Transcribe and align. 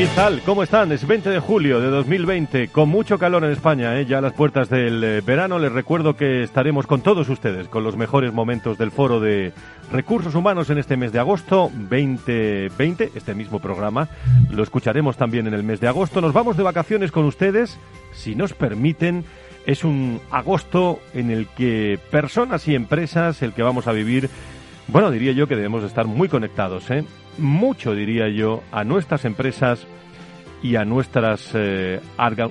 ¿Qué 0.00 0.08
tal? 0.16 0.40
¿Cómo 0.46 0.62
están? 0.62 0.92
Es 0.92 1.06
20 1.06 1.28
de 1.28 1.40
julio 1.40 1.78
de 1.78 1.88
2020, 1.90 2.68
con 2.68 2.88
mucho 2.88 3.18
calor 3.18 3.44
en 3.44 3.50
España, 3.50 4.00
¿eh? 4.00 4.06
ya 4.06 4.16
a 4.16 4.20
las 4.22 4.32
puertas 4.32 4.70
del 4.70 5.04
eh, 5.04 5.20
verano. 5.20 5.58
Les 5.58 5.70
recuerdo 5.70 6.16
que 6.16 6.42
estaremos 6.42 6.86
con 6.86 7.02
todos 7.02 7.28
ustedes, 7.28 7.68
con 7.68 7.84
los 7.84 7.98
mejores 7.98 8.32
momentos 8.32 8.78
del 8.78 8.92
foro 8.92 9.20
de 9.20 9.52
recursos 9.92 10.34
humanos 10.34 10.70
en 10.70 10.78
este 10.78 10.96
mes 10.96 11.12
de 11.12 11.18
agosto 11.18 11.70
2020, 11.74 13.12
este 13.14 13.34
mismo 13.34 13.58
programa. 13.58 14.08
Lo 14.48 14.62
escucharemos 14.62 15.18
también 15.18 15.46
en 15.46 15.52
el 15.52 15.64
mes 15.64 15.80
de 15.80 15.88
agosto. 15.88 16.22
Nos 16.22 16.32
vamos 16.32 16.56
de 16.56 16.62
vacaciones 16.62 17.12
con 17.12 17.26
ustedes, 17.26 17.78
si 18.14 18.34
nos 18.34 18.54
permiten. 18.54 19.26
Es 19.66 19.84
un 19.84 20.22
agosto 20.30 20.98
en 21.12 21.30
el 21.30 21.46
que 21.46 21.98
personas 22.10 22.66
y 22.68 22.74
empresas, 22.74 23.42
el 23.42 23.52
que 23.52 23.62
vamos 23.62 23.86
a 23.86 23.92
vivir, 23.92 24.30
bueno, 24.88 25.10
diría 25.10 25.32
yo 25.32 25.46
que 25.46 25.56
debemos 25.56 25.84
estar 25.84 26.06
muy 26.06 26.28
conectados, 26.28 26.90
¿eh? 26.90 27.04
Mucho, 27.40 27.94
diría 27.94 28.28
yo, 28.28 28.62
a 28.70 28.84
nuestras 28.84 29.24
empresas 29.24 29.86
y 30.62 30.76
a 30.76 30.84
nuestras 30.84 31.50
eh, 31.54 32.00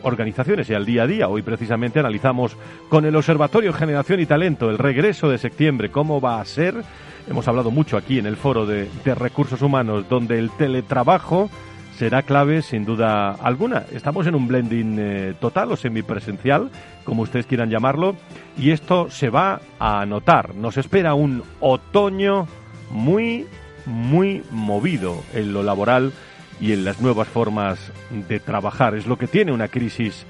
organizaciones 0.04 0.70
y 0.70 0.74
al 0.74 0.86
día 0.86 1.04
a 1.04 1.08
día. 1.08 1.28
Hoy 1.28 1.42
precisamente 1.42 2.00
analizamos 2.00 2.58
con 2.90 3.06
el 3.06 3.16
Observatorio 3.16 3.74
Generación 3.74 4.20
y 4.20 4.26
Talento 4.26 4.70
el 4.70 4.78
regreso 4.78 5.30
de 5.30 5.38
septiembre, 5.38 5.90
cómo 5.90 6.20
va 6.20 6.42
a 6.42 6.46
ser. 6.46 6.84
Hemos 7.30 7.48
hablado 7.48 7.70
mucho 7.70 7.98
aquí 7.98 8.18
en 8.18 8.26
el 8.26 8.36
foro 8.36 8.66
de, 8.66 8.90
recursos 9.16 9.62
humanos, 9.62 10.10
donde 10.10 10.40
el 10.40 10.50
teletrabajo 10.52 11.50
será 11.96 12.24
clave 12.24 12.62
sin 12.62 12.86
duda 12.86 13.32
alguna. 13.34 13.84
Estamos 13.92 14.26
en 14.26 14.34
un 14.34 14.48
blending 14.48 14.98
eh, 15.00 15.34
total 15.40 15.72
o 15.72 15.76
semipresencial, 15.76 16.72
como 17.04 17.24
ustedes 17.24 17.46
quieran 17.46 17.70
llamarlo, 17.70 18.16
y 18.58 18.72
esto 18.72 19.12
se 19.12 19.30
va 19.30 19.62
a 19.80 20.06
notar. 20.06 20.56
Nos 20.56 20.78
espera 20.78 21.14
un 21.14 21.44
otoño 21.60 22.48
muy 22.90 23.46
muy 23.86 24.44
movido 24.52 25.24
en 25.34 25.54
lo 25.54 25.64
laboral 25.64 26.14
y 26.60 26.74
en 26.74 26.84
las 26.84 27.02
nuevas 27.02 27.28
formas 27.28 27.80
de 28.28 28.40
trabajar. 28.40 28.96
Es 28.96 29.08
lo 29.08 29.18
que 29.18 29.28
tiene 29.28 29.52
una 29.52 29.68
crisis 29.68 30.26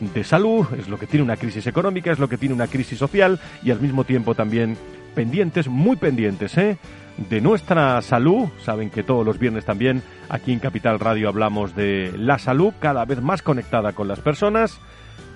de 0.00 0.24
salud, 0.24 0.66
es 0.78 0.88
lo 0.88 0.98
que 0.98 1.06
tiene 1.06 1.24
una 1.24 1.36
crisis 1.36 1.66
económica, 1.66 2.10
es 2.12 2.18
lo 2.18 2.28
que 2.28 2.38
tiene 2.38 2.54
una 2.54 2.66
crisis 2.66 2.98
social 2.98 3.40
y 3.62 3.70
al 3.70 3.80
mismo 3.80 4.04
tiempo 4.04 4.34
también 4.34 4.76
pendientes, 5.14 5.68
muy 5.68 5.96
pendientes, 5.96 6.56
¿eh? 6.58 6.78
de 7.16 7.40
nuestra 7.40 8.00
salud. 8.02 8.48
Saben 8.64 8.90
que 8.90 9.02
todos 9.02 9.24
los 9.24 9.38
viernes 9.38 9.64
también 9.64 10.02
aquí 10.28 10.52
en 10.52 10.58
Capital 10.58 10.98
Radio 10.98 11.28
hablamos 11.28 11.76
de 11.76 12.12
la 12.16 12.38
salud 12.38 12.72
cada 12.80 13.04
vez 13.04 13.20
más 13.20 13.42
conectada 13.42 13.92
con 13.92 14.08
las 14.08 14.20
personas 14.20 14.80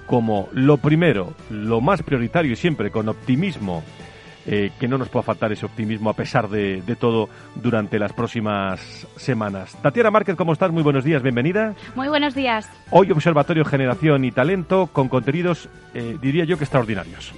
como 0.07 0.49
lo 0.53 0.79
primero, 0.79 1.35
lo 1.51 1.81
más 1.81 2.03
prioritario 2.03 2.53
y 2.53 2.57
siempre 2.57 2.91
con 2.91 3.09
optimismo 3.09 3.83
eh, 4.47 4.71
que 4.79 4.89
no 4.89 4.99
nos 4.99 5.09
pueda 5.09 5.23
faltar 5.23 5.53
ese 5.53 5.67
optimismo 5.67 6.11
a 6.11 6.15
pesar 6.15 6.49
de, 6.49 6.83
todo 6.99 7.29
durante 7.55 7.99
las 7.99 8.13
próximas 8.13 9.07
semanas. 9.17 9.77
Tatiana 9.83 10.11
Márquez, 10.11 10.37
¿cómo 10.37 10.53
estás? 10.53 10.71
Muy 10.71 10.83
buenos 10.83 11.05
días, 11.05 11.23
bienvenida. 11.23 11.75
Muy 11.95 12.09
buenos 12.09 12.35
días. 12.35 12.69
Hoy 12.91 13.11
Observatorio 13.11 13.65
Generación 13.65 14.25
y 14.25 14.31
Talento 14.31 14.89
con 14.93 15.09
contenidos, 15.09 15.69
eh, 15.95 16.17
diría 16.21 16.45
yo 16.45 16.59
que 16.59 16.65
extraordinarios. 16.65 17.33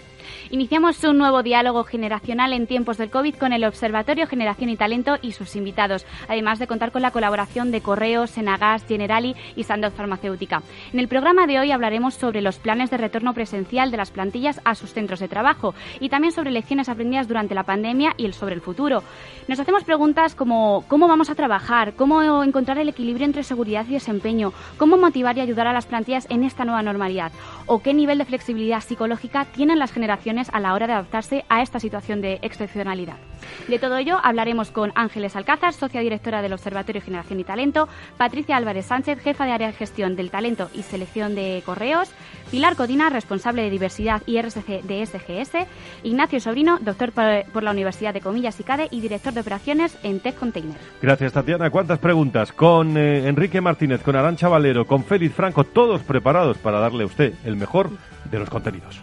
Iniciamos 0.50 1.04
un 1.04 1.18
nuevo 1.18 1.42
diálogo 1.42 1.84
generacional 1.84 2.54
en 2.54 2.66
tiempos 2.66 2.96
del 2.96 3.10
COVID 3.10 3.34
con 3.34 3.52
el 3.52 3.64
Observatorio 3.64 4.26
Generación 4.26 4.70
y 4.70 4.78
Talento 4.78 5.18
y 5.20 5.32
sus 5.32 5.54
invitados, 5.56 6.06
además 6.26 6.58
de 6.58 6.66
contar 6.66 6.90
con 6.90 7.02
la 7.02 7.10
colaboración 7.10 7.70
de 7.70 7.82
Correos, 7.82 8.30
Senagas, 8.30 8.86
Generali 8.86 9.36
y 9.56 9.64
Sandoz 9.64 9.92
Farmacéutica. 9.92 10.62
En 10.90 11.00
el 11.00 11.08
programa 11.08 11.46
de 11.46 11.58
hoy 11.58 11.70
hablaremos 11.70 12.14
sobre 12.14 12.40
los 12.40 12.58
planes 12.58 12.90
de 12.90 12.96
retorno 12.96 13.34
presencial 13.34 13.90
de 13.90 13.98
las 13.98 14.10
plantillas 14.10 14.58
a 14.64 14.74
sus 14.74 14.94
centros 14.94 15.20
de 15.20 15.28
trabajo 15.28 15.74
y 16.00 16.08
también 16.08 16.32
sobre 16.32 16.50
lecciones 16.50 16.88
aprendidas 16.88 17.28
durante 17.28 17.54
la 17.54 17.64
pandemia 17.64 18.14
y 18.16 18.24
el 18.24 18.32
sobre 18.32 18.54
el 18.54 18.62
futuro. 18.62 19.02
Nos 19.48 19.60
hacemos 19.60 19.84
preguntas 19.84 20.34
como 20.34 20.82
cómo 20.88 21.08
vamos 21.08 21.28
a 21.28 21.34
trabajar, 21.34 21.92
cómo 21.92 22.42
encontrar 22.42 22.78
el 22.78 22.88
equilibrio 22.88 23.26
entre 23.26 23.42
seguridad 23.42 23.84
y 23.86 23.92
desempeño, 23.92 24.54
cómo 24.78 24.96
motivar 24.96 25.36
y 25.36 25.42
ayudar 25.42 25.66
a 25.66 25.74
las 25.74 25.84
plantillas 25.84 26.26
en 26.30 26.42
esta 26.42 26.64
nueva 26.64 26.82
normalidad 26.82 27.32
o 27.66 27.82
qué 27.82 27.92
nivel 27.92 28.16
de 28.16 28.24
flexibilidad 28.24 28.80
psicológica 28.80 29.44
tienen 29.44 29.78
las 29.78 29.92
generaciones 29.92 30.37
a 30.52 30.60
la 30.60 30.74
hora 30.74 30.86
de 30.86 30.92
adaptarse 30.92 31.44
a 31.48 31.62
esta 31.62 31.80
situación 31.80 32.20
de 32.20 32.38
excepcionalidad. 32.42 33.16
De 33.66 33.78
todo 33.78 33.96
ello 33.98 34.18
hablaremos 34.22 34.70
con 34.70 34.92
Ángeles 34.94 35.36
Alcázar, 35.36 35.72
socia 35.72 36.00
directora 36.00 36.42
del 36.42 36.52
Observatorio 36.52 37.02
Generación 37.02 37.40
y 37.40 37.44
Talento, 37.44 37.88
Patricia 38.16 38.56
Álvarez 38.56 38.86
Sánchez, 38.86 39.20
jefa 39.20 39.44
de 39.44 39.52
área 39.52 39.66
de 39.68 39.72
gestión 39.72 40.16
del 40.16 40.30
talento 40.30 40.70
y 40.74 40.82
selección 40.82 41.34
de 41.34 41.62
correos, 41.66 42.10
Pilar 42.50 42.76
Codina, 42.76 43.10
responsable 43.10 43.62
de 43.62 43.70
diversidad 43.70 44.22
y 44.26 44.40
RSC 44.40 44.82
de 44.82 45.04
SGS, 45.04 45.66
Ignacio 46.02 46.40
Sobrino, 46.40 46.78
doctor 46.80 47.12
por 47.12 47.62
la 47.62 47.70
Universidad 47.70 48.14
de 48.14 48.20
Comillas 48.20 48.58
y 48.60 48.64
CADE 48.64 48.88
y 48.90 49.00
director 49.00 49.32
de 49.32 49.40
operaciones 49.40 49.98
en 50.02 50.20
Tech 50.20 50.38
Container. 50.38 50.76
Gracias, 51.02 51.32
Tatiana. 51.32 51.70
¿Cuántas 51.70 51.98
preguntas? 51.98 52.52
Con 52.52 52.96
eh, 52.96 53.28
Enrique 53.28 53.60
Martínez, 53.60 54.02
con 54.02 54.16
Arancha 54.16 54.48
Valero, 54.48 54.86
con 54.86 55.04
Félix 55.04 55.34
Franco, 55.34 55.64
todos 55.64 56.02
preparados 56.02 56.58
para 56.58 56.80
darle 56.80 57.04
a 57.04 57.06
usted 57.06 57.34
el 57.44 57.56
mejor 57.56 57.90
de 58.30 58.38
los 58.38 58.50
contenidos. 58.50 59.02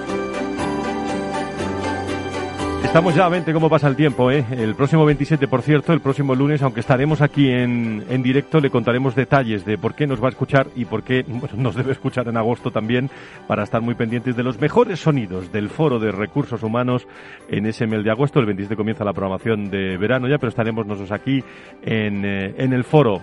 Estamos 2.91 3.15
ya 3.15 3.25
a 3.25 3.29
20, 3.29 3.53
cómo 3.53 3.69
pasa 3.69 3.87
el 3.87 3.95
tiempo, 3.95 4.29
¿eh? 4.31 4.45
El 4.51 4.75
próximo 4.75 5.05
27, 5.05 5.47
por 5.47 5.61
cierto, 5.61 5.93
el 5.93 6.01
próximo 6.01 6.35
lunes, 6.35 6.61
aunque 6.61 6.81
estaremos 6.81 7.21
aquí 7.21 7.49
en, 7.49 8.03
en 8.09 8.21
directo, 8.21 8.59
le 8.59 8.69
contaremos 8.69 9.15
detalles 9.15 9.63
de 9.63 9.77
por 9.77 9.95
qué 9.95 10.05
nos 10.05 10.21
va 10.21 10.25
a 10.25 10.31
escuchar 10.31 10.67
y 10.75 10.83
por 10.83 11.01
qué 11.01 11.23
nos 11.55 11.73
debe 11.73 11.93
escuchar 11.93 12.27
en 12.27 12.35
agosto 12.35 12.69
también, 12.69 13.09
para 13.47 13.63
estar 13.63 13.79
muy 13.79 13.95
pendientes 13.95 14.35
de 14.35 14.43
los 14.43 14.59
mejores 14.59 14.99
sonidos 14.99 15.53
del 15.53 15.69
Foro 15.69 15.99
de 15.99 16.11
Recursos 16.11 16.63
Humanos 16.63 17.07
en 17.47 17.65
ese 17.65 17.87
mes 17.87 18.03
de 18.03 18.11
agosto. 18.11 18.41
El 18.41 18.45
27 18.47 18.75
comienza 18.75 19.05
la 19.05 19.13
programación 19.13 19.71
de 19.71 19.95
verano 19.95 20.27
ya, 20.27 20.37
pero 20.37 20.49
estaremos 20.49 20.85
nosotros 20.85 21.13
aquí 21.13 21.41
en, 21.83 22.25
eh, 22.25 22.55
en 22.57 22.73
el 22.73 22.83
Foro 22.83 23.21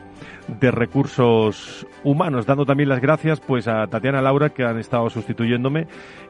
de 0.49 0.71
Recursos 0.71 1.87
Humanos, 2.05 2.47
dando 2.47 2.65
también 2.65 2.89
las 2.89 3.01
gracias 3.01 3.39
pues 3.41 3.69
a 3.69 3.87
Tatiana 3.87 4.23
Laura, 4.23 4.49
que 4.49 4.65
han 4.65 4.79
estado 4.79 5.11
sustituyéndome, 5.11 5.87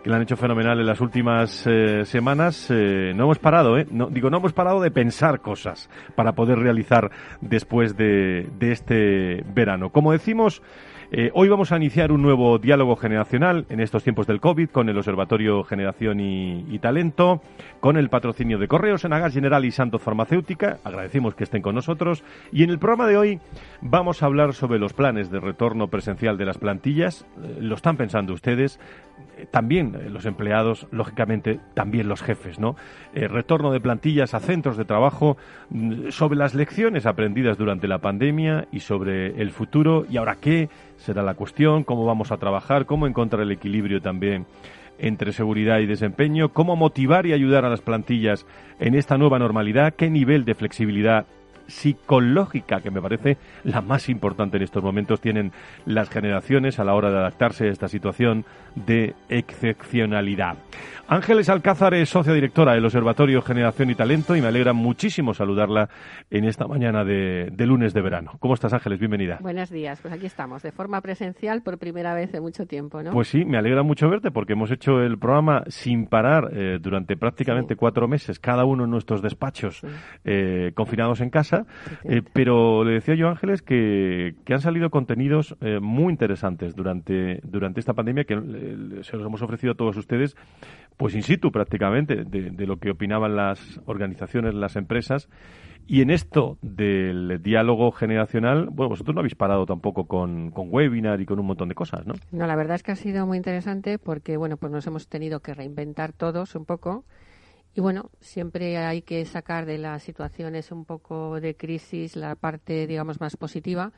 que 0.09 0.13
la 0.13 0.17
han 0.17 0.23
hecho 0.23 0.39
fenomenal 0.39 0.81
en 0.81 0.87
las 0.87 1.03
últimas 1.03 1.67
eh, 1.67 2.07
semanas. 2.07 2.69
Eh, 2.71 3.13
no 3.15 3.25
hemos 3.25 3.39
parado, 3.39 3.77
¿eh? 3.77 3.87
No, 3.91 4.07
digo, 4.07 4.31
no 4.31 4.39
hemos 4.39 4.55
parado 4.55 4.81
de 4.81 4.91
pensar 4.91 5.43
cosas 5.43 5.91
para 6.15 6.33
poder 6.33 6.59
realizar 6.59 7.11
después 7.43 7.95
de, 7.95 8.49
de 8.59 8.73
este 8.73 9.45
verano. 9.53 9.91
Como 9.91 10.13
decimos, 10.13 10.63
Eh, 11.11 11.31
hoy 11.33 11.49
vamos 11.49 11.73
a 11.73 11.77
iniciar 11.79 12.13
un 12.13 12.21
nuevo 12.21 12.59
diálogo 12.59 12.95
generacional 12.95 13.65
en 13.71 13.81
estos 13.81 14.05
tiempos 14.05 14.27
del 14.27 14.43
COVID 14.43 14.69
con 14.69 14.91
el 14.91 14.99
Observatorio 14.99 15.65
Generación 15.65 16.21
y, 16.21 16.79
Talento, 16.81 17.41
con 17.81 17.97
el 17.97 18.11
patrocinio 18.11 18.59
de 18.59 18.69
Correos, 18.69 19.07
Enagas 19.07 19.33
General 19.33 19.65
y 19.65 19.71
Santos 19.71 20.03
Farmacéutica. 20.03 20.81
Agradecemos 20.85 21.35
que 21.35 21.45
estén 21.45 21.63
con 21.63 21.75
nosotros. 21.75 22.23
Y 22.53 22.63
en 22.63 22.69
el 22.69 22.79
programa 22.79 23.07
de 23.07 23.17
hoy 23.17 23.41
vamos 23.81 24.23
a 24.23 24.27
hablar 24.27 24.53
sobre 24.53 24.79
los 24.79 24.93
planes 24.93 25.31
de 25.31 25.41
retorno 25.41 25.89
presencial 25.89 26.37
de 26.37 26.45
las 26.45 26.59
plantillas. 26.59 27.25
Eh, 27.43 27.57
¿Lo 27.59 27.77
están 27.77 27.97
pensando 27.97 28.35
ustedes? 28.35 28.79
Eh, 29.39 29.47
también 29.51 30.13
los 30.13 30.27
empleados, 30.27 30.89
lógicamente, 30.91 31.59
también 31.73 32.07
los 32.07 32.21
jefes, 32.21 32.59
¿no? 32.59 32.77
retorno 33.15 33.73
de 33.73 33.81
plantillas 33.81 34.35
a 34.35 34.41
centros 34.41 34.77
de 34.77 34.85
trabajo 34.85 35.39
mm, 35.71 36.11
sobre 36.11 36.39
las 36.39 36.55
lecciones 36.55 37.07
aprendidas 37.07 37.57
durante 37.57 37.89
la 37.89 37.99
pandemia 37.99 38.69
y 38.71 38.81
sobre 38.81 39.41
el 39.41 39.51
futuro. 39.51 40.05
¿Y 40.09 40.19
ahora 40.19 40.37
qué? 40.39 40.69
Será 40.99 41.23
la 41.23 41.35
cuestión, 41.35 41.85
cómo 41.85 42.05
vamos 42.05 42.31
a 42.31 42.37
trabajar, 42.37 42.87
cómo 42.87 43.07
encontrar 43.07 43.43
el 43.43 43.53
equilibrio 43.53 44.01
también 44.01 44.47
entre 44.99 45.33
seguridad 45.33 45.79
y 45.79 45.87
desempeño, 45.87 46.51
cómo 46.51 46.77
motivar 46.77 47.25
y 47.27 47.33
ayudar 47.33 47.65
a 47.65 47.71
las 47.71 47.81
plantillas 47.81 48.47
en 48.81 48.95
esta 48.95 49.17
nueva 49.17 49.39
normalidad, 49.39 49.95
qué 49.95 50.11
nivel 50.11 50.45
de 50.45 50.55
flexibilidad 50.55 51.27
psicológica, 51.69 52.81
que 52.81 52.91
me 52.91 53.01
parece 53.01 53.37
la 53.63 53.81
más 53.81 54.09
importante 54.09 54.57
en 54.57 54.65
estos 54.65 54.83
momentos, 54.83 55.21
tienen 55.21 55.53
las 55.87 56.11
generaciones 56.11 56.79
a 56.79 56.85
la 56.85 56.95
hora 56.95 57.11
de 57.11 57.19
adaptarse 57.19 57.69
a 57.69 57.71
esta 57.71 57.89
situación 57.89 58.45
de 58.75 59.15
excepcionalidad. 59.29 60.57
Ángeles 61.11 61.49
Alcázar 61.49 61.95
es 61.95 62.11
socia 62.11 62.35
directora 62.35 62.75
del 62.75 62.85
Observatorio 62.85 63.41
Generación 63.41 63.89
y 63.89 63.95
Talento 63.95 64.37
y 64.37 64.43
me 64.43 64.49
alegra 64.49 64.75
muchísimo 64.75 65.33
saludarla 65.33 65.89
en 66.31 66.45
esta 66.45 66.67
mañana 66.67 67.03
de, 67.03 67.51
lunes 67.59 67.95
de 67.95 68.03
verano. 68.03 68.33
¿Cómo 68.41 68.53
estás, 68.53 68.75
Ángeles? 68.75 68.99
Bienvenida. 68.99 69.39
Buenos 69.41 69.71
días, 69.71 70.01
pues 70.03 70.13
aquí 70.13 70.27
estamos, 70.27 70.63
de 70.63 70.71
forma 70.71 71.01
presencial 71.01 71.63
por 71.63 71.79
primera 71.79 72.13
vez 72.15 72.35
en 72.35 72.43
mucho 72.43 72.67
tiempo, 72.67 73.03
¿no? 73.03 73.13
Pues 73.13 73.29
sí, 73.29 73.47
me 73.47 73.57
alegra 73.57 73.83
mucho 73.83 74.09
verte 74.11 74.31
porque 74.31 74.53
hemos 74.53 74.71
hecho 74.71 75.01
el 75.01 75.19
programa 75.19 75.65
sin 75.69 76.07
parar 76.07 76.51
eh, 76.53 76.79
durante 76.79 77.17
prácticamente 77.17 77.75
cuatro 77.75 78.07
meses, 78.07 78.39
cada 78.39 78.67
uno 78.67 78.85
en 78.85 78.91
nuestros 78.91 79.23
despachos, 79.23 79.81
eh, 80.25 80.73
confinados 80.75 81.23
en 81.23 81.31
casa, 81.31 81.58
eh, 82.05 82.23
pero 82.33 82.85
le 82.85 82.95
decía 82.95 83.15
yo, 83.15 83.29
Ángeles, 83.29 83.63
que, 83.63 84.35
que 84.45 84.55
han 84.55 84.61
salido 84.61 84.91
contenidos 84.91 85.57
muy 85.81 86.13
interesantes 86.13 86.75
durante, 86.75 87.41
durante 87.43 87.81
esta 87.81 87.95
pandemia 87.95 88.25
que 88.25 88.35
se 89.03 89.17
los 89.17 89.27
hemos 89.27 89.43
ofrecido 89.43 89.73
a 89.73 89.77
todos 89.77 89.97
ustedes 89.97 90.37
pues 90.99 91.15
in 91.15 91.23
situ 91.23 91.51
prácticamente 91.51 92.25
de, 92.25 92.67
lo 92.67 92.77
que 92.77 92.91
opinaban 92.91 93.37
las 93.37 93.81
organizaciones, 93.87 94.53
las 94.55 94.77
empresas. 94.77 95.31
Y 95.87 96.03
en 96.03 96.11
esto 96.11 96.59
del 96.61 97.41
diálogo 97.41 97.93
generacional, 97.93 98.67
bueno, 98.71 98.91
vosotros 98.91 99.15
no 99.15 99.21
habéis 99.21 99.37
parado 99.37 99.65
tampoco 99.65 100.07
con, 100.07 100.51
con, 100.51 100.69
webinar 100.71 101.21
y 101.21 101.25
con 101.25 101.39
un 101.39 101.47
montón 101.47 101.69
de 101.69 101.75
cosas, 101.75 102.07
¿no? 102.07 102.15
No, 102.31 102.47
la 102.47 102.57
verdad 102.57 102.75
es 102.75 102.83
que 102.83 102.93
ha 102.93 102.97
sido 102.97 103.27
muy 103.27 103.39
interesante 103.39 103.99
porque, 103.99 104.37
bueno, 104.37 104.59
pues 104.59 104.71
nos 104.71 104.87
hemos 104.87 105.09
tenido 105.09 105.41
que 105.41 105.55
reinventar 105.55 106.13
todos 106.13 106.57
un 106.57 106.67
poco. 106.67 107.05
Y 107.75 107.81
bueno, 107.81 108.11
siempre 108.21 108.77
hay 108.79 109.03
que 109.03 109.25
sacar 109.25 109.67
de 109.67 109.79
las 109.79 110.03
situaciones 110.03 110.73
un 110.73 110.85
poco 110.85 111.41
de 111.41 111.57
crisis 111.57 112.17
la 112.17 112.35
parte, 112.35 112.87
digamos, 112.87 113.21
más 113.21 113.37
positiva. 113.37 113.93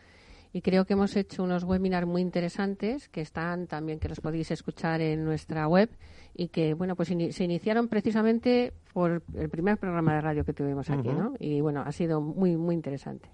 Y 0.53 0.63
creo 0.63 0.85
que 0.85 0.95
hemos 0.95 1.15
hecho 1.17 1.45
unos 1.45 1.63
webinars 1.63 2.07
muy 2.07 2.23
interesantes 2.23 3.09
que 3.09 3.21
están 3.21 3.69
también 3.69 4.01
que 4.01 4.09
los 4.09 4.21
podéis 4.21 4.51
escuchar 4.51 5.01
en 5.01 5.25
nuestra 5.25 5.69
web 5.69 5.91
y 6.35 6.49
que 6.49 6.75
bueno 6.75 6.97
pues 6.97 7.09
se 7.09 7.45
iniciaron 7.45 7.89
precisamente 7.89 8.73
por 8.93 9.23
el 9.35 9.49
primer 9.49 9.79
programa 9.79 10.15
de 10.15 10.21
radio 10.21 10.45
que 10.45 10.53
tuvimos 10.53 10.91
aquí 10.91 11.09
¿no? 11.09 11.35
y 11.39 11.61
bueno 11.61 11.83
ha 11.85 11.93
sido 11.93 12.21
muy 12.21 12.57
muy 12.57 12.75
interesante 12.75 13.29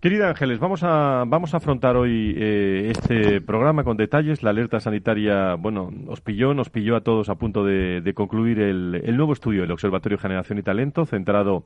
Querida 0.00 0.28
Ángeles, 0.28 0.58
vamos 0.58 0.82
a, 0.82 1.24
vamos 1.26 1.54
a 1.54 1.56
afrontar 1.56 1.96
hoy 1.96 2.34
eh, 2.36 2.90
este 2.90 3.40
programa 3.40 3.82
con 3.82 3.96
detalles. 3.96 4.42
La 4.42 4.50
alerta 4.50 4.78
sanitaria, 4.78 5.54
bueno, 5.54 5.90
nos 5.90 6.20
pilló, 6.20 6.52
nos 6.52 6.68
pilló 6.68 6.96
a 6.96 7.00
todos 7.00 7.30
a 7.30 7.36
punto 7.36 7.64
de, 7.64 8.12
concluir 8.14 8.60
el, 8.60 9.00
el, 9.02 9.16
nuevo 9.16 9.32
estudio 9.32 9.62
del 9.62 9.72
Observatorio 9.72 10.18
Generación 10.18 10.58
y 10.58 10.62
Talento, 10.62 11.06
centrado 11.06 11.64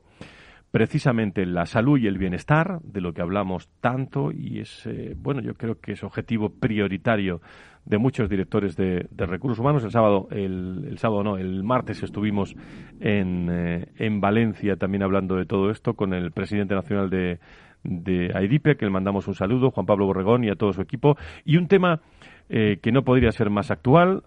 precisamente 0.71 1.45
la 1.45 1.65
salud 1.65 1.99
y 1.99 2.07
el 2.07 2.17
bienestar, 2.17 2.79
de 2.83 3.01
lo 3.01 3.13
que 3.13 3.21
hablamos 3.21 3.69
tanto, 3.81 4.31
y 4.31 4.59
es, 4.59 4.85
eh, 4.85 5.13
bueno, 5.17 5.41
yo 5.41 5.55
creo 5.55 5.81
que 5.81 5.91
es 5.91 6.03
objetivo 6.03 6.49
prioritario 6.49 7.41
de 7.83 7.97
muchos 7.97 8.29
directores 8.29 8.77
de, 8.77 9.07
recursos 9.17 9.59
humanos. 9.59 9.83
El 9.83 9.91
sábado, 9.91 10.29
el, 10.31 10.97
sábado 10.97 11.23
no, 11.23 11.37
el 11.37 11.63
martes 11.63 12.01
estuvimos 12.01 12.55
en, 13.01 13.49
eh, 13.51 13.87
en 13.97 14.21
Valencia 14.21 14.77
también 14.77 15.03
hablando 15.03 15.35
de 15.35 15.45
todo 15.45 15.69
esto 15.69 15.95
con 15.95 16.13
el 16.13 16.31
presidente 16.31 16.75
nacional 16.75 17.09
de, 17.09 17.39
de 17.83 18.31
AIDIPE, 18.33 18.77
que 18.77 18.85
le 18.85 18.91
mandamos 18.91 19.27
un 19.27 19.35
saludo, 19.35 19.71
Juan 19.71 19.85
Pablo 19.85 20.05
Borregón 20.05 20.43
y 20.43 20.49
a 20.49 20.55
todo 20.55 20.73
su 20.73 20.81
equipo, 20.81 21.17
y 21.45 21.57
un 21.57 21.67
tema 21.67 22.01
eh, 22.49 22.79
que 22.81 22.91
no 22.91 23.03
podría 23.03 23.31
ser 23.31 23.49
más 23.49 23.71
actual. 23.71 24.23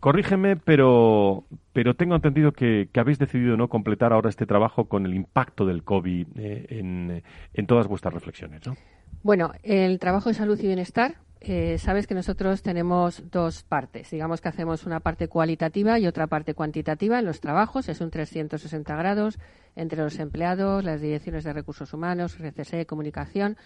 Corrígeme, 0.00 0.56
pero, 0.56 1.44
pero 1.72 1.94
tengo 1.94 2.14
entendido 2.14 2.52
que, 2.52 2.88
habéis 2.94 3.18
decidido 3.18 3.56
no 3.56 3.68
completar 3.68 4.12
ahora 4.12 4.28
este 4.28 4.46
trabajo 4.46 4.84
con 4.84 5.04
el 5.04 5.14
impacto 5.14 5.66
del 5.66 5.82
COVID 5.82 6.26
eh, 6.36 6.66
en, 6.70 7.22
en, 7.52 7.66
todas 7.66 7.88
vuestras 7.88 8.14
reflexiones, 8.14 8.66
¿no? 8.66 8.76
Bueno, 9.22 9.50
el 9.64 9.98
trabajo 9.98 10.28
de 10.28 10.34
salud 10.34 10.58
y 10.60 10.66
bienestar, 10.66 11.16
eh, 11.48 11.78
sabes 11.78 12.08
que 12.08 12.14
nosotros 12.14 12.62
tenemos 12.62 13.22
dos 13.30 13.62
partes. 13.62 14.10
Digamos 14.10 14.40
que 14.40 14.48
hacemos 14.48 14.84
una 14.84 14.98
parte 14.98 15.28
cualitativa 15.28 15.96
y 15.98 16.08
otra 16.08 16.26
parte 16.26 16.54
cuantitativa 16.54 17.20
en 17.20 17.24
los 17.24 17.40
trabajos. 17.40 17.88
Es 17.88 18.00
un 18.00 18.10
360 18.10 18.96
grados 18.96 19.38
entre 19.76 20.02
los 20.02 20.18
empleados, 20.18 20.82
las 20.82 21.00
direcciones 21.00 21.44
de 21.44 21.52
recursos 21.52 21.92
humanos, 21.92 22.36
RCC, 22.40 22.84
comunicación 22.86 23.56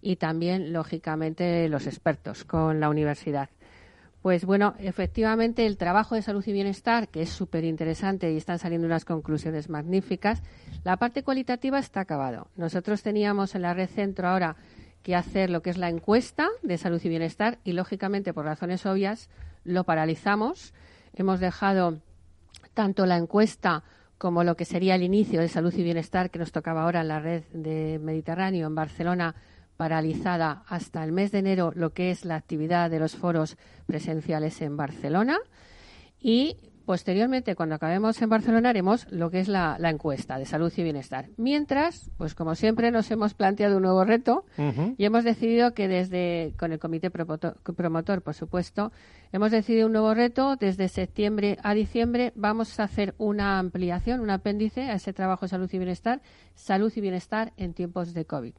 y 0.00 0.16
también, 0.16 0.72
lógicamente, 0.72 1.68
los 1.68 1.86
expertos 1.86 2.44
con 2.44 2.80
la 2.80 2.88
universidad. 2.88 3.50
Pues 4.22 4.46
bueno, 4.46 4.74
efectivamente 4.78 5.66
el 5.66 5.76
trabajo 5.76 6.14
de 6.14 6.22
salud 6.22 6.42
y 6.46 6.52
bienestar, 6.52 7.08
que 7.08 7.20
es 7.20 7.28
súper 7.28 7.64
interesante 7.64 8.32
y 8.32 8.38
están 8.38 8.58
saliendo 8.58 8.86
unas 8.86 9.04
conclusiones 9.04 9.68
magníficas, 9.68 10.42
la 10.84 10.96
parte 10.96 11.22
cualitativa 11.22 11.78
está 11.78 12.00
acabado. 12.00 12.48
Nosotros 12.56 13.02
teníamos 13.02 13.54
en 13.54 13.62
la 13.62 13.74
red 13.74 13.88
centro 13.88 14.26
ahora 14.26 14.56
que 15.06 15.14
hacer 15.14 15.50
lo 15.50 15.62
que 15.62 15.70
es 15.70 15.78
la 15.78 15.88
encuesta 15.88 16.48
de 16.64 16.76
salud 16.78 17.00
y 17.04 17.08
bienestar 17.08 17.60
y 17.62 17.74
lógicamente 17.74 18.34
por 18.34 18.44
razones 18.44 18.84
obvias 18.86 19.30
lo 19.62 19.84
paralizamos. 19.84 20.74
Hemos 21.14 21.38
dejado 21.38 22.00
tanto 22.74 23.06
la 23.06 23.16
encuesta 23.16 23.84
como 24.18 24.42
lo 24.42 24.56
que 24.56 24.64
sería 24.64 24.96
el 24.96 25.04
inicio 25.04 25.40
de 25.40 25.46
salud 25.46 25.72
y 25.76 25.84
bienestar 25.84 26.32
que 26.32 26.40
nos 26.40 26.50
tocaba 26.50 26.82
ahora 26.82 27.02
en 27.02 27.08
la 27.08 27.20
red 27.20 27.44
de 27.52 28.00
Mediterráneo 28.02 28.66
en 28.66 28.74
Barcelona 28.74 29.36
paralizada 29.76 30.64
hasta 30.66 31.04
el 31.04 31.12
mes 31.12 31.30
de 31.30 31.38
enero 31.38 31.70
lo 31.72 31.92
que 31.92 32.10
es 32.10 32.24
la 32.24 32.34
actividad 32.34 32.90
de 32.90 32.98
los 32.98 33.14
foros 33.14 33.56
presenciales 33.86 34.60
en 34.60 34.76
Barcelona 34.76 35.38
y 36.18 36.56
posteriormente, 36.86 37.56
cuando 37.56 37.74
acabemos 37.74 38.22
en 38.22 38.30
Barcelona, 38.30 38.70
haremos 38.70 39.06
lo 39.10 39.30
que 39.30 39.40
es 39.40 39.48
la, 39.48 39.76
encuesta 39.90 40.38
de 40.38 40.46
salud 40.46 40.72
y 40.76 40.82
bienestar. 40.82 41.28
Mientras, 41.36 42.10
pues 42.16 42.34
como 42.34 42.54
siempre, 42.54 42.90
nos 42.90 43.10
hemos 43.10 43.34
planteado 43.34 43.76
un 43.76 43.82
nuevo 43.82 44.04
reto 44.04 44.44
y 44.96 45.04
hemos 45.04 45.24
decidido 45.24 45.74
que 45.74 45.88
desde, 45.88 46.54
con 46.58 46.72
el 46.72 46.78
comité 46.78 47.10
promotor, 47.10 48.22
por 48.22 48.34
supuesto, 48.34 48.92
hemos 49.32 49.50
decidido 49.50 49.86
un 49.86 49.92
nuevo 49.92 50.14
reto. 50.14 50.56
Desde 50.56 50.88
septiembre 50.88 51.58
a 51.62 51.74
diciembre 51.74 52.32
vamos 52.36 52.78
a 52.78 52.84
hacer 52.84 53.14
una 53.18 53.58
ampliación, 53.58 54.20
un 54.20 54.30
apéndice 54.30 54.82
a 54.82 54.94
ese 54.94 55.12
trabajo 55.12 55.46
de 55.46 55.50
salud 55.50 55.68
y 55.72 55.78
bienestar, 55.78 56.22
salud 56.54 56.92
y 56.94 57.00
bienestar 57.00 57.52
en 57.56 57.74
tiempos 57.74 58.14
de 58.14 58.24
COVID. 58.24 58.54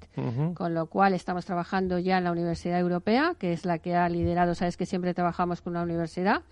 Con 0.54 0.74
lo 0.74 0.88
cual 0.88 1.14
estamos 1.14 1.46
trabajando 1.46 1.98
ya 1.98 2.18
en 2.18 2.26
la 2.26 2.32
Universidad 2.32 2.80
Europea, 2.80 3.36
que 3.40 3.54
es 3.54 3.66
la 3.66 3.80
que 3.80 3.96
ha 3.96 4.10
liderado, 4.10 4.54
sabes 4.54 4.76
que 4.76 4.86
siempre 4.86 5.14
trabajamos 5.14 5.62
con 5.62 5.72
una 5.72 5.84
universidad 5.84 6.44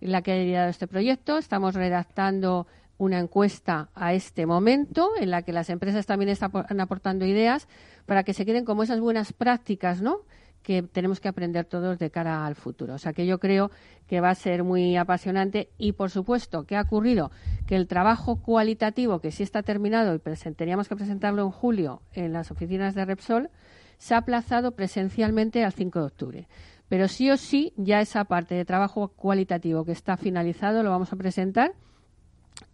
la 0.00 0.22
que 0.22 0.32
ha 0.32 0.36
liderado 0.36 0.70
este 0.70 0.86
proyecto. 0.86 1.38
Estamos 1.38 1.74
redactando 1.74 2.66
una 2.98 3.18
encuesta 3.18 3.88
a 3.94 4.12
este 4.12 4.46
momento 4.46 5.10
en 5.18 5.30
la 5.30 5.42
que 5.42 5.52
las 5.52 5.70
empresas 5.70 6.06
también 6.06 6.28
están 6.28 6.80
aportando 6.80 7.24
ideas 7.24 7.66
para 8.06 8.24
que 8.24 8.34
se 8.34 8.44
queden 8.44 8.64
como 8.64 8.82
esas 8.82 9.00
buenas 9.00 9.32
prácticas, 9.32 10.02
¿no? 10.02 10.20
que 10.62 10.82
tenemos 10.82 11.20
que 11.20 11.28
aprender 11.28 11.64
todos 11.64 11.98
de 11.98 12.10
cara 12.10 12.46
al 12.46 12.54
futuro. 12.54 12.94
O 12.94 12.98
sea 12.98 13.12
que 13.12 13.26
yo 13.26 13.38
creo 13.38 13.70
que 14.06 14.20
va 14.20 14.30
a 14.30 14.34
ser 14.34 14.64
muy 14.64 14.96
apasionante 14.96 15.70
y, 15.78 15.92
por 15.92 16.10
supuesto, 16.10 16.64
¿qué 16.64 16.76
ha 16.76 16.82
ocurrido? 16.82 17.30
Que 17.66 17.76
el 17.76 17.86
trabajo 17.86 18.42
cualitativo, 18.42 19.20
que 19.20 19.30
sí 19.30 19.42
está 19.42 19.62
terminado 19.62 20.14
y 20.14 20.18
teníamos 20.54 20.88
que 20.88 20.96
presentarlo 20.96 21.42
en 21.42 21.50
julio 21.50 22.02
en 22.12 22.32
las 22.32 22.50
oficinas 22.50 22.94
de 22.94 23.04
Repsol, 23.04 23.50
se 23.98 24.14
ha 24.14 24.18
aplazado 24.18 24.72
presencialmente 24.72 25.64
al 25.64 25.72
5 25.72 25.98
de 25.98 26.04
octubre. 26.06 26.48
Pero 26.90 27.06
sí 27.06 27.30
o 27.30 27.36
sí, 27.36 27.72
ya 27.76 28.00
esa 28.00 28.24
parte 28.24 28.56
de 28.56 28.64
trabajo 28.64 29.12
cualitativo 29.14 29.84
que 29.84 29.92
está 29.92 30.16
finalizado 30.16 30.82
lo 30.82 30.90
vamos 30.90 31.12
a 31.12 31.16
presentar 31.16 31.72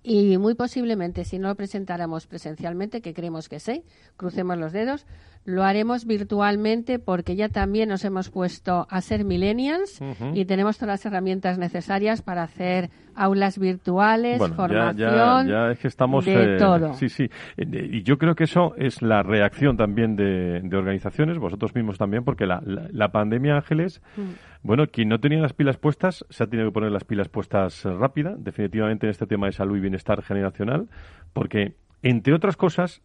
y 0.03 0.39
muy 0.39 0.55
posiblemente, 0.55 1.25
si 1.25 1.39
no 1.39 1.49
lo 1.49 1.55
presentáramos 1.55 2.27
presencialmente, 2.27 3.01
que 3.01 3.15
creemos 3.15 3.49
que 3.49 3.61
sí, 3.61 3.83
crucemos 4.17 4.57
los 4.59 4.73
dedos, 4.73 5.07
lo 5.45 5.63
haremos 5.63 6.07
virtualmente 6.07 6.99
porque 6.99 7.37
ya 7.37 7.49
también 7.49 7.89
nos 7.89 8.05
hemos 8.05 8.31
puesto 8.31 8.87
a 8.91 9.01
ser 9.01 9.25
millennials 9.25 10.01
y 10.35 10.45
tenemos 10.45 10.77
todas 10.77 10.95
las 10.95 11.07
herramientas 11.07 11.57
necesarias 11.57 12.21
para 12.21 12.43
hacer 12.43 12.91
aulas 13.15 13.59
virtuales, 13.59 14.39
formación, 14.39 15.49
ya, 15.49 15.71
es 15.71 15.79
que 15.79 15.89
estamos, 15.89 16.25
de 16.25 16.57
eh, 16.57 16.59
todo. 16.59 16.93
Sí, 16.95 17.09
sí. 17.09 17.25
Eh, 17.57 17.65
y 17.93 18.03
yo 18.03 18.19
creo 18.19 18.35
que 18.35 18.45
eso 18.45 18.75
es 18.77 19.03
la 19.03 19.23
reacción 19.23 19.77
también 19.77 20.17
de, 20.17 20.61
organizaciones, 20.77 21.39
vosotros 21.39 21.75
mismos 21.75 21.97
también, 21.97 22.25
porque 22.25 22.45
la, 22.45 22.61
la, 22.65 23.09
pandemia, 23.09 23.57
Ángeles, 23.57 24.03
mm. 24.17 24.23
Bueno, 24.67 24.89
quien 24.89 25.09
no 25.09 25.21
tenía 25.21 25.39
las 25.39 25.53
pilas 25.53 25.77
puestas 25.77 26.25
se 26.29 26.43
ha 26.43 26.49
tenido 26.49 26.69
que 26.69 26.75
poner 26.75 26.91
las 26.91 27.05
pilas 27.05 27.29
puestas 27.29 27.85
rápida, 27.85 28.35
definitivamente 28.37 29.07
en 29.07 29.11
este 29.11 29.25
tema 29.25 29.47
de 29.47 29.53
salud 29.53 29.77
y 29.77 29.81
bienestar 29.81 30.23
generacional, 30.23 30.89
porque, 31.33 31.77
entre 32.03 32.35
otras 32.35 32.57
cosas, 32.57 33.01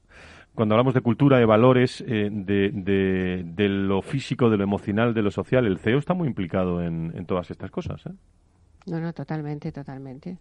cuando 0.55 0.73
hablamos 0.73 0.95
de 0.95 1.01
cultura, 1.01 1.37
de 1.37 1.45
valores, 1.45 2.03
eh, 2.07 2.29
de, 2.31 3.43
de, 3.45 3.69
lo 3.69 4.01
físico, 4.01 4.49
de 4.49 4.57
lo 4.57 4.63
emocional, 4.63 5.13
de 5.13 5.21
lo 5.21 5.29
social, 5.29 5.67
el 5.67 5.77
CEO 5.77 5.99
está 5.99 6.15
muy 6.15 6.27
implicado 6.27 6.81
en, 6.81 7.13
en 7.15 7.27
todas 7.27 7.51
estas 7.51 7.69
cosas. 7.69 8.07
¿eh? 8.07 8.13
No, 8.87 8.99
no, 8.99 9.13
totalmente, 9.13 9.71
totalmente. 9.71 10.39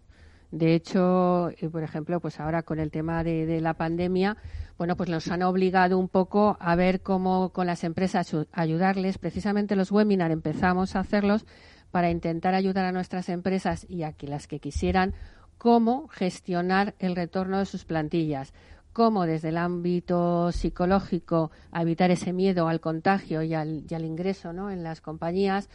De 0.51 0.75
hecho, 0.75 1.49
eh, 1.49 1.69
por 1.69 1.81
ejemplo, 1.81 2.19
pues 2.19 2.39
ahora 2.39 2.63
con 2.63 2.79
el 2.79 2.91
tema 2.91 3.23
de, 3.23 3.61
la 3.61 3.73
pandemia, 3.73 4.35
bueno, 4.77 4.97
pues 4.97 5.09
nos 5.09 5.29
han 5.29 5.43
obligado 5.43 5.97
un 5.97 6.09
poco 6.09 6.57
a 6.59 6.75
ver 6.75 7.01
cómo 7.01 7.49
con 7.49 7.67
las 7.67 7.85
empresas 7.85 8.35
ayudarles. 8.51 9.17
Precisamente 9.17 9.77
los 9.77 9.91
webinars 9.91 10.33
empezamos 10.33 10.95
a 10.95 10.99
hacerlos 10.99 11.45
para 11.89 12.09
intentar 12.09 12.53
ayudar 12.53 12.85
a 12.85 12.91
nuestras 12.91 13.29
empresas 13.29 13.85
y 13.89 14.03
a 14.03 14.13
las 14.21 14.47
que 14.47 14.59
quisieran 14.59 15.13
cómo 15.57 16.07
gestionar 16.09 16.95
el 16.99 17.15
retorno 17.15 17.59
de 17.59 17.65
sus 17.65 17.85
plantillas, 17.85 18.53
cómo 18.93 19.25
desde 19.25 19.49
el 19.49 19.57
ámbito 19.57 20.51
psicológico 20.51 21.51
evitar 21.73 22.11
ese 22.11 22.33
miedo 22.33 22.67
al 22.67 22.81
contagio 22.81 23.41
y 23.43 23.53
al, 23.53 23.85
y 23.89 23.93
al 23.93 24.03
ingreso 24.03 24.51
¿no? 24.53 24.71
en 24.71 24.83
las 24.83 25.01
compañías, 25.01 25.69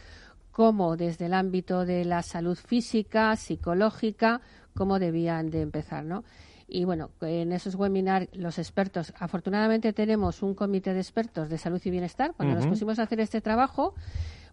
cómo 0.51 0.97
desde 0.97 1.27
el 1.27 1.33
ámbito 1.33 1.85
de 1.85 2.03
la 2.03 2.23
salud 2.23 2.57
física, 2.57 3.35
psicológica, 3.35 4.41
cómo 4.77 4.99
debían 4.99 5.49
de 5.49 5.61
empezar, 5.61 6.05
¿no? 6.05 6.23
Y 6.67 6.83
bueno, 6.83 7.09
en 7.21 7.51
esos 7.53 7.75
webinars 7.75 8.27
los 8.33 8.59
expertos, 8.59 9.13
afortunadamente 9.17 9.93
tenemos 9.93 10.43
un 10.43 10.53
comité 10.53 10.93
de 10.93 10.99
expertos 10.99 11.49
de 11.49 11.57
salud 11.57 11.81
y 11.83 11.89
bienestar. 11.89 12.33
Cuando 12.35 12.55
nos 12.55 12.67
pusimos 12.67 12.99
a 12.99 13.03
hacer 13.03 13.21
este 13.21 13.39
trabajo, 13.39 13.95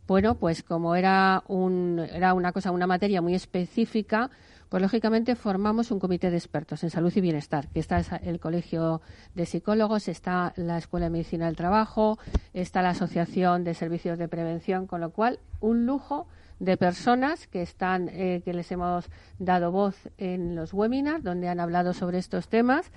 bueno, 0.07 0.37
pues 0.37 0.63
como 0.63 0.95
era, 0.95 1.43
un, 1.49 1.99
era 1.99 2.35
una 2.35 2.53
cosa, 2.53 2.71
una 2.71 2.87
materia 2.87 3.21
muy 3.21 3.35
específica, 3.35 4.31
pues 4.69 4.81
lógicamente 4.81 5.35
formamos 5.35 5.91
un 5.91 5.99
comité 5.99 6.31
de 6.31 6.37
expertos 6.37 6.85
en 6.85 6.91
salud 6.91 7.13
y 7.15 7.21
bienestar, 7.21 7.69
que 7.69 7.81
está 7.81 7.99
el 8.23 8.39
Colegio 8.39 9.03
de 9.35 9.47
Psicólogos, 9.47 10.07
está 10.07 10.53
la 10.57 10.79
Escuela 10.79 11.07
de 11.07 11.11
Medicina 11.11 11.47
del 11.47 11.57
Trabajo, 11.57 12.19
está 12.53 12.81
la 12.81 12.91
Asociación 12.91 13.65
de 13.65 13.75
Servicios 13.75 14.19
de 14.19 14.29
Prevención, 14.29 14.87
con 14.87 15.01
lo 15.01 15.11
cual 15.11 15.41
un 15.61 15.85
lujo 15.85 16.29
de 16.59 16.77
personas 16.77 17.47
que 17.47 17.63
están 17.63 18.09
eh, 18.09 18.43
que 18.45 18.53
les 18.53 18.71
hemos 18.73 19.11
dado 19.39 19.73
voz 19.73 20.09
en 20.19 20.55
los 20.55 20.73
webinars 20.73 21.25
donde 21.25 21.49
han 21.49 21.61
hablado 21.61 21.93
sobre 21.93 22.19
estos 22.19 22.49
temas. 22.49 22.91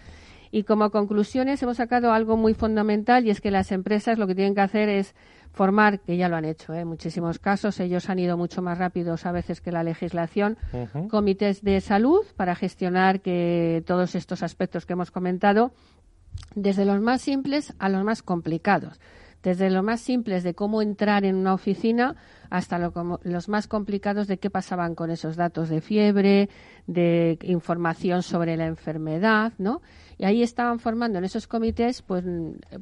Y 0.50 0.64
como 0.64 0.92
conclusiones 0.92 1.62
hemos 1.62 1.78
sacado 1.78 2.14
algo 2.14 2.38
muy 2.38 2.54
fundamental 2.54 3.26
y 3.26 3.32
es 3.32 3.42
que 3.42 3.52
las 3.52 3.72
empresas 3.72 4.18
lo 4.18 4.28
que 4.28 4.36
tienen 4.36 4.56
que 4.56 4.62
hacer 4.62 4.88
es 4.88 5.14
formar, 5.52 6.00
que 6.00 6.16
ya 6.16 6.30
lo 6.30 6.38
han 6.38 6.46
hecho 6.46 6.74
¿eh? 6.74 6.82
en 6.82 6.88
muchísimos 6.88 7.40
casos, 7.40 7.80
ellos 7.80 8.10
han 8.10 8.20
ido 8.20 8.38
mucho 8.38 8.62
más 8.62 8.78
rápidos 8.78 9.26
a 9.26 9.32
veces 9.32 9.60
que 9.60 9.72
la 9.72 9.84
legislación, 9.84 10.58
comités 11.10 11.64
de 11.64 11.82
salud 11.82 12.26
para 12.36 12.56
gestionar 12.56 13.22
que 13.22 13.84
todos 13.86 14.16
estos 14.16 14.44
aspectos 14.44 14.86
que 14.86 14.94
hemos 14.94 15.12
comentado, 15.12 15.72
desde 16.56 16.86
los 16.86 17.02
más 17.02 17.22
simples 17.22 17.74
a 17.80 17.90
los 17.90 18.04
más 18.04 18.22
complicados 18.22 19.00
desde 19.44 19.70
lo 19.70 19.84
más 19.84 20.02
simples 20.02 20.44
de 20.44 20.54
cómo 20.54 20.82
entrar 20.82 21.24
en 21.26 21.36
una 21.36 21.54
oficina 21.54 22.16
hasta 22.50 22.80
los 22.80 23.50
más 23.50 23.68
complicados 23.68 24.28
de 24.28 24.38
qué 24.38 24.50
pasaban 24.50 24.96
con 24.96 25.10
esos 25.12 25.36
datos 25.36 25.70
de 25.70 25.82
fiebre, 25.82 26.50
de 26.86 27.38
información 27.44 28.24
sobre 28.24 28.58
la 28.58 28.66
enfermedad, 28.66 29.54
¿no? 29.58 29.82
Y 30.18 30.26
ahí 30.26 30.42
estaban 30.42 30.80
formando 30.80 31.20
en 31.20 31.26
esos 31.26 31.48
comités 31.48 32.02
pues, 32.02 32.24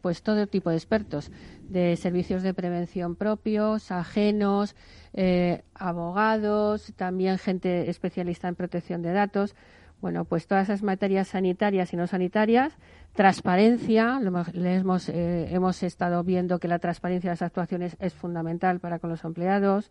pues 0.01 0.21
todo 0.21 0.47
tipo 0.47 0.69
de 0.69 0.77
expertos, 0.77 1.31
de 1.61 1.95
servicios 1.97 2.43
de 2.43 2.53
prevención 2.53 3.15
propios, 3.15 3.91
ajenos, 3.91 4.75
eh, 5.13 5.63
abogados, 5.73 6.93
también 6.95 7.37
gente 7.37 7.89
especialista 7.89 8.47
en 8.47 8.55
protección 8.55 9.01
de 9.01 9.11
datos. 9.11 9.55
Bueno, 10.01 10.25
pues 10.25 10.45
todas 10.45 10.65
esas 10.65 10.83
materias 10.83 11.29
sanitarias 11.29 11.93
y 11.93 11.97
no 11.97 12.05
sanitarias 12.05 12.73
Transparencia, 13.15 14.19
hemos, 14.21 15.07
eh, 15.07 15.47
hemos 15.49 15.83
estado 15.83 16.21
viendo 16.25 16.59
que 16.59 16.67
la 16.67 16.79
transparencia 16.79 17.29
de 17.29 17.33
las 17.33 17.41
actuaciones 17.41 17.95
es 18.01 18.13
fundamental 18.13 18.81
para 18.81 18.99
con 18.99 19.09
los 19.09 19.23
empleados, 19.23 19.89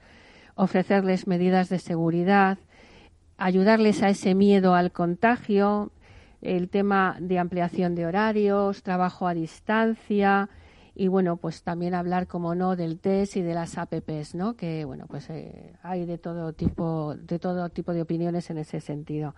ofrecerles 0.57 1.27
medidas 1.27 1.71
de 1.71 1.79
seguridad, 1.79 2.59
ayudarles 3.39 4.03
a 4.03 4.11
ese 4.11 4.35
miedo 4.35 4.75
al 4.75 4.93
contagio, 4.93 5.91
el 6.43 6.69
tema 6.69 7.17
de 7.19 7.39
ampliación 7.39 7.95
de 7.95 8.05
horarios, 8.05 8.83
trabajo 8.83 9.27
a 9.27 9.33
distancia 9.33 10.51
y 10.95 11.09
bueno, 11.09 11.39
pues 11.39 11.63
también 11.63 11.95
hablar 11.95 12.27
como 12.27 12.55
no 12.55 12.77
del 12.77 13.01
test 13.01 13.37
y 13.37 13.43
de 13.43 13.55
las 13.55 13.79
APPs, 13.79 14.35
¿no? 14.35 14.55
Que 14.55 14.85
bueno, 14.85 15.07
pues 15.09 15.31
eh, 15.31 15.73
hay 15.83 16.05
de 16.05 16.19
todo 16.19 16.53
tipo 16.53 17.15
de 17.17 17.39
todo 17.39 17.71
tipo 17.71 17.95
de 17.95 18.03
opiniones 18.03 18.51
en 18.51 18.59
ese 18.59 18.81
sentido. 18.81 19.35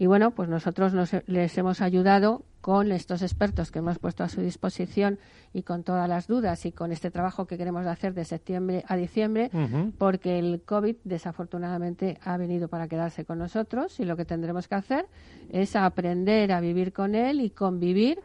Y 0.00 0.06
bueno, 0.06 0.30
pues 0.30 0.48
nosotros 0.48 0.94
les 1.26 1.58
hemos 1.58 1.82
ayudado 1.82 2.42
con 2.62 2.90
estos 2.90 3.20
expertos 3.20 3.70
que 3.70 3.80
hemos 3.80 3.98
puesto 3.98 4.24
a 4.24 4.30
su 4.30 4.40
disposición 4.40 5.18
y 5.52 5.62
con 5.62 5.82
todas 5.82 6.08
las 6.08 6.26
dudas 6.26 6.64
y 6.64 6.72
con 6.72 6.90
este 6.90 7.10
trabajo 7.10 7.46
que 7.46 7.58
queremos 7.58 7.86
hacer 7.86 8.14
de 8.14 8.24
septiembre 8.24 8.82
a 8.88 8.96
diciembre, 8.96 9.50
porque 9.98 10.38
el 10.38 10.62
COVID 10.62 10.96
desafortunadamente 11.04 12.18
ha 12.24 12.38
venido 12.38 12.68
para 12.68 12.88
quedarse 12.88 13.26
con 13.26 13.38
nosotros 13.38 14.00
y 14.00 14.06
lo 14.06 14.16
que 14.16 14.24
tendremos 14.24 14.68
que 14.68 14.76
hacer 14.76 15.06
es 15.50 15.76
aprender 15.76 16.50
a 16.52 16.62
vivir 16.62 16.94
con 16.94 17.14
él 17.14 17.42
y 17.42 17.50
convivir 17.50 18.20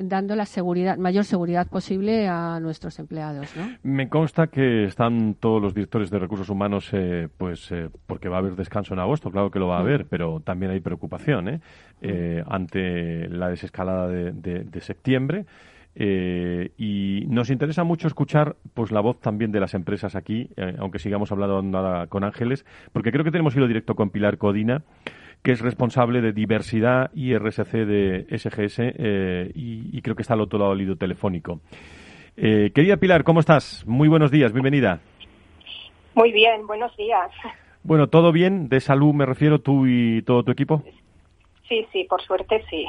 dando 0.00 0.36
la 0.36 0.46
seguridad, 0.46 0.96
mayor 0.96 1.24
seguridad 1.24 1.66
posible 1.68 2.28
a 2.28 2.60
nuestros 2.60 2.98
empleados. 2.98 3.52
Me 3.82 4.08
consta 4.08 4.46
que 4.46 4.84
están 4.84 5.34
todos 5.34 5.62
los 5.62 5.74
directores 5.74 6.10
de 6.10 6.18
recursos 6.18 6.48
humanos, 6.48 6.88
eh, 6.92 7.28
pues 7.36 7.70
eh, 7.72 7.88
porque 8.06 8.28
va 8.28 8.36
a 8.36 8.38
haber 8.40 8.56
descanso 8.56 8.94
en 8.94 9.00
agosto, 9.00 9.30
claro 9.30 9.50
que 9.50 9.58
lo 9.58 9.68
va 9.68 9.78
a 9.78 9.80
haber, 9.80 10.06
pero 10.06 10.40
también 10.40 10.72
hay 10.72 10.80
preocupación 10.80 11.48
¿eh? 11.48 11.60
eh 12.00 12.42
ante 12.46 13.28
la 13.28 13.48
desescalada 13.48 14.08
de, 14.08 14.80
septiembre. 14.80 15.46
y 15.94 17.24
nos 17.28 17.50
interesa 17.50 17.84
mucho 17.84 18.08
escuchar 18.08 18.56
pues 18.74 18.90
la 18.90 19.00
voz 19.00 19.20
también 19.20 19.52
de 19.52 19.60
las 19.60 19.74
empresas 19.74 20.16
aquí, 20.16 20.48
aunque 20.78 20.98
sigamos 20.98 21.30
hablando 21.32 22.08
con 22.08 22.24
Ángeles, 22.24 22.64
porque 22.92 23.12
creo 23.12 23.24
que 23.24 23.30
tenemos 23.30 23.54
hilo 23.54 23.68
directo 23.68 23.94
con 23.94 24.10
Pilar 24.10 24.38
Codina 24.38 24.82
que 25.42 25.52
es 25.52 25.60
responsable 25.60 26.20
de 26.20 26.32
diversidad 26.32 27.10
y 27.14 27.36
RSC 27.36 27.72
de 27.84 28.26
SGS 28.30 28.78
eh, 28.78 29.50
y, 29.54 30.00
creo 30.02 30.14
que 30.14 30.22
está 30.22 30.34
al 30.34 30.40
otro 30.40 30.58
lado 30.58 30.70
del 30.72 30.82
hilo 30.82 30.96
telefónico. 30.96 31.60
Eh, 32.36 32.70
querida 32.74 32.96
Pilar, 32.96 33.24
¿cómo 33.24 33.40
estás? 33.40 33.84
Muy 33.86 34.08
buenos 34.08 34.30
días, 34.30 34.52
bienvenida. 34.52 35.00
Muy 36.14 36.32
bien, 36.32 36.66
buenos 36.66 36.96
días. 36.96 37.30
Bueno, 37.82 38.08
¿todo 38.08 38.30
bien? 38.30 38.68
¿De 38.68 38.80
salud 38.80 39.12
me 39.12 39.26
refiero 39.26 39.60
tú 39.60 39.86
y 39.86 40.22
todo 40.22 40.44
tu 40.44 40.52
equipo? 40.52 40.82
Sí, 41.68 41.86
sí, 41.92 42.04
por 42.08 42.22
suerte 42.22 42.62
sí. 42.70 42.86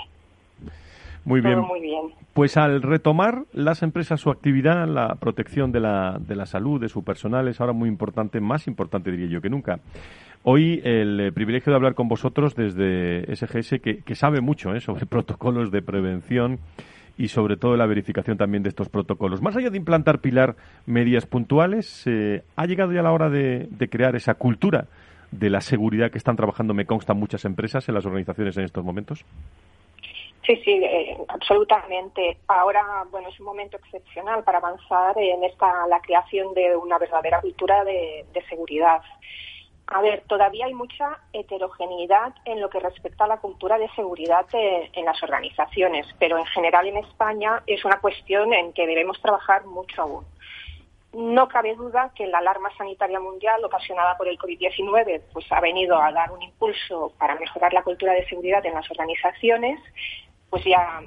Muy 1.25 1.41
bien. 1.41 1.59
muy 1.59 1.79
bien. 1.81 2.13
Pues 2.33 2.57
al 2.57 2.81
retomar 2.81 3.43
las 3.53 3.83
empresas 3.83 4.19
su 4.19 4.29
actividad, 4.29 4.87
la 4.87 5.15
protección 5.15 5.71
de 5.71 5.79
la, 5.79 6.17
de 6.19 6.35
la 6.35 6.45
salud 6.45 6.81
de 6.81 6.89
su 6.89 7.03
personal 7.03 7.47
es 7.47 7.61
ahora 7.61 7.73
muy 7.73 7.87
importante, 7.87 8.41
más 8.41 8.67
importante 8.67 9.11
diría 9.11 9.27
yo 9.27 9.41
que 9.41 9.49
nunca. 9.49 9.79
Hoy 10.45 10.81
el 10.83 11.19
eh, 11.21 11.31
privilegio 11.31 11.71
de 11.71 11.75
hablar 11.77 11.95
con 11.95 12.09
vosotros 12.09 12.53
desde 12.53 13.33
SGS, 13.33 13.79
que, 13.79 14.15
sabe 14.15 14.41
mucho 14.41 14.75
eh, 14.75 14.81
sobre 14.81 15.05
protocolos 15.05 15.71
de 15.71 15.81
prevención 15.81 16.59
y 17.17 17.29
sobre 17.29 17.55
todo 17.55 17.77
la 17.77 17.85
verificación 17.85 18.37
también 18.37 18.61
de 18.61 18.69
estos 18.69 18.89
protocolos. 18.89 19.41
Más 19.41 19.55
allá 19.55 19.69
de 19.69 19.77
implantar, 19.77 20.19
Pilar, 20.19 20.57
medidas 20.85 21.25
puntuales, 21.27 22.03
eh, 22.07 22.43
¿ha 22.57 22.65
llegado 22.65 22.91
ya 22.91 23.01
la 23.01 23.13
hora 23.13 23.29
de, 23.29 23.69
crear 23.89 24.17
esa 24.17 24.33
cultura 24.33 24.87
de 25.31 25.49
la 25.49 25.61
seguridad 25.61 26.11
que 26.11 26.17
están 26.17 26.35
trabajando, 26.35 26.73
me 26.73 26.85
consta, 26.85 27.13
muchas 27.13 27.45
empresas 27.45 27.87
en 27.87 27.95
las 27.95 28.05
organizaciones 28.05 28.57
en 28.57 28.65
estos 28.65 28.83
momentos? 28.83 29.23
Sí, 30.45 30.61
sí, 30.63 30.83
absolutamente. 31.29 32.37
Ahora, 32.47 33.05
bueno, 33.09 33.29
es 33.29 33.39
un 33.39 33.45
momento 33.45 33.77
excepcional 33.77 34.43
para 34.43 34.57
avanzar 34.57 35.17
en 35.17 35.43
esta 35.43 35.87
la 35.87 36.01
creación 36.01 36.53
de 36.53 36.75
una 36.75 36.97
verdadera 36.97 37.39
cultura 37.39 37.83
de 37.83 38.25
seguridad. 38.49 39.01
A 39.87 40.01
ver, 40.01 40.23
todavía 40.27 40.65
hay 40.65 40.73
mucha 40.73 41.19
heterogeneidad 41.33 42.33
en 42.45 42.61
lo 42.61 42.69
que 42.69 42.79
respecta 42.79 43.25
a 43.25 43.27
la 43.27 43.37
cultura 43.37 43.77
de 43.77 43.89
seguridad 43.89 44.45
en 44.53 45.05
las 45.05 45.21
organizaciones, 45.21 46.07
pero 46.19 46.37
en 46.37 46.45
general 46.45 46.87
en 46.87 46.97
España 46.97 47.61
es 47.67 47.83
una 47.83 47.99
cuestión 47.99 48.53
en 48.53 48.71
que 48.73 48.87
debemos 48.87 49.21
trabajar 49.21 49.65
mucho 49.65 50.01
aún. 50.01 50.25
no 51.13 51.47
cabe 51.47 51.75
duda 51.75 52.11
que 52.15 52.25
la 52.25 52.39
alarma 52.39 52.75
sanitaria 52.75 53.19
mundial 53.19 53.63
ocasionada 53.63 54.17
por 54.17 54.27
el 54.27 54.39
COVID-19 54.39 55.21
pues, 55.31 55.45
ha 55.51 55.59
venido 55.59 56.01
a 56.01 56.11
dar 56.11 56.31
un 56.31 56.41
impulso 56.41 57.13
para 57.19 57.35
mejorar 57.35 57.71
la 57.73 57.83
cultura 57.83 58.13
de 58.13 58.25
seguridad 58.27 58.65
en 58.65 58.73
las 58.73 58.89
organizaciones, 58.89 59.79
pues 60.53 60.65
ya 60.65 61.01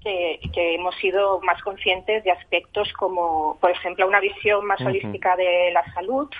que, 0.00 0.38
hemos 0.54 0.94
sido 0.98 1.40
más 1.40 1.60
conscientes 1.62 2.22
de 2.22 2.30
aspectos 2.30 2.92
como, 2.92 3.58
por 3.60 3.72
ejemplo, 3.72 4.06
una 4.06 4.20
visión 4.20 4.64
más 4.64 4.80
holística 4.80 5.34
de 5.34 5.72
la 5.72 5.82
salud, 5.92 6.30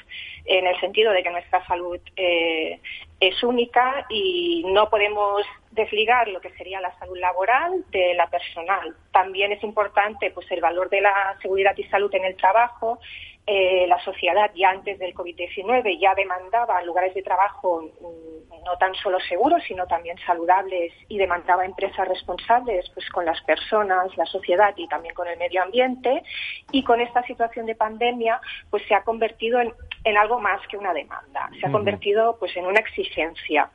en 0.44 0.68
el 0.68 0.78
sentido 0.78 1.10
de 1.10 1.24
que 1.24 1.30
nuestra 1.30 1.66
salud 1.66 1.98
eh, 2.14 2.78
es 3.18 3.42
única 3.42 4.06
y 4.08 4.62
no 4.68 4.88
podemos 4.90 5.42
desligar 5.72 6.28
lo 6.28 6.40
que 6.40 6.50
sería 6.50 6.80
la 6.80 6.96
salud 7.00 7.18
laboral 7.18 7.84
de 7.90 8.14
la 8.14 8.30
personal. 8.30 8.94
También 9.10 9.50
es 9.50 9.64
importante 9.64 10.30
pues 10.30 10.48
el 10.52 10.60
valor 10.60 10.88
de 10.88 11.00
la 11.00 11.36
seguridad 11.42 11.76
y 11.76 11.82
salud 11.84 12.14
en 12.14 12.24
el 12.24 12.36
trabajo 12.36 13.00
eh, 13.44 13.86
la 13.88 13.98
sociedad 14.04 14.52
ya 14.54 14.70
antes 14.70 14.98
del 15.00 15.14
COVID-19 15.14 15.98
ya 15.98 16.14
demandaba 16.14 16.80
lugares 16.82 17.12
de 17.12 17.22
trabajo 17.22 17.82
mm, 17.82 18.64
no 18.64 18.76
tan 18.78 18.94
solo 18.94 19.18
seguros, 19.20 19.62
sino 19.66 19.84
también 19.86 20.16
saludables 20.24 20.92
y 21.08 21.18
demandaba 21.18 21.64
empresas 21.64 22.06
responsables 22.06 22.88
pues, 22.94 23.08
con 23.10 23.24
las 23.24 23.42
personas, 23.42 24.16
la 24.16 24.26
sociedad 24.26 24.72
y 24.76 24.86
también 24.86 25.14
con 25.14 25.26
el 25.26 25.36
medio 25.38 25.60
ambiente. 25.62 26.22
Y 26.70 26.84
con 26.84 27.00
esta 27.00 27.24
situación 27.24 27.66
de 27.66 27.74
pandemia 27.74 28.40
pues, 28.70 28.84
se 28.86 28.94
ha 28.94 29.02
convertido 29.02 29.60
en, 29.60 29.72
en 30.04 30.16
algo 30.16 30.38
más 30.38 30.64
que 30.68 30.76
una 30.76 30.94
demanda, 30.94 31.50
se 31.60 31.66
ha 31.66 31.72
convertido 31.72 32.36
pues, 32.38 32.56
en 32.56 32.66
una 32.66 32.78
exigencia. 32.78 33.70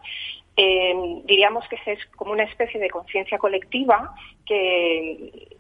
Eh, 0.55 0.95
diríamos 1.25 1.67
que 1.67 1.77
es 1.91 2.05
como 2.15 2.31
una 2.31 2.43
especie 2.43 2.79
de 2.79 2.89
conciencia 2.89 3.37
colectiva 3.37 4.15
que 4.45 5.57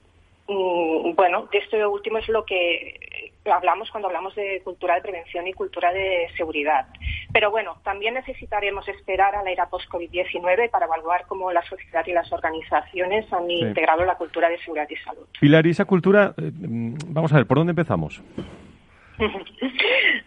Mm, 0.47 1.13
bueno, 1.15 1.49
de 1.51 1.57
esto 1.57 1.91
último 1.91 2.19
es 2.19 2.29
lo 2.29 2.45
que 2.45 3.06
hablamos 3.53 3.89
cuando 3.91 4.07
hablamos 4.07 4.35
de 4.35 4.61
cultura 4.63 4.95
de 4.95 5.01
prevención 5.01 5.47
y 5.47 5.53
cultura 5.53 5.91
de 5.91 6.27
seguridad. 6.35 6.87
Pero 7.33 7.51
bueno, 7.51 7.77
también 7.83 8.13
necesitaremos 8.13 8.87
esperar 8.87 9.35
a 9.35 9.43
la 9.43 9.51
era 9.51 9.69
post-COVID-19 9.69 10.69
para 10.69 10.85
evaluar 10.85 11.25
cómo 11.27 11.51
la 11.51 11.63
sociedad 11.63 12.05
y 12.07 12.13
las 12.13 12.31
organizaciones 12.31 13.31
han 13.31 13.49
integrado 13.49 14.05
la 14.05 14.15
cultura 14.15 14.49
de 14.49 14.57
seguridad 14.59 14.87
y 14.89 14.95
salud. 14.97 15.25
Pilar, 15.39 15.65
y 15.65 15.71
esa 15.71 15.85
cultura, 15.85 16.33
eh, 16.37 16.51
mm, 16.53 16.95
vamos 17.07 17.31
a 17.33 17.37
ver, 17.37 17.45
¿por 17.45 17.57
dónde 17.57 17.71
empezamos? 17.71 18.21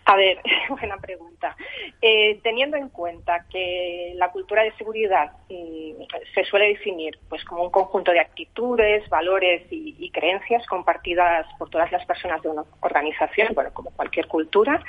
A 0.05 0.17
ver, 0.17 0.39
buena 0.69 0.97
pregunta. 0.99 1.57
Eh, 2.03 2.41
teniendo 2.43 2.77
en 2.77 2.89
cuenta 2.89 3.47
que 3.51 4.13
la 4.17 4.31
cultura 4.31 4.63
de 4.63 4.73
seguridad 4.73 5.33
mm, 5.49 6.03
se 6.35 6.45
suele 6.45 6.69
definir 6.69 7.19
pues 7.29 7.45
como 7.45 7.63
un 7.63 7.71
conjunto 7.71 8.11
de 8.11 8.21
actitudes, 8.21 9.09
valores 9.09 9.67
y, 9.71 10.11
creencias 10.11 10.67
compartidas 10.67 11.47
por 11.57 11.71
todas 11.71 11.93
las 11.93 12.05
personas 12.05 12.43
de 12.43 12.49
una 12.49 12.65
organización, 12.81 13.55
bueno, 13.55 13.71
como 13.73 13.93
cualquier 13.93 14.27
cultura, 14.27 14.83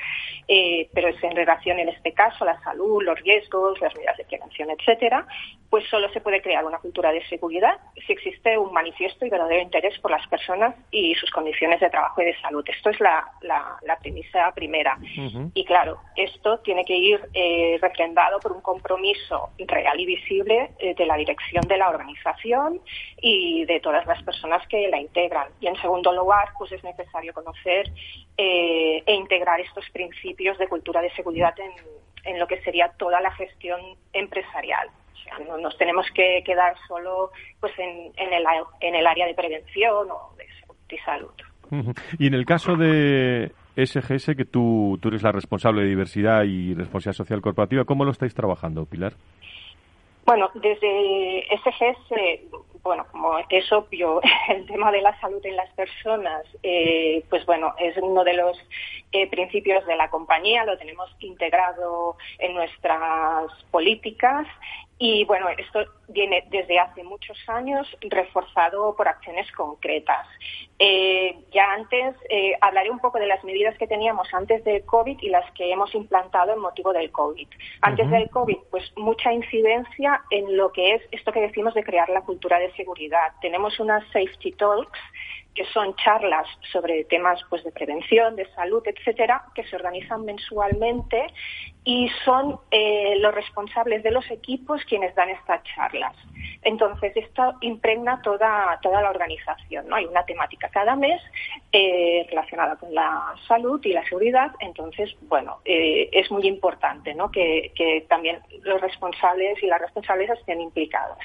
eh, 0.47 0.89
pero 0.95 1.09
es 1.09 1.23
en 1.23 1.35
relación 1.35 1.77
en 1.77 1.89
este 1.89 2.11
caso 2.13 2.43
a 2.43 2.53
la 2.53 2.63
salud, 2.63 3.03
los 3.03 3.19
riesgos, 3.19 3.79
las 3.79 3.93
medidas 3.95 4.17
de 4.17 4.23
prevención, 4.23 4.71
etcétera, 4.71 5.27
pues 5.69 5.87
solo 5.89 6.11
se 6.11 6.21
puede 6.21 6.41
crear 6.41 6.65
una 6.65 6.79
cultura 6.79 7.11
de 7.11 7.23
seguridad 7.27 7.77
si 8.07 8.13
existe 8.13 8.57
un 8.57 8.73
manifiesto 8.73 9.25
y 9.25 9.29
verdadero 9.29 9.61
interés 9.61 9.97
por 9.99 10.09
las 10.09 10.25
personas 10.27 10.75
y 10.89 11.13
sus 11.15 11.29
condiciones 11.29 11.79
de 11.79 11.89
trabajo 11.91 12.19
y 12.23 12.25
de 12.25 12.41
salud. 12.41 12.65
Esto 12.67 12.89
es 12.89 12.99
la, 12.99 13.31
la 13.83 13.90
premisa 13.99 14.51
primera. 14.53 14.97
Y 15.53 15.65
claro, 15.65 15.99
esto 16.15 16.59
tiene 16.59 16.85
que 16.85 16.95
ir 16.95 17.19
eh, 17.33 17.77
refrendado 17.81 18.39
por 18.39 18.51
un 18.51 18.61
compromiso 18.61 19.49
real 19.57 19.99
y 19.99 20.05
visible 20.05 20.71
eh, 20.79 20.93
de 20.95 21.05
la 21.05 21.15
dirección 21.15 21.63
de 21.67 21.77
la 21.77 21.89
organización 21.89 22.81
y 23.21 23.65
de 23.65 23.79
todas 23.79 24.05
las 24.05 24.21
personas 24.23 24.65
que 24.67 24.87
la 24.89 24.99
integran. 24.99 25.47
Y 25.59 25.67
en 25.67 25.75
segundo 25.77 26.13
lugar, 26.13 26.49
pues 26.57 26.71
es 26.71 26.83
necesario 26.83 27.33
conocer 27.33 27.91
eh, 28.37 29.03
e 29.05 29.13
integrar 29.13 29.59
estos 29.59 29.89
principios 29.91 30.57
de 30.57 30.67
cultura 30.67 31.01
de 31.01 31.11
seguridad 31.11 31.53
en, 31.59 31.71
en 32.23 32.39
lo 32.39 32.47
que 32.47 32.61
sería 32.61 32.89
toda 32.97 33.21
la 33.21 33.31
gestión 33.31 33.81
empresarial. 34.13 34.89
O 35.13 35.17
sea, 35.23 35.39
no 35.39 35.57
nos 35.57 35.77
tenemos 35.77 36.07
que 36.11 36.43
quedar 36.45 36.75
solo 36.87 37.31
pues 37.59 37.77
en, 37.77 38.11
en, 38.17 38.33
el, 38.33 38.45
en 38.79 38.95
el 38.95 39.07
área 39.07 39.27
de 39.27 39.33
prevención 39.33 40.09
o 40.09 40.35
de 40.37 40.47
salud. 41.05 41.31
Y 42.19 42.27
en 42.27 42.33
el 42.33 42.45
caso 42.45 42.75
de 42.75 43.51
SGS, 43.85 44.35
que 44.35 44.45
tú, 44.45 44.97
tú 45.01 45.09
eres 45.09 45.23
la 45.23 45.31
responsable 45.31 45.81
de 45.81 45.89
diversidad 45.89 46.43
y 46.43 46.73
responsabilidad 46.73 47.17
social 47.17 47.41
corporativa, 47.41 47.85
¿cómo 47.85 48.05
lo 48.05 48.11
estáis 48.11 48.33
trabajando, 48.33 48.85
Pilar? 48.85 49.13
Bueno, 50.25 50.49
desde 50.53 51.45
SGS, 51.57 52.51
bueno, 52.83 53.05
como 53.11 53.37
es 53.49 53.71
obvio, 53.71 54.21
el 54.49 54.65
tema 54.65 54.91
de 54.91 55.01
la 55.01 55.19
salud 55.19 55.43
en 55.45 55.55
las 55.55 55.69
personas, 55.73 56.43
eh, 56.63 57.23
pues 57.29 57.45
bueno, 57.45 57.73
es 57.79 57.95
uno 57.97 58.23
de 58.23 58.33
los 58.33 58.57
eh, 59.11 59.27
principios 59.29 59.85
de 59.85 59.95
la 59.95 60.09
compañía, 60.09 60.65
lo 60.65 60.77
tenemos 60.77 61.09
integrado 61.19 62.17
en 62.39 62.53
nuestras 62.53 63.51
políticas 63.71 64.47
y 65.03 65.25
bueno, 65.25 65.47
esto 65.49 65.79
viene 66.09 66.45
desde 66.51 66.77
hace 66.77 67.03
muchos 67.03 67.35
años 67.49 67.87
reforzado 68.01 68.95
por 68.95 69.07
acciones 69.07 69.51
concretas. 69.53 70.27
Eh, 70.77 71.39
ya 71.51 71.73
antes 71.73 72.15
eh, 72.29 72.53
hablaré 72.61 72.91
un 72.91 72.99
poco 72.99 73.17
de 73.17 73.25
las 73.25 73.43
medidas 73.43 73.75
que 73.79 73.87
teníamos 73.87 74.31
antes 74.31 74.63
del 74.63 74.85
COVID 74.85 75.17
y 75.19 75.29
las 75.29 75.49
que 75.53 75.71
hemos 75.71 75.95
implantado 75.95 76.53
en 76.53 76.59
motivo 76.59 76.93
del 76.93 77.11
COVID. 77.11 77.47
Antes 77.81 78.11
del 78.11 78.29
COVID, 78.29 78.57
pues 78.69 78.95
mucha 78.95 79.33
incidencia 79.33 80.21
en 80.29 80.55
lo 80.55 80.71
que 80.71 80.93
es 80.93 81.01
esto 81.09 81.31
que 81.31 81.41
decimos 81.41 81.73
de 81.73 81.83
crear 81.83 82.07
la 82.09 82.21
cultura 82.21 82.59
de 82.59 82.71
seguridad. 82.73 83.33
Tenemos 83.41 83.79
unas 83.79 84.03
safety 84.13 84.51
talks 84.51 84.99
que 85.55 85.65
son 85.65 85.95
charlas 85.95 86.47
sobre 86.71 87.03
temas 87.05 87.41
pues 87.49 87.63
de 87.63 87.71
prevención, 87.71 88.35
de 88.35 88.47
salud, 88.53 88.83
etcétera, 88.85 89.43
que 89.53 89.63
se 89.65 89.75
organizan 89.75 90.23
mensualmente 90.23 91.27
y 91.83 92.09
son 92.25 92.59
eh, 92.69 93.15
los 93.19 93.33
responsables 93.33 94.03
de 94.03 94.11
los 94.11 94.29
equipos 94.29 94.83
quienes 94.85 95.15
dan 95.15 95.29
estas 95.29 95.63
charlas. 95.63 96.15
Entonces, 96.61 97.11
esto 97.15 97.55
impregna 97.61 98.21
toda, 98.21 98.79
toda 98.83 99.01
la 99.01 99.09
organización. 99.09 99.87
¿no? 99.87 99.95
Hay 99.95 100.05
una 100.05 100.23
temática 100.23 100.69
cada 100.69 100.95
mes 100.95 101.19
eh, 101.71 102.25
relacionada 102.29 102.75
con 102.75 102.93
la 102.93 103.33
salud 103.47 103.81
y 103.83 103.93
la 103.93 104.03
seguridad. 104.05 104.51
Entonces, 104.59 105.15
bueno, 105.21 105.57
eh, 105.65 106.09
es 106.11 106.29
muy 106.29 106.45
importante 106.47 107.15
¿no? 107.15 107.31
que, 107.31 107.73
también 108.07 108.39
los 108.61 108.79
responsables 108.79 109.61
y 109.63 109.65
las 109.65 109.81
responsables 109.81 110.29
estén 110.29 110.61
implicados. 110.61 111.17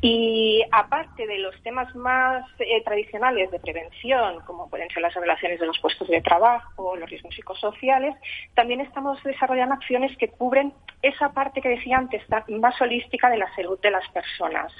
Y 0.00 0.62
aparte 0.70 1.26
de 1.26 1.38
los 1.38 1.62
temas 1.62 1.94
más 1.94 2.44
tradicionales 2.84 3.50
de 3.50 3.58
prevención, 3.58 4.40
como 4.46 4.68
pueden 4.68 4.88
ser 4.90 5.02
las 5.02 5.14
relaciones 5.14 5.60
de 5.60 5.66
los 5.66 5.78
puestos 5.78 6.08
de 6.08 6.20
trabajo, 6.20 6.96
los 6.96 7.08
riesgos 7.08 7.34
psicosociales, 7.34 8.14
también 8.54 8.80
estamos 8.80 9.22
desarrollando 9.22 9.73
acciones 9.74 10.16
que 10.16 10.28
cubren 10.28 10.72
esa 11.02 11.32
parte 11.32 11.60
que 11.60 11.68
decía 11.68 11.98
antes, 11.98 12.22
más 12.48 12.80
holística 12.80 13.28
de 13.28 13.36
la 13.36 13.54
salud 13.54 13.78
de 13.80 13.90
las 13.90 14.08
personas. 14.08 14.72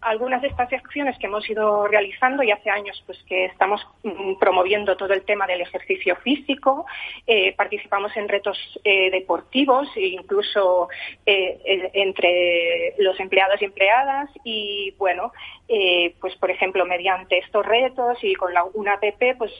Algunas 0.00 0.42
de 0.42 0.48
estas 0.48 0.72
acciones 0.72 1.18
que 1.18 1.26
hemos 1.26 1.48
ido 1.50 1.88
realizando 1.88 2.44
y 2.44 2.52
hace 2.52 2.70
años 2.70 3.02
pues 3.04 3.18
que 3.28 3.46
estamos 3.46 3.84
mm, 4.04 4.34
promoviendo 4.38 4.96
todo 4.96 5.12
el 5.12 5.22
tema 5.22 5.46
del 5.46 5.60
ejercicio 5.60 6.14
físico, 6.16 6.86
eh, 7.26 7.52
participamos 7.56 8.16
en 8.16 8.28
retos 8.28 8.56
eh, 8.84 9.10
deportivos 9.10 9.88
e 9.96 10.06
incluso 10.06 10.88
eh, 11.26 11.90
entre 11.94 12.94
los 12.98 13.18
empleados 13.18 13.60
y 13.60 13.64
empleadas 13.64 14.30
y 14.44 14.94
bueno, 14.98 15.32
pues 16.20 16.34
por 16.36 16.50
ejemplo 16.50 16.86
mediante 16.86 17.38
estos 17.38 17.64
retos 17.66 18.18
y 18.22 18.34
con 18.34 18.54
la, 18.54 18.64
una 18.64 18.94
app 18.94 19.04
pues 19.36 19.52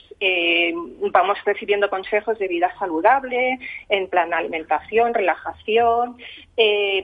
vamos 1.11 1.37
recibiendo 1.45 1.89
consejos 1.89 2.39
de 2.39 2.47
vida 2.47 2.73
saludable 2.79 3.59
en 3.89 4.07
plan 4.07 4.33
alimentación, 4.33 5.13
relajación, 5.13 6.17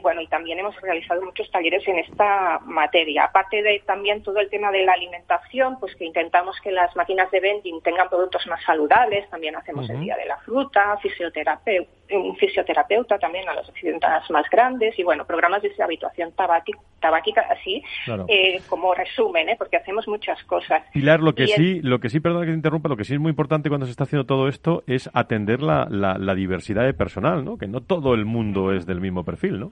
bueno 0.01 0.21
y 0.21 0.27
también 0.27 0.59
hemos 0.59 0.79
realizado 0.81 1.21
muchos 1.21 1.49
talleres 1.51 1.87
en 1.87 1.99
esta 1.99 2.59
materia. 2.65 3.25
Aparte 3.25 3.61
de 3.61 3.81
también 3.85 4.23
todo 4.23 4.39
el 4.39 4.49
tema 4.49 4.71
de 4.71 4.83
la 4.83 4.93
alimentación, 4.93 5.79
pues 5.79 5.95
que 5.95 6.05
intentamos 6.05 6.59
que 6.61 6.71
las 6.71 6.95
máquinas 6.95 7.29
de 7.31 7.39
vending 7.39 7.81
tengan 7.81 8.09
productos 8.09 8.45
más 8.47 8.63
saludables, 8.63 9.29
también 9.29 9.55
hacemos 9.55 9.89
el 9.89 10.01
Día 10.01 10.17
de 10.17 10.25
la 10.25 10.37
Fruta, 10.37 10.97
fisioterapeuta, 10.97 11.89
un 12.11 12.35
fisioterapeuta 12.37 13.17
también 13.17 13.47
a 13.49 13.53
los 13.53 13.67
accidentadas 13.69 14.29
más 14.29 14.49
grandes 14.49 14.97
y 14.97 15.03
bueno, 15.03 15.25
programas 15.25 15.61
de 15.61 15.71
habituación 15.81 16.33
tabáquica, 16.33 17.41
así 17.49 17.83
eh, 18.27 18.61
como 18.69 18.93
resumen, 18.95 19.49
¿eh? 19.49 19.55
porque 19.57 19.77
hacemos 19.77 20.07
muchas 20.07 20.41
cosas. 20.43 20.83
Pilar, 20.93 21.19
lo 21.19 21.35
que 21.35 21.47
sí, 21.47 21.81
lo 21.81 21.99
que 21.99 22.09
sí, 22.09 22.19
perdona 22.19 22.45
que 22.45 22.51
te 22.51 22.57
interrumpa, 22.57 22.89
lo 22.89 22.97
que 22.97 23.03
sí 23.03 23.13
es 23.13 23.19
muy 23.19 23.29
importante 23.29 23.69
cuando 23.69 23.85
se 23.85 23.91
está 23.91 24.05
haciendo 24.05 24.25
todo 24.25 24.47
esto 24.47 24.83
es 24.87 25.09
atender 25.13 25.61
la, 25.61 25.85
la 25.89 26.35
diversidad 26.35 26.83
de 26.83 26.93
personal, 26.93 27.45
¿no? 27.45 27.57
Que 27.57 27.67
no 27.67 27.81
todo 27.81 28.13
el 28.13 28.25
mundo 28.25 28.73
es 28.73 28.85
del 28.85 29.01
mismo 29.01 29.23
perfil, 29.23 29.59
¿no? 29.59 29.71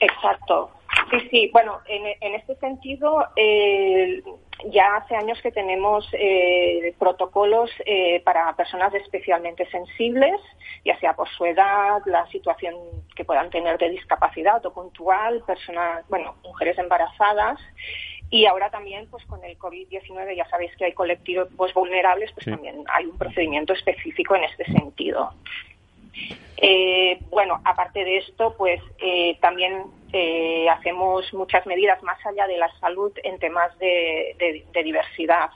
Exacto. 0.00 0.70
Sí, 1.10 1.28
sí. 1.30 1.50
Bueno, 1.52 1.80
en, 1.86 2.34
este 2.34 2.54
sentido, 2.56 3.26
eh, 3.36 4.22
ya 4.66 4.96
hace 4.96 5.16
años 5.16 5.40
que 5.42 5.52
tenemos 5.52 6.08
eh, 6.12 6.94
protocolos 6.98 7.70
eh, 7.86 8.20
para 8.24 8.54
personas 8.56 8.92
especialmente 8.94 9.66
sensibles, 9.70 10.40
ya 10.84 10.98
sea 10.98 11.14
por 11.14 11.28
su 11.30 11.46
edad, 11.46 12.02
la 12.06 12.26
situación 12.28 12.74
que 13.14 13.24
puedan 13.24 13.50
tener 13.50 13.78
de 13.78 13.90
discapacidad 13.90 14.64
o 14.66 14.72
puntual, 14.72 15.42
personas, 15.46 16.06
bueno, 16.08 16.34
mujeres 16.42 16.78
embarazadas. 16.78 17.58
Y 18.30 18.44
ahora 18.44 18.68
también, 18.68 19.08
pues 19.10 19.24
con 19.24 19.42
el 19.42 19.58
COVID-19, 19.58 20.36
ya 20.36 20.46
sabéis 20.50 20.76
que 20.76 20.84
hay 20.84 20.92
colectivos 20.92 21.72
vulnerables, 21.72 22.30
pues 22.32 22.44
también 22.44 22.84
hay 22.92 23.06
un 23.06 23.16
procedimiento 23.16 23.72
específico 23.72 24.36
en 24.36 24.44
este 24.44 24.64
sentido. 24.66 25.32
Eh, 26.60 27.18
bueno, 27.30 27.60
aparte 27.64 28.04
de 28.04 28.18
esto, 28.18 28.54
pues 28.58 28.80
eh, 28.98 29.38
también 29.40 29.84
eh, 30.12 30.68
hacemos 30.70 31.32
muchas 31.34 31.66
medidas 31.66 32.02
más 32.02 32.18
allá 32.26 32.46
de 32.46 32.56
la 32.56 32.70
salud 32.78 33.12
en 33.22 33.38
temas 33.38 33.76
de, 33.78 34.64
diversidad. 34.84 35.50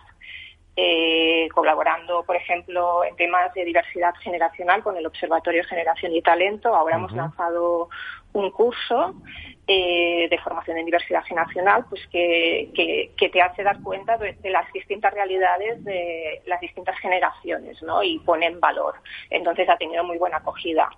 colaborando, 1.54 2.24
por 2.24 2.36
ejemplo, 2.36 3.04
en 3.04 3.14
temas 3.16 3.52
de 3.54 3.64
diversidad 3.64 4.14
generacional 4.22 4.82
con 4.82 4.96
el 4.96 5.06
Observatorio 5.06 5.64
Generación 5.64 6.12
y 6.14 6.22
Talento. 6.22 6.74
Ahora 6.74 6.96
hemos 6.96 7.12
lanzado 7.12 7.88
un 8.32 8.50
curso 8.50 9.14
eh, 9.68 10.26
de 10.28 10.38
formación 10.38 10.76
en 10.76 10.86
diversidad 10.86 11.22
generacional, 11.22 11.84
pues 11.88 12.04
que, 12.08 12.70
que, 12.74 13.28
te 13.28 13.40
hace 13.40 13.62
dar 13.62 13.80
cuenta 13.80 14.18
de, 14.18 14.36
las 14.50 14.70
distintas 14.72 15.14
realidades 15.14 15.84
de 15.84 16.42
las 16.46 16.60
distintas 16.60 16.98
generaciones, 16.98 17.80
¿no? 17.80 18.02
Y 18.02 18.18
pone 18.18 18.46
en 18.46 18.58
valor. 18.58 18.96
Entonces 19.30 19.68
ha 19.68 19.76
tenido 19.76 20.02
muy 20.02 20.18
buena 20.18 20.38
acogida. 20.38 20.90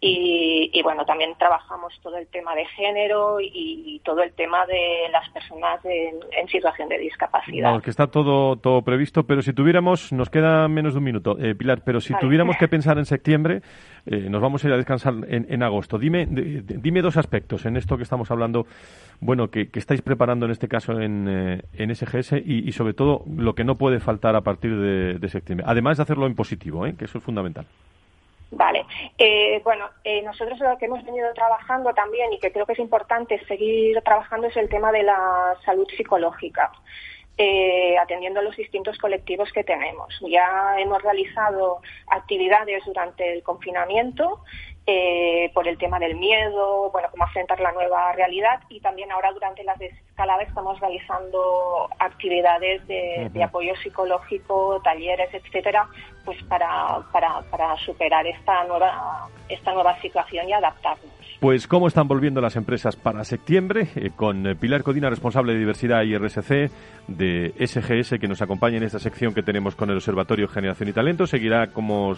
Y, 0.00 0.80
bueno, 0.82 1.04
también 1.04 1.34
trabajamos 1.38 1.98
todo 2.02 2.18
el 2.18 2.26
tema 2.28 2.54
de 2.54 2.66
género 2.66 3.38
y, 3.40 4.00
todo 4.04 4.22
el 4.22 4.32
tema 4.34 4.66
de 4.66 5.08
las 5.10 5.28
personas 5.30 5.80
en, 5.84 6.48
situación 6.48 6.88
de 6.90 6.98
discapacidad. 6.98 7.82
que 7.82 7.90
está 7.90 8.06
todo, 8.06 8.56
todo 8.56 8.82
previsto, 8.82 9.24
pero 9.24 9.42
si 9.42 9.52
tuviéramos, 9.54 10.12
nos 10.12 10.30
queda 10.30 10.68
menos 10.68 10.92
de 10.92 10.98
un 10.98 11.04
minuto, 11.04 11.36
eh, 11.40 11.54
Pilar, 11.54 11.82
pero 11.84 12.00
si 12.00 12.14
tuviéramos 12.18 12.56
que 12.58 12.68
pensar 12.74 12.98
en 12.98 13.06
septiembre, 13.06 13.62
eh, 14.06 14.28
nos 14.28 14.42
vamos 14.42 14.62
a 14.62 14.68
ir 14.68 14.74
a 14.74 14.76
descansar 14.76 15.14
en, 15.26 15.62
agosto. 15.62 15.98
Dime, 15.98 16.26
dime 16.28 17.00
dos 17.00 17.16
aspectos 17.16 17.64
en 17.64 17.78
esto 17.78 17.96
que 17.96 18.03
estamos 18.04 18.30
hablando, 18.30 18.66
bueno, 19.20 19.50
que, 19.50 19.68
estáis 19.74 20.02
preparando 20.02 20.46
en 20.46 20.52
este 20.52 20.68
caso 20.68 21.00
en, 21.00 21.26
eh, 21.28 21.62
en 21.74 21.94
SGS 21.94 22.34
y, 22.44 22.70
sobre 22.72 22.94
todo 22.94 23.24
lo 23.36 23.54
que 23.54 23.64
no 23.64 23.76
puede 23.76 24.00
faltar 24.00 24.36
a 24.36 24.42
partir 24.42 24.76
de, 24.78 25.28
septiembre. 25.28 25.66
Además 25.68 25.96
de 25.96 26.04
hacerlo 26.04 26.26
en 26.26 26.34
positivo, 26.34 26.86
¿eh? 26.86 26.94
que 26.96 27.06
eso 27.06 27.18
es 27.18 27.24
fundamental. 27.24 27.66
Vale. 28.50 28.84
bueno, 29.64 29.86
nosotros 30.24 30.60
lo 30.60 30.78
que 30.78 30.84
hemos 30.84 31.04
venido 31.04 31.32
trabajando 31.34 31.92
también 31.92 32.32
y 32.32 32.38
que 32.38 32.52
creo 32.52 32.64
que 32.66 32.74
es 32.74 32.78
importante 32.78 33.44
seguir 33.46 34.00
trabajando 34.02 34.46
es 34.46 34.56
el 34.56 34.68
tema 34.68 34.92
de 34.92 35.02
la 35.02 35.56
salud 35.64 35.88
psicológica. 35.96 36.70
Eh, 37.36 37.98
atendiendo 37.98 38.38
a 38.38 38.44
los 38.44 38.54
distintos 38.54 38.96
colectivos 38.96 39.52
que 39.52 39.64
tenemos. 39.64 40.14
Ya 40.20 40.76
hemos 40.78 41.02
realizado 41.02 41.80
actividades 42.06 42.84
durante 42.84 43.32
el 43.32 43.42
confinamiento 43.42 44.44
eh, 44.86 45.50
por 45.54 45.66
el 45.66 45.78
tema 45.78 45.98
del 45.98 46.16
miedo, 46.16 46.90
bueno, 46.90 47.08
cómo 47.10 47.24
afrontar 47.24 47.58
la 47.58 47.72
nueva 47.72 48.12
realidad 48.12 48.60
y 48.68 48.80
también 48.80 49.10
ahora 49.10 49.32
durante 49.32 49.64
las 49.64 49.78
desescaladas 49.78 50.46
estamos 50.48 50.78
realizando 50.78 51.88
actividades 51.98 52.86
de, 52.86 53.30
de, 53.32 53.42
apoyo 53.42 53.74
psicológico, 53.76 54.82
talleres, 54.84 55.32
etcétera, 55.32 55.88
pues 56.26 56.42
para, 56.44 57.00
para, 57.12 57.40
para 57.50 57.76
superar 57.78 58.26
esta 58.26 58.64
nueva, 58.64 59.28
esta 59.48 59.72
nueva 59.72 59.98
situación 60.02 60.48
y 60.50 60.52
adaptarnos. 60.52 61.23
Pues 61.44 61.66
cómo 61.66 61.88
están 61.88 62.08
volviendo 62.08 62.40
las 62.40 62.56
empresas 62.56 62.96
para 62.96 63.22
septiembre, 63.22 63.88
eh, 63.96 64.12
con 64.16 64.46
eh, 64.46 64.56
Pilar 64.56 64.82
Codina, 64.82 65.10
responsable 65.10 65.52
de 65.52 65.58
diversidad 65.58 66.02
y 66.02 66.16
RSC 66.16 66.70
de 67.06 67.52
SGS, 67.58 68.18
que 68.18 68.26
nos 68.26 68.40
acompaña 68.40 68.78
en 68.78 68.84
esta 68.84 68.98
sección 68.98 69.34
que 69.34 69.42
tenemos 69.42 69.74
con 69.74 69.90
el 69.90 69.96
Observatorio 69.96 70.48
Generación 70.48 70.88
y 70.88 70.94
Talento. 70.94 71.26
Seguirá, 71.26 71.66
como 71.66 72.14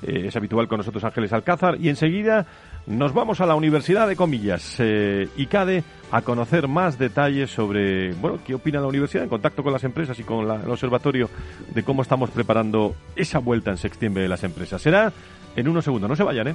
eh, 0.00 0.28
es 0.28 0.34
habitual, 0.34 0.66
con 0.66 0.78
nosotros 0.78 1.04
Ángeles 1.04 1.34
Alcázar. 1.34 1.76
Y 1.78 1.90
enseguida 1.90 2.46
nos 2.86 3.12
vamos 3.12 3.42
a 3.42 3.46
la 3.46 3.54
Universidad 3.54 4.08
de 4.08 4.16
Comillas, 4.16 4.80
ICADE, 4.80 5.84
a 6.10 6.22
conocer 6.22 6.66
más 6.66 6.98
detalles 6.98 7.50
sobre, 7.50 8.14
bueno, 8.14 8.38
qué 8.46 8.54
opina 8.54 8.80
la 8.80 8.86
universidad 8.86 9.24
en 9.24 9.28
contacto 9.28 9.62
con 9.62 9.74
las 9.74 9.84
empresas 9.84 10.18
y 10.18 10.22
con 10.22 10.50
el 10.50 10.70
Observatorio 10.70 11.28
de 11.74 11.82
cómo 11.82 12.00
estamos 12.00 12.30
preparando 12.30 12.94
esa 13.14 13.40
vuelta 13.40 13.72
en 13.72 13.76
septiembre 13.76 14.22
de 14.22 14.30
las 14.30 14.42
empresas. 14.42 14.80
Será 14.80 15.12
en 15.54 15.68
unos 15.68 15.84
segundos. 15.84 16.08
No 16.08 16.16
se 16.16 16.22
vayan, 16.22 16.48
¿eh? 16.48 16.54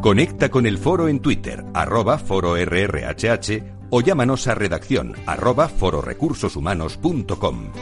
Conecta 0.00 0.48
con 0.48 0.64
el 0.64 0.78
foro 0.78 1.08
en 1.08 1.20
Twitter, 1.20 1.64
arroba 1.74 2.18
foro 2.18 2.56
RRHH 2.56 3.62
o 3.90 4.00
llámanos 4.00 4.46
a 4.46 4.54
redacción 4.54 5.14
arroba 5.26 5.68
fororecursoshumanos.com. 5.68 7.72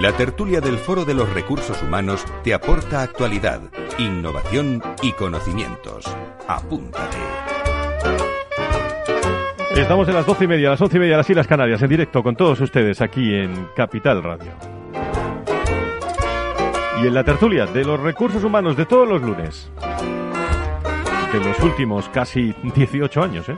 La 0.00 0.14
tertulia 0.18 0.60
del 0.60 0.76
Foro 0.76 1.06
de 1.06 1.14
los 1.14 1.32
Recursos 1.32 1.82
Humanos 1.82 2.26
te 2.42 2.52
aporta 2.52 3.00
actualidad, 3.00 3.62
innovación 3.98 4.82
y 5.00 5.12
conocimientos. 5.12 6.04
Apúntate. 6.46 7.53
Estamos 9.76 10.08
en 10.08 10.14
las 10.14 10.24
doce 10.24 10.44
y 10.44 10.46
media, 10.46 10.70
las 10.70 10.80
once 10.80 10.96
y 10.96 11.00
media, 11.00 11.16
las 11.16 11.28
Islas 11.28 11.46
Canarias, 11.46 11.82
en 11.82 11.88
directo 11.88 12.22
con 12.22 12.36
todos 12.36 12.60
ustedes 12.60 13.00
aquí 13.00 13.34
en 13.34 13.68
Capital 13.74 14.22
Radio. 14.22 14.52
Y 17.02 17.06
en 17.06 17.14
la 17.14 17.24
tertulia 17.24 17.66
de 17.66 17.84
los 17.84 17.98
recursos 18.00 18.44
humanos 18.44 18.76
de 18.76 18.86
todos 18.86 19.08
los 19.08 19.20
lunes. 19.20 19.70
De 21.32 21.40
los 21.40 21.58
últimos 21.60 22.08
casi 22.08 22.54
18 22.74 23.22
años, 23.22 23.48
¿eh? 23.48 23.56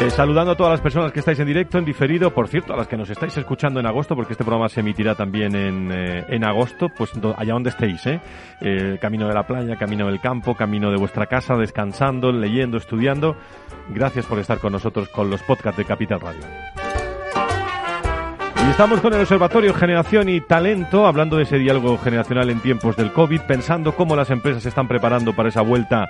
Eh, 0.00 0.10
saludando 0.10 0.52
a 0.52 0.56
todas 0.56 0.72
las 0.72 0.80
personas 0.80 1.12
que 1.12 1.20
estáis 1.20 1.38
en 1.38 1.46
directo, 1.46 1.78
en 1.78 1.84
diferido, 1.84 2.34
por 2.34 2.48
cierto, 2.48 2.74
a 2.74 2.76
las 2.76 2.88
que 2.88 2.96
nos 2.96 3.08
estáis 3.08 3.36
escuchando 3.36 3.78
en 3.78 3.86
agosto, 3.86 4.16
porque 4.16 4.32
este 4.32 4.42
programa 4.42 4.68
se 4.68 4.80
emitirá 4.80 5.14
también 5.14 5.54
en, 5.54 5.90
eh, 5.92 6.24
en 6.28 6.44
agosto, 6.44 6.88
pues 6.88 7.12
allá 7.36 7.52
donde 7.52 7.70
estéis, 7.70 8.04
¿eh? 8.06 8.20
¿eh? 8.60 8.98
Camino 9.00 9.28
de 9.28 9.34
la 9.34 9.46
playa, 9.46 9.76
camino 9.76 10.06
del 10.06 10.20
campo, 10.20 10.56
camino 10.56 10.90
de 10.90 10.96
vuestra 10.96 11.26
casa, 11.26 11.54
descansando, 11.56 12.32
leyendo, 12.32 12.76
estudiando. 12.76 13.36
Gracias 13.88 14.26
por 14.26 14.40
estar 14.40 14.58
con 14.58 14.72
nosotros 14.72 15.08
con 15.08 15.30
los 15.30 15.42
podcasts 15.42 15.78
de 15.78 15.84
Capital 15.84 16.20
Radio. 16.20 16.42
Y 18.66 18.70
estamos 18.70 19.00
con 19.00 19.14
el 19.14 19.20
Observatorio 19.20 19.74
Generación 19.74 20.28
y 20.28 20.40
Talento, 20.40 21.06
hablando 21.06 21.36
de 21.36 21.44
ese 21.44 21.58
diálogo 21.58 21.98
generacional 21.98 22.50
en 22.50 22.60
tiempos 22.60 22.96
del 22.96 23.12
COVID, 23.12 23.42
pensando 23.42 23.94
cómo 23.94 24.16
las 24.16 24.30
empresas 24.30 24.62
se 24.62 24.70
están 24.70 24.88
preparando 24.88 25.34
para 25.34 25.50
esa 25.50 25.60
vuelta 25.60 26.08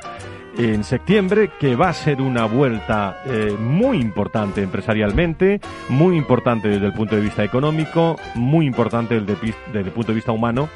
en 0.58 0.84
septiembre, 0.84 1.50
que 1.58 1.76
va 1.76 1.88
a 1.88 1.92
ser 1.92 2.20
una 2.20 2.46
vuelta 2.46 3.22
eh, 3.26 3.56
muy 3.58 3.98
importante 3.98 4.62
empresarialmente, 4.62 5.60
muy 5.88 6.16
importante 6.16 6.68
desde 6.68 6.86
el 6.86 6.92
punto 6.92 7.16
de 7.16 7.22
vista 7.22 7.44
económico, 7.44 8.16
muy 8.34 8.66
importante 8.66 9.20
desde, 9.20 9.80
el 9.80 9.90
punto 9.90 10.12
de 10.12 10.16
vista 10.16 10.32
humano, 10.32 10.68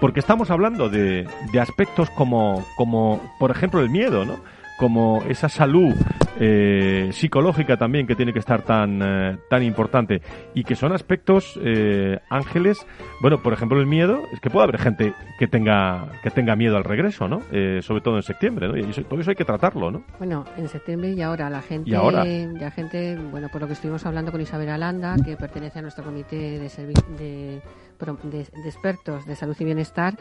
porque 0.00 0.20
estamos 0.20 0.50
hablando 0.50 0.88
de, 0.88 1.26
de 1.52 1.60
aspectos 1.60 2.10
como, 2.10 2.64
como, 2.76 3.34
por 3.38 3.50
ejemplo, 3.50 3.80
el 3.80 3.90
miedo, 3.90 4.24
¿no? 4.24 4.40
como 4.76 5.22
esa 5.28 5.48
salud 5.48 5.94
eh, 6.38 7.08
psicológica 7.12 7.78
también 7.78 8.06
que 8.06 8.14
tiene 8.14 8.32
que 8.32 8.40
estar 8.40 8.62
tan, 8.62 9.00
eh, 9.02 9.38
tan 9.48 9.62
importante 9.62 10.20
y 10.54 10.64
que 10.64 10.74
son 10.74 10.92
aspectos 10.92 11.58
eh, 11.64 12.18
ángeles 12.28 12.86
bueno 13.22 13.42
por 13.42 13.54
ejemplo 13.54 13.80
el 13.80 13.86
miedo 13.86 14.20
es 14.32 14.40
que 14.40 14.50
puede 14.50 14.64
haber 14.64 14.78
gente 14.78 15.14
que 15.38 15.46
tenga 15.46 16.08
que 16.22 16.30
tenga 16.30 16.54
miedo 16.54 16.76
al 16.76 16.84
regreso 16.84 17.26
no 17.26 17.40
sobre 17.80 18.00
todo 18.02 18.16
en 18.16 18.22
septiembre 18.22 18.68
¿no? 18.68 18.76
y 18.76 18.82
todo 19.04 19.20
eso 19.20 19.30
hay 19.30 19.36
que 19.36 19.46
tratarlo 19.46 19.90
no 19.90 20.04
bueno 20.18 20.44
en 20.58 20.68
septiembre 20.68 21.12
y 21.12 21.22
ahora 21.22 21.48
la 21.48 21.62
gente 21.62 21.90
¿Y 21.90 21.94
ahora? 21.94 22.24
la 22.24 22.70
gente 22.70 23.16
bueno 23.30 23.48
por 23.48 23.62
lo 23.62 23.66
que 23.66 23.72
estuvimos 23.72 24.04
hablando 24.04 24.30
con 24.30 24.40
Isabel 24.40 24.68
Alanda 24.68 25.16
que 25.24 25.36
pertenece 25.36 25.78
a 25.78 25.82
nuestro 25.82 26.04
comité 26.04 26.36
de, 26.36 26.68
de, 26.68 26.92
de, 27.18 27.62
de 28.32 28.68
expertos 28.68 29.24
de 29.24 29.36
salud 29.36 29.56
y 29.58 29.64
bienestar 29.64 30.14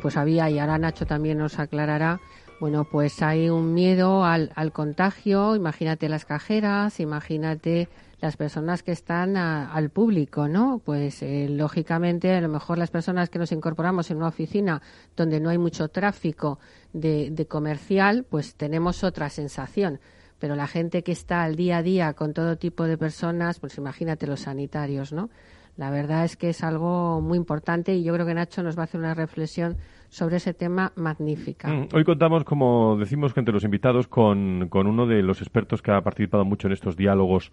pues 0.00 0.16
había 0.16 0.48
y 0.48 0.60
ahora 0.60 0.78
Nacho 0.78 1.04
también 1.06 1.38
nos 1.38 1.58
aclarará 1.58 2.20
bueno, 2.62 2.84
pues 2.84 3.22
hay 3.22 3.48
un 3.48 3.74
miedo 3.74 4.24
al, 4.24 4.52
al 4.54 4.70
contagio, 4.70 5.56
imagínate 5.56 6.08
las 6.08 6.24
cajeras, 6.24 7.00
imagínate 7.00 7.88
las 8.20 8.36
personas 8.36 8.84
que 8.84 8.92
están 8.92 9.36
al 9.36 9.90
público, 9.90 10.46
¿no? 10.46 10.80
Pues 10.84 11.24
eh, 11.24 11.48
lógicamente 11.50 12.32
a 12.32 12.40
lo 12.40 12.48
mejor 12.48 12.78
las 12.78 12.92
personas 12.92 13.30
que 13.30 13.40
nos 13.40 13.50
incorporamos 13.50 14.12
en 14.12 14.18
una 14.18 14.28
oficina 14.28 14.80
donde 15.16 15.40
no 15.40 15.50
hay 15.50 15.58
mucho 15.58 15.88
tráfico 15.88 16.60
de, 16.92 17.32
de 17.32 17.46
comercial, 17.46 18.24
pues 18.30 18.54
tenemos 18.54 19.02
otra 19.02 19.28
sensación. 19.28 19.98
Pero 20.38 20.54
la 20.54 20.68
gente 20.68 21.02
que 21.02 21.10
está 21.10 21.42
al 21.42 21.56
día 21.56 21.78
a 21.78 21.82
día 21.82 22.12
con 22.12 22.32
todo 22.32 22.58
tipo 22.58 22.84
de 22.84 22.96
personas, 22.96 23.58
pues 23.58 23.76
imagínate 23.76 24.28
los 24.28 24.42
sanitarios, 24.42 25.12
¿no? 25.12 25.30
La 25.76 25.90
verdad 25.90 26.24
es 26.24 26.36
que 26.36 26.50
es 26.50 26.62
algo 26.62 27.20
muy 27.20 27.38
importante 27.38 27.94
y 27.94 28.04
yo 28.04 28.12
creo 28.12 28.26
que 28.26 28.34
Nacho 28.34 28.62
nos 28.62 28.76
va 28.76 28.82
a 28.82 28.84
hacer 28.84 29.00
una 29.00 29.14
reflexión 29.14 29.76
sobre 30.12 30.36
ese 30.36 30.52
tema 30.52 30.92
magnífica. 30.94 31.68
Mm, 31.68 31.88
hoy 31.94 32.04
contamos, 32.04 32.44
como 32.44 32.98
decimos, 32.98 33.32
entre 33.34 33.54
los 33.54 33.64
invitados 33.64 34.08
con, 34.08 34.68
con 34.68 34.86
uno 34.86 35.06
de 35.06 35.22
los 35.22 35.40
expertos 35.40 35.80
que 35.80 35.90
ha 35.90 36.02
participado 36.02 36.44
mucho 36.44 36.66
en 36.66 36.74
estos 36.74 36.98
diálogos 36.98 37.50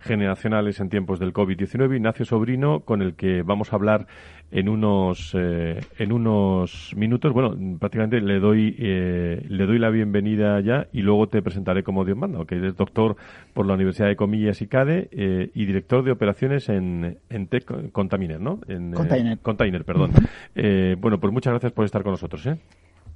generacionales 0.00 0.80
en 0.80 0.88
tiempos 0.88 1.20
del 1.20 1.32
COVID-19, 1.32 1.94
Ignacio 1.94 2.24
Sobrino, 2.24 2.80
con 2.80 3.00
el 3.00 3.14
que 3.14 3.42
vamos 3.42 3.72
a 3.72 3.76
hablar 3.76 4.08
en 4.50 4.68
unos 4.68 5.36
eh, 5.38 5.78
en 5.98 6.12
unos 6.12 6.92
minutos. 6.96 7.32
Bueno, 7.32 7.54
prácticamente 7.78 8.20
le 8.20 8.40
doy 8.40 8.74
eh, 8.78 9.46
le 9.48 9.66
doy 9.66 9.78
la 9.78 9.90
bienvenida 9.90 10.58
ya 10.60 10.88
y 10.92 11.02
luego 11.02 11.28
te 11.28 11.42
presentaré 11.42 11.84
como 11.84 12.04
Dios 12.04 12.18
manda, 12.18 12.44
que 12.44 12.56
es 12.56 12.76
doctor 12.76 13.16
por 13.54 13.66
la 13.66 13.74
Universidad 13.74 14.08
de 14.08 14.16
Comillas 14.16 14.60
y 14.62 14.66
CADE 14.66 15.08
eh, 15.12 15.50
y 15.54 15.66
director 15.66 16.02
de 16.02 16.10
operaciones 16.10 16.68
en, 16.68 17.18
en 17.28 17.46
Tech 17.64 17.92
Container, 17.92 18.40
¿no? 18.40 18.60
En, 18.68 18.92
Container. 18.92 19.38
Container, 19.38 19.84
perdón. 19.84 20.12
bueno, 20.54 21.20
pues 21.20 21.32
muchas 21.32 21.52
gracias 21.52 21.72
por 21.72 21.84
estar 21.84 22.02
con 22.02 22.12
nosotros. 22.12 22.48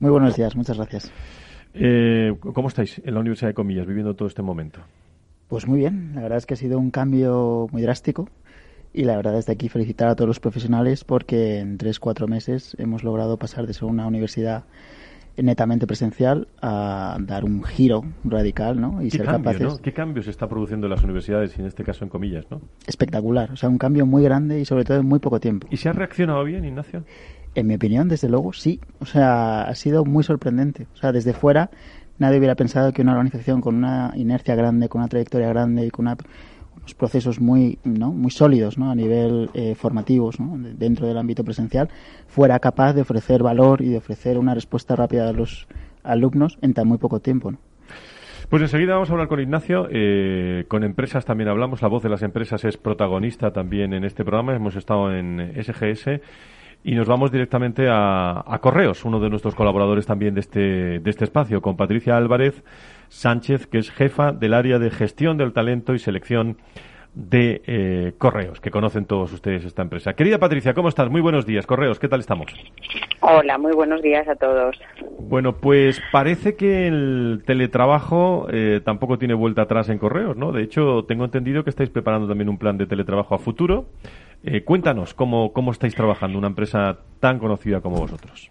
Muy 0.00 0.11
buenos 0.11 0.37
días, 0.37 0.57
muchas 0.57 0.76
gracias. 0.76 1.12
¿Cómo 1.74 2.68
estáis 2.68 3.00
en 3.04 3.14
la 3.14 3.20
Universidad 3.20 3.48
de 3.48 3.54
Comillas 3.54 3.87
viviendo 3.87 4.14
todo 4.14 4.28
este 4.28 4.42
momento? 4.42 4.80
Pues 5.48 5.66
muy 5.66 5.78
bien, 5.78 6.12
la 6.14 6.22
verdad 6.22 6.38
es 6.38 6.46
que 6.46 6.54
ha 6.54 6.57
sido 6.57 6.78
un 6.78 6.90
cambio 6.90 7.68
muy 7.70 7.83
drástico 7.83 8.28
y 8.94 9.04
la 9.04 9.16
verdad 9.16 9.35
desde 9.35 9.52
aquí 9.52 9.68
felicitar 9.68 10.09
a 10.09 10.14
todos 10.14 10.28
los 10.28 10.40
profesionales 10.40 11.04
porque 11.04 11.59
en 11.59 11.76
tres, 11.76 12.00
cuatro 12.00 12.28
meses 12.28 12.76
hemos 12.78 13.04
logrado 13.04 13.37
pasar 13.38 13.66
de 13.66 13.74
ser 13.74 13.85
una 13.85 14.07
universidad 14.07 14.64
netamente 15.37 15.87
presencial 15.87 16.49
a 16.61 17.16
dar 17.20 17.44
un 17.44 17.62
giro 17.64 18.03
radical 18.25 18.81
¿no? 18.81 19.03
y 19.03 19.11
ser 19.11 19.25
cambio, 19.25 19.53
capaces. 19.53 19.81
¿Qué 19.81 19.92
cambios 19.92 20.27
se 20.27 20.31
está 20.31 20.49
produciendo 20.49 20.87
en 20.87 20.90
las 20.90 21.03
universidades 21.03 21.57
y 21.57 21.61
en 21.61 21.66
este 21.66 21.85
caso 21.85 22.05
en 22.05 22.11
comillas? 22.11 22.47
¿no? 22.51 22.61
Espectacular, 22.87 23.51
o 23.53 23.57
sea, 23.57 23.68
un 23.68 23.79
cambio 23.79 24.07
muy 24.07 24.23
grande 24.23 24.61
y 24.61 24.64
sobre 24.64 24.85
todo 24.85 24.99
en 24.99 25.07
muy 25.07 25.18
poco 25.18 25.40
tiempo. 25.40 25.66
¿Y 25.70 25.77
se 25.77 25.88
ha 25.88 25.92
reaccionado 25.92 26.44
bien, 26.44 26.64
Ignacio? 26.64 27.05
En 27.55 27.66
mi 27.66 27.75
opinión, 27.75 28.09
desde 28.09 28.29
luego, 28.29 28.53
sí. 28.53 28.81
O 28.99 29.07
sea, 29.07 29.62
ha 29.62 29.75
sido 29.75 30.05
muy 30.05 30.25
sorprendente. 30.25 30.88
O 30.94 30.97
sea, 30.97 31.12
desde 31.12 31.33
fuera 31.33 31.70
nadie 32.18 32.38
hubiera 32.38 32.55
pensado 32.55 32.92
que 32.92 33.03
una 33.03 33.12
organización 33.12 33.61
con 33.61 33.77
una 33.77 34.12
inercia 34.14 34.55
grande, 34.55 34.88
con 34.88 35.01
una 35.01 35.09
trayectoria 35.09 35.49
grande 35.49 35.87
y 35.87 35.90
con 35.90 36.07
unos 36.85 36.94
procesos 36.94 37.40
muy, 37.40 37.79
¿no? 37.83 38.12
muy 38.12 38.31
sólidos 38.31 38.77
¿no? 38.77 38.90
a 38.90 38.94
nivel 38.94 39.49
eh, 39.55 39.75
formativos 39.75 40.37
dentro 40.38 41.07
del 41.07 41.16
ámbito 41.16 41.42
presencial 41.42 41.88
fuera 42.27 42.59
capaz 42.59 42.92
de 42.92 43.01
ofrecer 43.01 43.42
valor 43.42 43.81
y 43.81 43.88
de 43.88 43.97
ofrecer 43.97 44.37
una 44.37 44.55
respuesta 44.55 44.94
rápida 44.94 45.29
a 45.29 45.33
los 45.33 45.66
alumnos 46.03 46.59
en 46.61 46.75
tan 46.75 46.87
muy 46.87 46.99
poco 46.99 47.20
tiempo. 47.20 47.51
¿no? 47.51 47.59
Pues 48.51 48.61
enseguida 48.61 48.92
vamos 48.92 49.09
a 49.09 49.12
hablar 49.12 49.29
con 49.29 49.40
Ignacio. 49.40 49.88
Eh, 49.90 50.66
con 50.68 50.85
empresas 50.85 51.25
también 51.25 51.49
hablamos. 51.49 51.81
La 51.81 51.88
voz 51.88 52.03
de 52.03 52.11
las 52.11 52.23
empresas 52.23 52.64
es 52.64 52.77
protagonista 52.77 53.51
también 53.53 53.94
en 53.94 54.05
este 54.05 54.23
programa. 54.23 54.55
Hemos 54.55 54.77
estado 54.77 55.11
en 55.12 55.55
SGS 55.62 56.20
y 56.85 56.94
nos 56.94 57.09
vamos 57.09 57.33
directamente 57.33 57.88
a, 57.88 58.44
a, 58.47 58.59
Correos, 58.59 59.07
uno 59.07 59.18
de 59.18 59.31
nuestros 59.31 59.55
colaboradores 59.55 60.07
también 60.07 60.35
de 60.35 60.40
este, 60.40 60.99
de 61.01 61.11
este 61.11 61.25
espacio, 61.25 61.62
con 61.62 61.77
Patricia 61.77 62.16
Álvarez 62.16 62.62
Sánchez, 63.09 63.66
que 63.66 63.79
es 63.79 63.90
jefa 63.90 64.33
del 64.33 64.53
área 64.53 64.79
de 64.79 64.90
gestión 64.90 65.38
del 65.38 65.55
talento 65.55 65.94
y 65.94 65.99
selección 65.99 66.59
de 67.14 67.62
eh, 67.66 68.12
Correos, 68.18 68.61
que 68.61 68.70
conocen 68.70 69.07
todos 69.07 69.33
ustedes 69.33 69.64
esta 69.64 69.83
empresa. 69.83 70.14
Querida 70.14 70.38
Patricia, 70.38 70.75
¿cómo 70.75 70.88
estás? 70.88 71.09
Muy 71.09 71.20
buenos 71.20 71.47
días, 71.47 71.64
Correos, 71.64 71.99
¿qué 71.99 72.09
tal 72.09 72.20
estamos? 72.20 72.53
Hola, 73.20 73.57
muy 73.57 73.73
buenos 73.73 74.03
días 74.03 74.29
a 74.29 74.35
todos. 74.35 74.77
Bueno, 75.20 75.57
pues 75.57 76.03
parece 76.12 76.57
que 76.57 76.88
el 76.88 77.44
teletrabajo 77.47 78.47
eh, 78.51 78.81
tampoco 78.85 79.16
tiene 79.16 79.35
vuelta 79.35 79.62
atrás 79.62 79.88
en 79.88 79.99
Correos, 79.99 80.37
¿no? 80.37 80.53
De 80.53 80.62
hecho, 80.62 81.05
tengo 81.05 81.25
entendido 81.25 81.64
que 81.64 81.70
estáis 81.70 81.88
preparando 81.88 82.29
también 82.29 82.49
un 82.49 82.59
plan 82.59 82.77
de 82.77 82.87
teletrabajo 82.87 83.35
a 83.35 83.38
futuro. 83.38 83.87
Eh, 84.46 84.62
cuéntanos 84.62 85.14
cómo, 85.14 85.52
cómo 85.52 85.72
estáis 85.72 85.94
trabajando 85.94 86.38
una 86.38 86.48
empresa 86.48 86.98
tan 87.18 87.38
conocida 87.38 87.80
como 87.80 87.96
vosotros. 87.96 88.50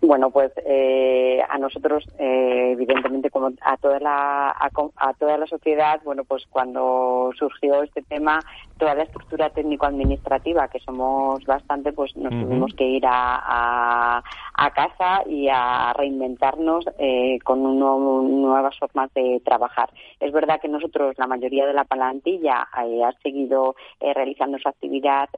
Bueno, 0.00 0.30
pues 0.30 0.50
eh, 0.66 1.40
a 1.48 1.58
nosotros, 1.58 2.04
eh, 2.18 2.72
evidentemente, 2.72 3.30
como 3.30 3.52
a 3.60 3.76
toda 3.76 4.00
la 4.00 4.48
a, 4.50 5.12
toda 5.14 5.38
la 5.38 5.46
sociedad, 5.46 6.00
bueno, 6.02 6.24
pues 6.24 6.44
cuando 6.50 7.30
surgió 7.38 7.84
este 7.84 8.02
tema, 8.02 8.40
toda 8.82 8.96
la 8.96 9.04
estructura 9.04 9.48
técnico-administrativa, 9.50 10.66
que 10.66 10.80
somos 10.80 11.44
bastante, 11.44 11.92
pues 11.92 12.16
nos 12.16 12.30
tuvimos 12.30 12.74
que 12.74 12.84
ir 12.84 13.04
a, 13.06 14.18
a, 14.54 14.70
casa 14.72 15.22
y 15.28 15.46
a 15.48 15.92
reinventarnos 15.92 16.86
eh, 16.98 17.38
con 17.44 17.62
nuevas 17.78 18.76
formas 18.80 19.14
de 19.14 19.40
trabajar. 19.44 19.90
Es 20.18 20.32
verdad 20.32 20.60
que 20.60 20.66
nosotros, 20.66 21.14
la 21.16 21.28
mayoría 21.28 21.64
de 21.64 21.74
la 21.74 21.84
plantilla, 21.84 22.66
ha 22.72 23.12
seguido 23.22 23.76
realizando 24.00 24.58
su 24.58 24.68
actividad 24.68 25.28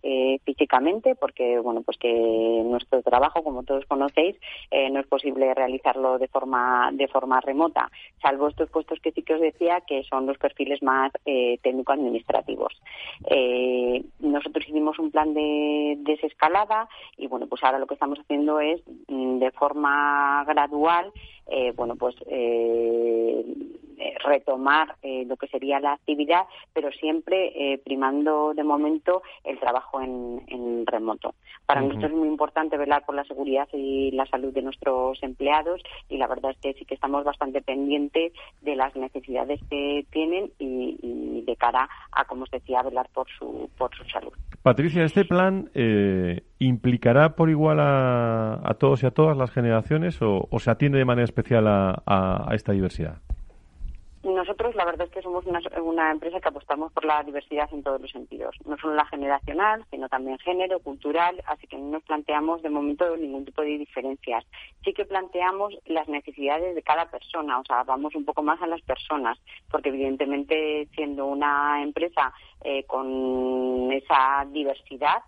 físicamente, 0.44 1.14
porque, 1.14 1.58
bueno, 1.58 1.82
pues 1.82 1.98
que 1.98 2.62
nuestro 2.64 3.02
trabajo, 3.02 3.42
como 3.42 3.62
todos 3.64 3.84
conocéis, 3.84 4.36
eh, 4.70 4.88
no 4.88 5.00
es 5.00 5.06
posible 5.06 5.52
realizarlo 5.52 6.18
de 6.18 6.28
forma 6.28 6.90
de 6.92 7.08
forma 7.08 7.42
remota, 7.42 7.90
salvo 8.22 8.48
estos 8.48 8.70
puestos 8.70 9.00
que 9.00 9.12
sí 9.12 9.22
que 9.22 9.34
os 9.34 9.40
decía 9.40 9.82
que 9.86 10.02
son 10.04 10.26
los 10.26 10.38
perfiles 10.38 10.82
más 10.82 11.12
eh, 11.26 11.58
técnico-administrativos. 11.62 12.72
Eh, 13.36 14.04
nosotros 14.20 14.64
hicimos 14.68 14.96
un 15.00 15.10
plan 15.10 15.34
de 15.34 15.96
desescalada 15.98 16.88
y 17.16 17.26
bueno, 17.26 17.48
pues 17.48 17.64
ahora 17.64 17.80
lo 17.80 17.88
que 17.88 17.94
estamos 17.94 18.20
haciendo 18.20 18.60
es 18.60 18.80
mm, 19.08 19.38
de 19.40 19.50
forma 19.50 20.44
gradual, 20.46 21.12
bueno, 21.76 21.96
pues 21.96 22.14
retomar 24.24 24.96
lo 25.02 25.36
que 25.36 25.46
sería 25.48 25.80
la 25.80 25.92
actividad, 25.92 26.46
pero 26.72 26.90
siempre 26.92 27.80
primando 27.84 28.54
de 28.54 28.64
momento 28.64 29.22
el 29.44 29.58
trabajo 29.58 30.00
en, 30.00 30.84
remoto. 30.86 31.34
Para 31.66 31.80
nosotros 31.80 32.10
es 32.10 32.16
muy 32.16 32.28
importante 32.28 32.76
velar 32.76 33.04
por 33.04 33.14
la 33.14 33.24
seguridad 33.24 33.68
y 33.72 34.10
la 34.12 34.26
salud 34.26 34.52
de 34.52 34.62
nuestros 34.62 35.22
empleados 35.22 35.82
y 36.08 36.18
la 36.18 36.26
verdad 36.26 36.52
es 36.52 36.58
que 36.58 36.74
sí 36.74 36.84
que 36.84 36.94
estamos 36.94 37.24
bastante 37.24 37.62
pendientes 37.62 38.32
de 38.60 38.76
las 38.76 38.94
necesidades 38.96 39.60
que 39.70 40.06
tienen 40.10 40.50
y, 40.58 41.42
de 41.44 41.56
cara 41.56 41.88
a, 42.12 42.24
como 42.24 42.44
os 42.44 42.50
decía, 42.50 42.82
velar 42.82 43.08
por 43.12 43.26
su, 43.38 43.70
por 43.76 43.94
su 43.94 44.04
salud. 44.04 44.32
Patricia, 44.64 45.04
¿este 45.04 45.26
plan 45.26 45.70
eh, 45.74 46.42
implicará 46.58 47.36
por 47.36 47.50
igual 47.50 47.80
a, 47.80 48.76
todos 48.80 49.02
y 49.02 49.06
a 49.06 49.10
todas 49.10 49.36
las 49.36 49.50
generaciones 49.50 50.16
o, 50.22 50.48
se 50.58 50.70
atiende 50.70 50.96
de 50.96 51.04
manera 51.04 51.26
especial 51.26 51.66
a 51.68 52.48
esta 52.54 52.72
diversidad? 52.72 53.18
Nosotros 54.24 54.74
la 54.74 54.86
verdad 54.86 55.06
es 55.06 55.12
que 55.12 55.20
somos 55.20 55.44
una, 55.46 56.10
empresa 56.10 56.40
que 56.40 56.48
apostamos 56.48 56.90
por 56.92 57.04
la 57.04 57.22
diversidad 57.22 57.68
en 57.72 57.82
todos 57.82 58.00
los 58.00 58.10
sentidos, 58.10 58.56
no 58.64 58.76
solo 58.78 58.94
la 58.94 59.04
generacional, 59.04 59.84
sino 59.90 60.08
también 60.08 60.38
género, 60.38 60.80
cultural, 60.80 61.42
así 61.46 61.66
que 61.66 61.76
no 61.76 61.90
nos 61.90 62.02
planteamos 62.04 62.62
de 62.62 62.70
momento 62.70 63.16
ningún 63.18 63.44
tipo 63.44 63.60
de 63.60 63.76
diferencias. 63.76 64.46
Sí 64.82 64.94
que 64.94 65.04
planteamos 65.04 65.74
las 65.84 66.08
necesidades 66.08 66.74
de 66.74 66.82
cada 66.82 67.10
persona, 67.10 67.58
o 67.58 67.64
sea, 67.64 67.82
vamos 67.84 68.14
un 68.14 68.24
poco 68.24 68.42
más 68.42 68.62
a 68.62 68.66
las 68.66 68.80
personas, 68.80 69.38
porque 69.70 69.90
evidentemente 69.90 70.88
siendo 70.94 71.26
una 71.26 71.82
empresa 71.82 72.32
eh, 72.62 72.84
con 72.84 73.92
esa 73.92 74.46
diversidad, 74.50 75.22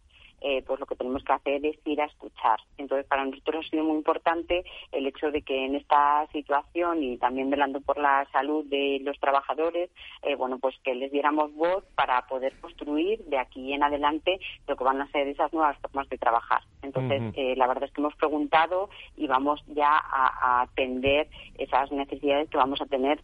eh, 0.48 0.62
pues 0.64 0.78
lo 0.78 0.86
que 0.86 0.94
tenemos 0.94 1.24
que 1.24 1.32
hacer 1.32 1.66
es 1.66 1.76
ir 1.84 2.00
a 2.00 2.04
escuchar. 2.04 2.60
Entonces, 2.78 3.04
para 3.08 3.24
nosotros 3.24 3.66
ha 3.66 3.68
sido 3.68 3.82
muy 3.82 3.96
importante 3.96 4.62
el 4.92 5.04
hecho 5.08 5.32
de 5.32 5.42
que 5.42 5.64
en 5.64 5.74
esta 5.74 6.24
situación 6.30 7.02
y 7.02 7.16
también 7.16 7.50
velando 7.50 7.80
por 7.80 7.98
la 7.98 8.24
salud 8.30 8.64
de 8.66 9.00
los 9.02 9.18
trabajadores, 9.18 9.90
eh, 10.22 10.36
bueno, 10.36 10.60
pues 10.60 10.76
que 10.84 10.94
les 10.94 11.10
diéramos 11.10 11.52
voz 11.52 11.82
para 11.96 12.24
poder 12.28 12.52
construir 12.60 13.24
de 13.24 13.38
aquí 13.38 13.72
en 13.72 13.82
adelante 13.82 14.38
lo 14.68 14.76
que 14.76 14.84
van 14.84 15.00
a 15.00 15.10
ser 15.10 15.26
esas 15.26 15.52
nuevas 15.52 15.76
formas 15.78 16.08
de 16.10 16.16
trabajar. 16.16 16.60
Entonces, 16.82 17.20
eh, 17.34 17.56
la 17.56 17.66
verdad 17.66 17.84
es 17.84 17.90
que 17.90 18.00
hemos 18.00 18.14
preguntado 18.14 18.88
y 19.16 19.26
vamos 19.26 19.64
ya 19.66 19.98
a, 19.98 20.62
atender 20.62 21.28
esas 21.58 21.90
necesidades 21.90 22.48
que 22.48 22.56
vamos 22.56 22.80
a 22.80 22.86
tener 22.86 23.20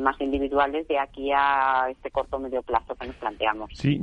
más 0.00 0.20
individuales 0.20 0.88
de 0.88 0.98
aquí 0.98 1.30
a 1.32 1.88
este 1.90 2.10
corto 2.10 2.38
medio 2.38 2.62
plazo 2.62 2.94
que 2.96 3.06
nos 3.06 3.16
planteamos. 3.16 3.70
Sí, 3.74 4.00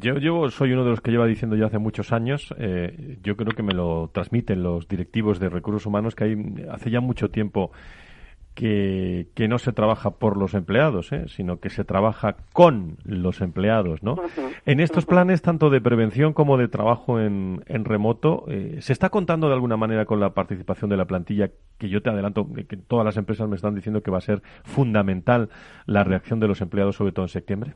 yo, 0.00 0.18
yo 0.18 0.50
soy 0.50 0.72
uno 0.72 0.84
de 0.84 0.90
los 0.90 1.00
que 1.00 1.10
lleva 1.10 1.26
diciendo 1.26 1.56
ya 1.56 1.66
hace 1.66 1.78
mucho 1.78 2.01
muchos 2.02 2.12
años, 2.12 2.52
eh, 2.58 3.18
yo 3.22 3.36
creo 3.36 3.54
que 3.54 3.62
me 3.62 3.74
lo 3.74 4.10
transmiten 4.12 4.62
los 4.62 4.88
directivos 4.88 5.38
de 5.38 5.48
recursos 5.48 5.86
humanos, 5.86 6.16
que 6.16 6.24
hay, 6.24 6.36
hace 6.68 6.90
ya 6.90 7.00
mucho 7.00 7.30
tiempo 7.30 7.70
que, 8.54 9.28
que 9.34 9.46
no 9.46 9.58
se 9.58 9.72
trabaja 9.72 10.10
por 10.10 10.36
los 10.36 10.54
empleados, 10.54 11.12
¿eh? 11.12 11.26
sino 11.28 11.60
que 11.60 11.70
se 11.70 11.84
trabaja 11.84 12.36
con 12.52 12.96
los 13.04 13.40
empleados, 13.40 14.02
¿no? 14.02 14.16
En 14.66 14.80
estos 14.80 15.06
planes, 15.06 15.42
tanto 15.42 15.70
de 15.70 15.80
prevención 15.80 16.32
como 16.32 16.58
de 16.58 16.66
trabajo 16.66 17.20
en, 17.20 17.62
en 17.66 17.84
remoto, 17.84 18.46
eh, 18.48 18.78
¿se 18.80 18.92
está 18.92 19.08
contando 19.08 19.46
de 19.46 19.54
alguna 19.54 19.76
manera 19.76 20.04
con 20.04 20.18
la 20.18 20.34
participación 20.34 20.90
de 20.90 20.96
la 20.96 21.04
plantilla? 21.04 21.50
Que 21.78 21.88
yo 21.88 22.02
te 22.02 22.10
adelanto 22.10 22.48
que 22.68 22.76
todas 22.76 23.04
las 23.04 23.16
empresas 23.16 23.48
me 23.48 23.54
están 23.54 23.76
diciendo 23.76 24.02
que 24.02 24.10
va 24.10 24.18
a 24.18 24.22
ser 24.22 24.42
fundamental 24.64 25.50
la 25.86 26.02
reacción 26.02 26.40
de 26.40 26.48
los 26.48 26.60
empleados, 26.60 26.96
sobre 26.96 27.12
todo 27.12 27.26
en 27.26 27.30
septiembre. 27.30 27.74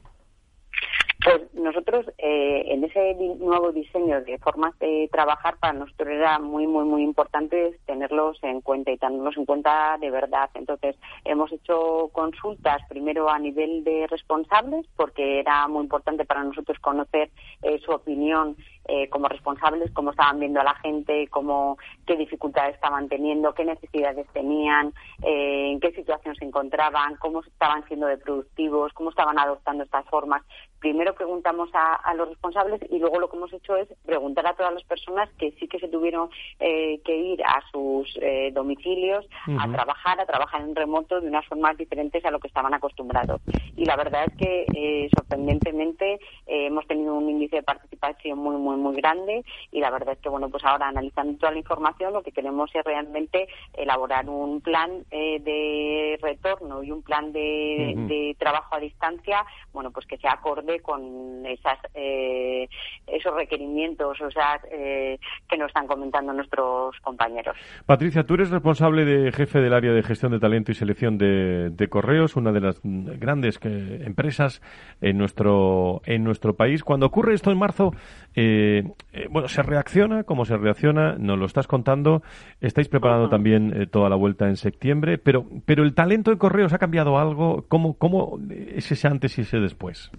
Eh, 2.18 2.64
en 2.68 2.84
ese 2.84 3.14
nuevo 3.38 3.72
diseño 3.72 4.20
de 4.22 4.38
formas 4.38 4.78
de 4.78 5.08
trabajar 5.10 5.56
para 5.58 5.72
nosotros 5.72 6.08
era 6.08 6.38
muy 6.38 6.66
muy 6.66 6.84
muy 6.84 7.02
importante 7.02 7.78
tenerlos 7.86 8.38
en 8.42 8.60
cuenta 8.60 8.90
y 8.90 8.98
tenerlos 8.98 9.36
en 9.36 9.46
cuenta 9.46 9.96
de 9.98 10.10
verdad. 10.10 10.50
Entonces 10.54 10.96
hemos 11.24 11.52
hecho 11.52 12.10
consultas 12.12 12.82
primero 12.88 13.30
a 13.30 13.38
nivel 13.38 13.84
de 13.84 14.06
responsables 14.08 14.86
porque 14.96 15.40
era 15.40 15.68
muy 15.68 15.84
importante 15.84 16.24
para 16.24 16.44
nosotros 16.44 16.78
conocer 16.80 17.30
eh, 17.62 17.78
su 17.84 17.92
opinión 17.92 18.56
eh, 18.88 19.08
como 19.08 19.28
responsables, 19.28 19.90
cómo 19.92 20.10
estaban 20.10 20.38
viendo 20.38 20.60
a 20.60 20.64
la 20.64 20.74
gente, 20.76 21.26
cómo, 21.28 21.76
qué 22.06 22.16
dificultades 22.16 22.76
estaban 22.76 23.08
teniendo, 23.08 23.52
qué 23.52 23.64
necesidades 23.64 24.28
tenían, 24.32 24.92
en 25.22 25.80
qué 25.80 25.90
situación 25.90 26.36
se 26.36 26.44
encontraban, 26.44 27.16
cómo 27.16 27.40
estaban 27.40 27.84
siendo 27.88 28.06
de 28.06 28.16
productivos, 28.16 28.92
cómo 28.92 29.10
estaban 29.10 29.40
adoptando 29.40 29.82
estas 29.82 30.06
formas. 30.06 30.42
Primero 30.80 31.14
preguntamos 31.14 31.70
a, 31.72 32.14
los 32.14 32.28
responsables 32.28 32.80
y 32.90 32.98
luego 32.98 33.18
lo 33.18 33.28
que 33.28 33.36
hemos 33.36 33.52
hecho 33.52 33.76
es 33.76 33.88
preguntar 34.04 34.46
a 34.46 34.54
todas 34.54 34.72
las 34.72 34.84
personas 34.84 35.28
que 35.38 35.52
sí 35.52 35.68
que 35.68 35.78
se 35.78 35.88
tuvieron 35.88 36.30
eh, 36.60 37.00
que 37.04 37.16
ir 37.16 37.42
a 37.44 37.60
sus 37.70 38.18
domicilios 38.52 39.26
a 39.58 39.70
trabajar, 39.70 40.20
a 40.20 40.26
trabajar 40.26 40.60
en 40.62 40.74
remoto 40.74 41.20
de 41.20 41.28
unas 41.28 41.46
formas 41.46 41.76
diferentes 41.76 42.24
a 42.24 42.30
lo 42.30 42.40
que 42.40 42.48
estaban 42.48 42.72
acostumbrados. 42.74 43.40
Y 43.76 43.84
la 43.84 43.96
verdad 43.96 44.24
es 44.26 44.36
que 44.36 45.08
sorprendentemente 45.14 46.18
hemos 46.46 46.86
tenido 46.86 47.14
un 47.14 47.28
índice 47.28 47.56
de 47.56 47.62
participación 47.62 48.38
muy, 48.38 48.56
muy 48.56 48.76
muy, 48.76 48.96
grande 48.96 49.44
y 49.72 49.80
la 49.80 49.90
verdad 49.90 50.14
es 50.14 50.20
que, 50.20 50.28
bueno, 50.28 50.48
pues 50.48 50.64
ahora 50.64 50.88
analizando 50.88 51.38
toda 51.38 51.52
la 51.52 51.58
información 51.58 52.12
lo 52.12 52.22
que 52.22 52.32
queremos 52.32 52.70
es 52.74 52.84
realmente 52.84 53.48
elaborar 53.74 54.28
un 54.28 54.60
plan 54.60 55.04
eh, 55.10 55.40
de 55.40 56.18
retorno 56.22 56.82
y 56.82 56.90
un 56.90 57.02
plan 57.02 57.32
de, 57.32 58.34
trabajo 58.38 58.74
a 58.74 58.80
distancia, 58.80 59.44
bueno, 59.72 59.90
pues 59.90 60.06
que 60.06 60.18
sea 60.18 60.32
acorde 60.32 60.75
con 60.80 61.44
esas 61.46 61.78
eh, 61.94 62.68
esos 63.06 63.34
requerimientos, 63.34 64.20
o 64.20 64.30
sea, 64.30 64.60
eh, 64.70 65.18
que 65.48 65.56
nos 65.56 65.68
están 65.68 65.86
comentando 65.86 66.32
nuestros 66.32 66.96
compañeros. 67.00 67.56
Patricia, 67.86 68.24
tú 68.24 68.34
eres 68.34 68.50
responsable 68.50 69.04
de 69.04 69.32
jefe 69.32 69.60
del 69.60 69.74
área 69.74 69.92
de 69.92 70.02
gestión 70.02 70.32
de 70.32 70.40
talento 70.40 70.72
y 70.72 70.74
selección 70.74 71.18
de, 71.18 71.70
de 71.70 71.88
correos, 71.88 72.36
una 72.36 72.52
de 72.52 72.60
las 72.60 72.80
grandes 72.82 73.58
empresas 73.62 74.60
en 75.00 75.18
nuestro 75.18 76.02
en 76.04 76.24
nuestro 76.24 76.56
país. 76.56 76.84
Cuando 76.84 77.06
ocurre 77.06 77.34
esto 77.34 77.50
en 77.50 77.58
marzo, 77.58 77.92
eh, 78.34 78.82
eh, 79.12 79.28
bueno, 79.30 79.48
se 79.48 79.62
reacciona, 79.62 80.24
como 80.24 80.44
se 80.44 80.56
reacciona, 80.56 81.16
nos 81.18 81.38
lo 81.38 81.46
estás 81.46 81.66
contando. 81.66 82.22
Estáis 82.60 82.88
preparando 82.88 83.28
también 83.28 83.72
eh, 83.74 83.86
toda 83.86 84.08
la 84.08 84.16
vuelta 84.16 84.46
en 84.48 84.56
septiembre, 84.56 85.18
pero, 85.18 85.46
pero 85.64 85.84
el 85.84 85.94
talento 85.94 86.30
de 86.30 86.38
correos 86.38 86.72
ha 86.72 86.78
cambiado 86.78 87.18
algo. 87.18 87.64
¿Cómo, 87.68 87.94
cómo 87.94 88.38
es 88.50 88.90
ese 88.92 89.08
antes 89.08 89.38
y 89.38 89.42
ese 89.42 89.58
después? 89.58 90.10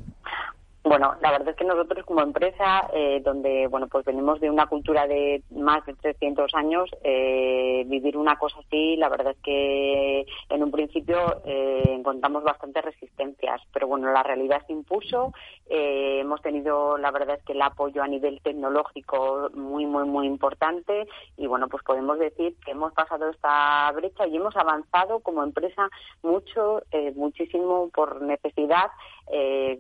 Bueno, 0.87 1.15
la 1.21 1.31
verdad 1.31 1.49
es 1.49 1.55
que 1.57 1.65
nosotros 1.65 2.05
como 2.05 2.21
empresa, 2.21 2.89
eh, 2.93 3.21
donde 3.21 3.67
bueno 3.67 3.87
pues 3.87 4.05
venimos 4.05 4.39
de 4.39 4.49
una 4.49 4.67
cultura 4.67 5.05
de 5.05 5.43
más 5.51 5.85
de 5.85 5.93
300 5.95 6.53
años, 6.53 6.89
eh, 7.03 7.83
vivir 7.87 8.15
una 8.15 8.37
cosa 8.37 8.59
así, 8.65 8.95
la 8.95 9.09
verdad 9.09 9.33
es 9.33 9.43
que 9.43 10.25
en 10.49 10.63
un 10.63 10.71
principio 10.71 11.41
eh, 11.45 11.83
encontramos 11.87 12.45
bastantes 12.45 12.85
resistencias, 12.85 13.61
pero 13.73 13.87
bueno, 13.87 14.13
la 14.13 14.23
realidad 14.23 14.65
se 14.65 14.71
impuso. 14.71 15.33
Eh, 15.69 16.19
hemos 16.21 16.41
tenido, 16.41 16.97
la 16.97 17.11
verdad 17.11 17.35
es 17.37 17.43
que 17.43 17.51
el 17.51 17.61
apoyo 17.61 18.01
a 18.01 18.07
nivel 18.07 18.39
tecnológico 18.41 19.49
muy, 19.55 19.85
muy, 19.85 20.05
muy 20.05 20.25
importante 20.25 21.05
y 21.35 21.47
bueno, 21.47 21.67
pues 21.67 21.83
podemos 21.83 22.17
decir 22.17 22.55
que 22.63 22.71
hemos 22.71 22.93
pasado 22.93 23.29
esta 23.29 23.91
brecha 23.91 24.25
y 24.25 24.37
hemos 24.37 24.55
avanzado 24.55 25.19
como 25.19 25.43
empresa 25.43 25.89
mucho, 26.23 26.81
muchísimo 27.15 27.89
por 27.93 28.21
necesidad, 28.21 28.87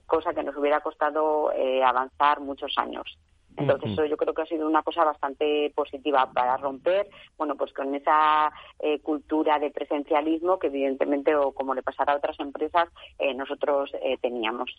cosa 0.05 0.33
que 0.33 0.43
nos 0.43 0.55
hubiera 0.57 0.81
costado 0.81 1.51
eh, 1.53 1.83
avanzar 1.83 2.41
muchos 2.41 2.73
años. 2.77 3.17
Entonces, 3.57 3.91
eso 3.91 4.05
yo 4.05 4.17
creo 4.17 4.33
que 4.33 4.43
ha 4.43 4.45
sido 4.45 4.67
una 4.67 4.83
cosa 4.83 5.03
bastante 5.03 5.71
positiva 5.75 6.29
para 6.31 6.57
romper, 6.57 7.07
bueno, 7.37 7.55
pues 7.55 7.73
con 7.73 7.93
esa 7.95 8.51
eh, 8.79 8.99
cultura 8.99 9.57
de 9.57 9.71
presencialismo 9.71 10.59
que 10.59 10.67
evidentemente, 10.67 11.35
o 11.35 11.51
como 11.51 11.73
le 11.73 11.81
pasará 11.81 12.13
a 12.13 12.17
otras 12.17 12.39
empresas, 12.39 12.87
eh, 13.17 13.33
nosotros 13.33 13.91
eh, 14.03 14.17
teníamos. 14.21 14.71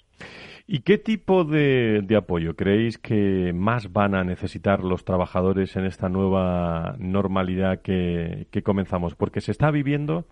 ¿Y 0.66 0.82
qué 0.82 0.96
tipo 0.96 1.44
de, 1.44 2.06
apoyo 2.16 2.54
creéis 2.54 2.98
que 2.98 3.52
más 3.52 3.92
van 3.92 4.14
a 4.14 4.22
necesitar 4.22 4.84
los 4.84 5.04
trabajadores 5.04 5.74
en 5.76 5.84
esta 5.84 6.08
nueva 6.08 6.94
normalidad 6.98 7.82
que, 7.82 8.46
que 8.52 8.62
comenzamos? 8.62 9.16
Porque 9.16 9.40
se 9.40 9.50
está 9.50 9.72
viviendo 9.72 10.24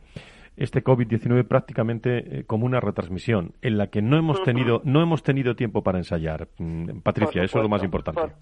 este 0.56 0.82
COVID-19 0.82 1.46
prácticamente 1.46 2.44
como 2.46 2.66
una 2.66 2.80
retransmisión 2.80 3.52
en 3.62 3.78
la 3.78 3.88
que 3.88 4.02
no 4.02 4.16
hemos 4.16 4.42
tenido 4.42 4.80
no 4.84 5.02
hemos 5.02 5.22
tenido 5.22 5.54
tiempo 5.56 5.82
para 5.82 5.98
ensayar. 5.98 6.48
Mm, 6.58 7.00
Patricia, 7.00 7.42
eso 7.42 7.58
es 7.58 7.62
lo 7.62 7.68
más 7.68 7.82
importante 7.82 8.32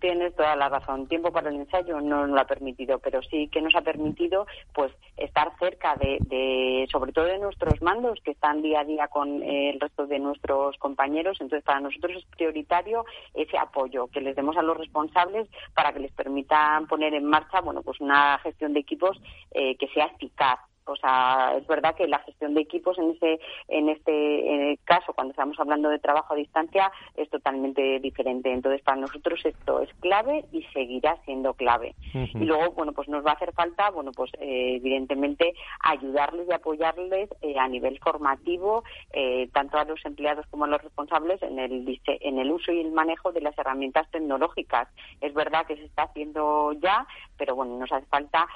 tienes 0.00 0.34
toda 0.34 0.56
la 0.56 0.68
razón. 0.68 1.06
Tiempo 1.06 1.32
para 1.32 1.50
el 1.50 1.56
ensayo 1.56 2.00
no 2.00 2.26
nos 2.26 2.30
lo 2.30 2.40
ha 2.40 2.46
permitido, 2.46 2.98
pero 2.98 3.22
sí 3.22 3.48
que 3.48 3.60
nos 3.60 3.74
ha 3.74 3.82
permitido 3.82 4.46
pues 4.72 4.92
estar 5.16 5.52
cerca 5.58 5.96
de, 5.96 6.86
sobre 6.90 7.12
todo 7.12 7.26
de 7.26 7.38
nuestros 7.38 7.80
mandos 7.82 8.18
que 8.24 8.32
están 8.32 8.62
día 8.62 8.80
a 8.80 8.84
día 8.84 9.08
con 9.08 9.42
eh, 9.42 9.70
el 9.70 9.80
resto 9.80 10.06
de 10.06 10.18
nuestros 10.18 10.76
compañeros. 10.78 11.38
Entonces, 11.40 11.64
para 11.64 11.80
nosotros 11.80 12.16
es 12.16 12.24
prioritario 12.36 13.04
ese 13.34 13.58
apoyo 13.58 14.06
que 14.08 14.20
les 14.20 14.36
demos 14.36 14.56
a 14.56 14.62
los 14.62 14.76
responsables 14.76 15.48
para 15.74 15.92
que 15.92 16.00
les 16.00 16.12
permitan 16.12 16.86
poner 16.86 17.14
en 17.14 17.24
marcha, 17.24 17.60
bueno, 17.60 17.82
pues 17.82 18.00
una 18.00 18.38
gestión 18.38 18.72
de 18.72 18.80
equipos 18.80 19.20
eh, 19.52 19.76
que 19.76 19.88
sea 19.88 20.06
eficaz 20.06 20.60
o 20.88 20.96
sea, 20.96 21.54
es 21.56 21.66
verdad 21.66 21.94
que 21.94 22.08
la 22.08 22.18
gestión 22.20 22.54
de 22.54 22.62
equipos 22.62 22.98
en 22.98 23.10
ese 23.10 23.40
en 23.68 23.88
este 23.88 24.78
caso, 24.84 25.12
cuando 25.12 25.32
estamos 25.32 25.58
hablando 25.58 25.88
de 25.88 25.98
trabajo 25.98 26.34
a 26.34 26.36
distancia, 26.36 26.90
es 27.16 27.28
totalmente 27.30 28.00
diferente. 28.00 28.52
Entonces, 28.52 28.82
para 28.82 29.00
nosotros 29.00 29.40
esto 29.44 29.80
es 29.80 29.92
clave 30.00 30.44
y 30.52 30.62
seguirá 30.72 31.16
siendo 31.24 31.54
clave. 31.54 31.94
Y 32.12 32.44
luego, 32.44 32.72
bueno, 32.72 32.92
pues 32.92 33.08
nos 33.08 33.24
va 33.24 33.32
a 33.32 33.34
hacer 33.34 33.52
falta, 33.52 33.90
bueno, 33.90 34.12
pues 34.12 34.30
eh, 34.40 34.76
evidentemente 34.76 35.54
ayudarles 35.80 36.48
y 36.48 36.52
apoyarles 36.52 37.30
eh, 37.42 37.58
a 37.58 37.68
nivel 37.68 37.98
formativo, 38.00 38.84
eh, 39.12 39.48
tanto 39.52 39.78
a 39.78 39.84
los 39.84 40.04
empleados 40.04 40.46
como 40.50 40.64
a 40.64 40.68
los 40.68 40.82
responsables 40.82 41.42
en 41.42 41.58
el 41.58 42.00
en 42.06 42.38
el 42.38 42.50
uso 42.50 42.72
y 42.72 42.80
el 42.80 42.92
manejo 42.92 43.32
de 43.32 43.40
las 43.40 43.56
herramientas 43.58 44.10
tecnológicas. 44.10 44.88
Es 45.20 45.34
verdad 45.34 45.66
que 45.66 45.76
se 45.76 45.84
está 45.84 46.04
haciendo 46.04 46.72
ya, 46.74 47.06
pero 47.38 47.54
bueno, 47.54 47.78
nos 47.78 47.92
hace 47.92 48.06
falta 48.06 48.46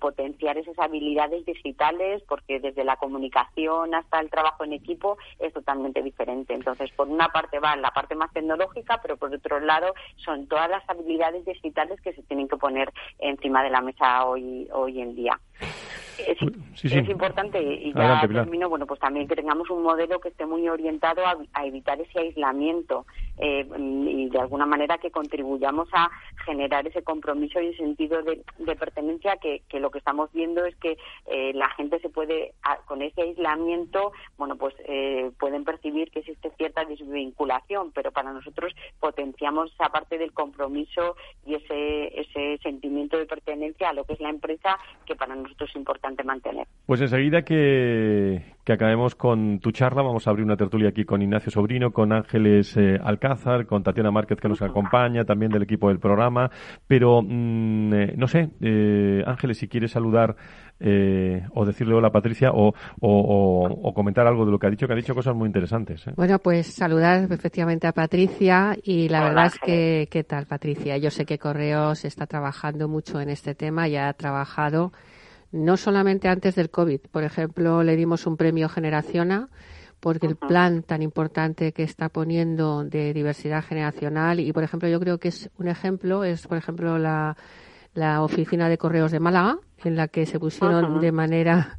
potenciar 0.00 0.56
esas 0.56 0.78
habilidades 0.78 1.44
digitales 1.44 2.22
porque 2.28 2.60
desde 2.60 2.84
la 2.84 2.96
comunicación 2.96 3.94
hasta 3.94 4.20
el 4.20 4.30
trabajo 4.30 4.64
en 4.64 4.72
equipo 4.72 5.18
es 5.38 5.52
totalmente 5.52 6.02
diferente. 6.02 6.54
Entonces, 6.54 6.90
por 6.92 7.08
una 7.08 7.28
parte 7.28 7.58
va 7.58 7.76
la 7.76 7.90
parte 7.90 8.14
más 8.14 8.32
tecnológica, 8.32 9.00
pero 9.02 9.16
por 9.16 9.34
otro 9.34 9.60
lado 9.60 9.94
son 10.16 10.46
todas 10.46 10.70
las 10.70 10.88
habilidades 10.88 11.44
digitales 11.44 12.00
que 12.00 12.12
se 12.12 12.22
tienen 12.22 12.48
que 12.48 12.56
poner 12.56 12.92
encima 13.18 13.62
de 13.62 13.70
la 13.70 13.80
mesa 13.80 14.24
hoy, 14.24 14.68
hoy 14.72 15.00
en 15.00 15.14
día. 15.14 15.38
Es, 16.26 17.08
importante 17.08 17.62
y 17.62 17.92
ya 17.92 18.20
termino, 18.20 18.68
bueno, 18.68 18.86
pues 18.86 19.00
también 19.00 19.28
que 19.28 19.36
tengamos 19.36 19.70
un 19.70 19.82
modelo 19.82 20.20
que 20.20 20.28
esté 20.28 20.46
muy 20.46 20.68
orientado 20.68 21.22
a, 21.26 21.66
evitar 21.66 22.00
ese 22.00 22.18
aislamiento 22.18 23.06
eh, 23.38 23.66
y 23.78 24.28
de 24.28 24.38
alguna 24.38 24.66
manera 24.66 24.98
que 24.98 25.10
contribuyamos 25.10 25.88
a 25.92 26.10
generar 26.44 26.86
ese 26.86 27.02
compromiso 27.02 27.60
y 27.60 27.74
sentido 27.74 28.22
de, 28.22 28.42
pertenencia 28.76 29.36
que, 29.36 29.62
lo 29.78 29.90
que 29.90 29.98
estamos 29.98 30.30
viendo 30.32 30.64
es 30.64 30.74
que 30.76 30.96
eh, 31.26 31.52
la 31.54 31.68
gente 31.70 31.98
se 32.00 32.08
puede, 32.08 32.54
con 32.86 33.02
ese 33.02 33.22
aislamiento, 33.22 34.12
bueno, 34.36 34.56
pues 34.56 34.74
eh, 34.86 35.30
pueden 35.38 35.64
percibir 35.64 36.10
que 36.10 36.20
existe 36.20 36.50
cierta 36.56 36.84
desvinculación, 36.84 37.92
pero 37.92 38.12
para 38.12 38.32
nosotros 38.32 38.72
potenciamos 39.00 39.72
esa 39.72 39.88
parte 39.88 40.18
del 40.18 40.32
compromiso 40.32 41.16
y 41.46 41.54
ese, 41.54 42.20
ese 42.20 42.58
sentimiento 42.62 43.18
de 43.18 43.26
pertenencia 43.26 43.90
a 43.90 43.92
lo 43.92 44.04
que 44.04 44.14
es 44.14 44.20
la 44.20 44.30
empresa 44.30 44.78
que 45.06 45.16
para 45.16 45.34
nosotros 45.34 45.70
es 45.70 45.76
importante 45.76 46.07
mantener. 46.24 46.66
Pues 46.86 47.00
enseguida 47.02 47.42
que, 47.42 48.54
que, 48.64 48.72
acabemos 48.72 49.14
con 49.14 49.60
tu 49.60 49.72
charla, 49.72 50.02
vamos 50.02 50.26
a 50.26 50.30
abrir 50.30 50.44
una 50.44 50.56
tertulia 50.56 50.88
aquí 50.88 51.04
con 51.04 51.20
Ignacio 51.20 51.50
Sobrino, 51.50 51.90
con 51.90 52.12
Ángeles 52.12 52.76
eh, 52.78 52.98
Alcázar, 53.02 53.66
con 53.66 53.82
Tatiana 53.82 54.10
Márquez 54.10 54.40
que 54.40 54.48
nos 54.48 54.62
acompaña, 54.62 55.24
también 55.24 55.52
del 55.52 55.62
equipo 55.62 55.88
del 55.88 55.98
programa. 55.98 56.50
Pero, 56.86 57.20
mm, 57.22 57.92
eh, 57.92 58.14
no 58.16 58.26
sé, 58.26 58.50
eh, 58.62 59.22
Ángeles, 59.26 59.58
si 59.58 59.68
quieres 59.68 59.90
saludar 59.90 60.36
o 60.80 61.64
decirle 61.66 61.94
hola 61.94 62.12
Patricia 62.12 62.52
o, 62.52 62.72
o, 63.00 63.92
comentar 63.94 64.28
algo 64.28 64.44
de 64.44 64.52
lo 64.52 64.60
que 64.60 64.68
ha 64.68 64.70
dicho, 64.70 64.86
que 64.86 64.92
ha 64.92 64.96
dicho 64.96 65.12
cosas 65.12 65.34
muy 65.34 65.48
interesantes. 65.48 66.04
Bueno, 66.14 66.38
pues 66.38 66.68
saludar 66.68 67.24
efectivamente 67.32 67.88
a 67.88 67.92
Patricia 67.92 68.76
y 68.84 69.08
la 69.08 69.24
verdad 69.24 69.46
es 69.46 69.58
que, 69.58 70.08
¿qué 70.08 70.22
tal 70.22 70.46
Patricia? 70.46 70.96
Yo 70.96 71.10
sé 71.10 71.26
que 71.26 71.36
Correos 71.36 72.04
está 72.04 72.26
trabajando 72.26 72.86
mucho 72.86 73.20
en 73.20 73.28
este 73.28 73.56
tema, 73.56 73.88
ya 73.88 74.08
ha 74.08 74.12
trabajado 74.12 74.92
no 75.52 75.76
solamente 75.76 76.28
antes 76.28 76.54
del 76.54 76.70
COVID. 76.70 77.00
Por 77.10 77.24
ejemplo, 77.24 77.82
le 77.82 77.96
dimos 77.96 78.26
un 78.26 78.36
premio 78.36 78.68
Generaciona 78.68 79.48
porque 80.00 80.26
el 80.26 80.36
plan 80.36 80.82
tan 80.82 81.02
importante 81.02 81.72
que 81.72 81.82
está 81.82 82.08
poniendo 82.08 82.84
de 82.84 83.12
diversidad 83.12 83.64
generacional 83.64 84.38
y, 84.38 84.52
por 84.52 84.62
ejemplo, 84.62 84.88
yo 84.88 85.00
creo 85.00 85.18
que 85.18 85.28
es 85.28 85.50
un 85.58 85.68
ejemplo, 85.68 86.22
es, 86.22 86.46
por 86.46 86.56
ejemplo, 86.56 86.98
la, 86.98 87.36
la 87.94 88.22
oficina 88.22 88.68
de 88.68 88.78
correos 88.78 89.10
de 89.10 89.18
Málaga, 89.18 89.58
en 89.84 89.96
la 89.96 90.08
que 90.08 90.26
se 90.26 90.38
pusieron 90.38 91.00
de 91.00 91.12
manera 91.12 91.76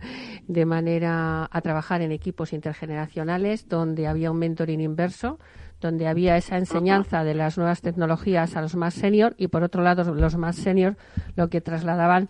de 0.48 0.66
manera 0.66 1.48
a 1.52 1.62
trabajar 1.62 2.02
en 2.02 2.12
equipos 2.12 2.54
intergeneracionales, 2.54 3.70
donde 3.70 4.08
había 4.08 4.32
un 4.32 4.40
mentoring 4.40 4.82
inverso, 4.82 5.38
donde 5.80 6.08
había 6.08 6.38
esa 6.38 6.58
enseñanza 6.58 7.24
de 7.24 7.36
las 7.36 7.58
nuevas 7.58 7.82
tecnologías 7.82 8.56
a 8.56 8.62
los 8.62 8.76
más 8.76 8.96
senior 8.96 9.36
y 9.38 9.48
por 9.48 9.64
otro 9.64 9.84
lado 9.84 10.12
los 10.16 10.36
más 10.38 10.56
senior 10.56 10.98
lo 11.36 11.50
que 11.50 11.62
trasladaban 11.62 12.30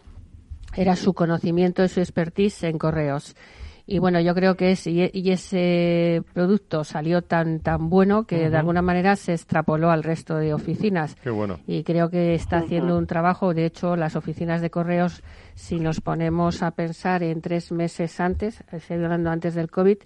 era 0.76 0.96
su 0.96 1.14
conocimiento 1.14 1.84
y 1.84 1.90
su 1.90 2.00
expertise 2.00 2.64
en 2.64 2.78
correos. 2.78 3.36
Y 3.92 3.98
bueno, 3.98 4.20
yo 4.20 4.36
creo 4.36 4.54
que 4.54 4.70
es, 4.70 4.86
y, 4.86 5.10
ese 5.32 6.22
producto 6.34 6.84
salió 6.84 7.24
tan 7.24 7.60
tan 7.60 7.90
bueno 7.90 8.26
que 8.26 8.52
de 8.52 8.56
alguna 8.56 8.84
manera 8.84 9.16
se 9.16 9.34
extrapoló 9.34 9.90
al 9.90 10.04
resto 10.04 10.36
de 10.36 10.54
oficinas. 10.54 11.16
Qué 11.16 11.32
bueno. 11.32 11.60
Y 11.66 11.82
creo 11.84 12.12
que 12.12 12.36
está 12.36 12.60
haciendo 12.60 12.96
un 12.96 13.08
trabajo. 13.08 13.56
De 13.56 13.66
hecho, 13.66 13.96
las 13.96 14.16
oficinas 14.16 14.62
de 14.62 14.70
correos, 14.70 15.24
si 15.56 15.80
nos 15.80 16.02
ponemos 16.02 16.62
a 16.62 16.70
pensar 16.70 17.24
en 17.24 17.42
tres 17.42 17.72
meses 17.72 18.20
antes, 18.20 18.64
estoy 18.72 18.98
hablando 18.98 19.32
antes 19.32 19.56
del 19.56 19.72
COVID, 19.72 19.98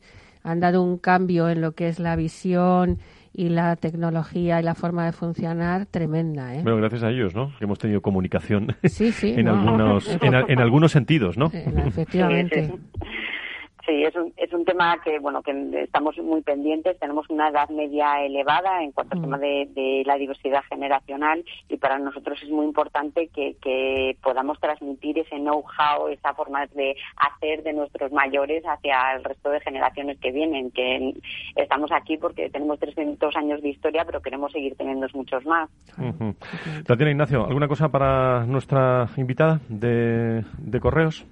han 0.43 0.61
dado 0.61 0.81
un 0.81 0.97
cambio 0.97 1.49
en 1.49 1.59
lo 1.59 1.73
que 1.73 1.89
es 1.89 1.99
la 1.99 2.15
visión 2.15 2.99
y 3.33 3.49
la 3.49 3.75
tecnología 3.75 4.59
y 4.59 4.63
la 4.63 4.75
forma 4.75 5.05
de 5.05 5.11
funcionar 5.11 5.87
tremenda. 5.87 6.55
¿eh? 6.55 6.61
Bueno, 6.61 6.77
gracias 6.77 7.03
a 7.03 7.09
ellos, 7.09 7.33
¿no? 7.33 7.51
Que 7.57 7.65
hemos 7.65 7.79
tenido 7.79 8.01
comunicación 8.01 8.75
en, 8.83 9.47
algunos, 9.47 10.17
en, 10.21 10.59
algunos 10.59 10.91
sentidos, 10.91 11.37
¿no? 11.37 11.47
Efectivamente. 11.51 12.71
Sí, 13.93 14.03
es 14.03 14.15
un, 14.15 14.33
es 14.37 14.51
un 14.51 14.65
tema 14.65 14.97
que, 15.03 15.19
bueno, 15.19 15.43
que 15.43 15.51
estamos 15.83 16.17
muy 16.17 16.41
pendientes. 16.41 16.97
Tenemos 16.97 17.29
una 17.29 17.49
edad 17.49 17.69
media 17.69 18.25
elevada 18.25 18.83
en 18.83 18.91
cuanto 18.91 19.13
al 19.13 19.19
mm. 19.19 19.23
tema 19.23 19.37
de, 19.37 20.03
la 20.03 20.15
diversidad 20.15 20.63
generacional 20.67 21.45
y 21.69 21.77
para 21.77 21.99
nosotros 21.99 22.41
es 22.41 22.49
muy 22.49 22.65
importante 22.65 23.27
que, 23.27 23.55
que 23.61 24.17
podamos 24.23 24.59
transmitir 24.59 25.19
ese 25.19 25.35
know-how, 25.35 26.07
esa 26.07 26.33
forma 26.33 26.65
de 26.67 26.95
hacer 27.17 27.61
de 27.61 27.73
nuestros 27.73 28.11
mayores 28.11 28.63
hacia 28.65 29.13
el 29.15 29.23
resto 29.23 29.51
de 29.51 29.59
generaciones 29.59 30.17
que 30.19 30.31
vienen. 30.31 30.71
Que 30.71 31.13
estamos 31.55 31.91
aquí 31.91 32.17
porque 32.17 32.49
tenemos 32.49 32.79
300 32.79 33.35
años 33.35 33.61
de 33.61 33.69
historia, 33.69 34.05
pero 34.05 34.23
queremos 34.23 34.51
seguir 34.51 34.75
teniendo 34.75 35.05
muchos 35.13 35.45
más. 35.45 35.69
Tatiana 36.87 37.11
Ignacio, 37.11 37.45
¿alguna 37.45 37.67
cosa 37.67 37.89
para 37.89 38.43
nuestra 38.47 39.07
invitada 39.17 39.59
de, 39.69 40.43
de 40.57 40.79
correos? 40.79 41.27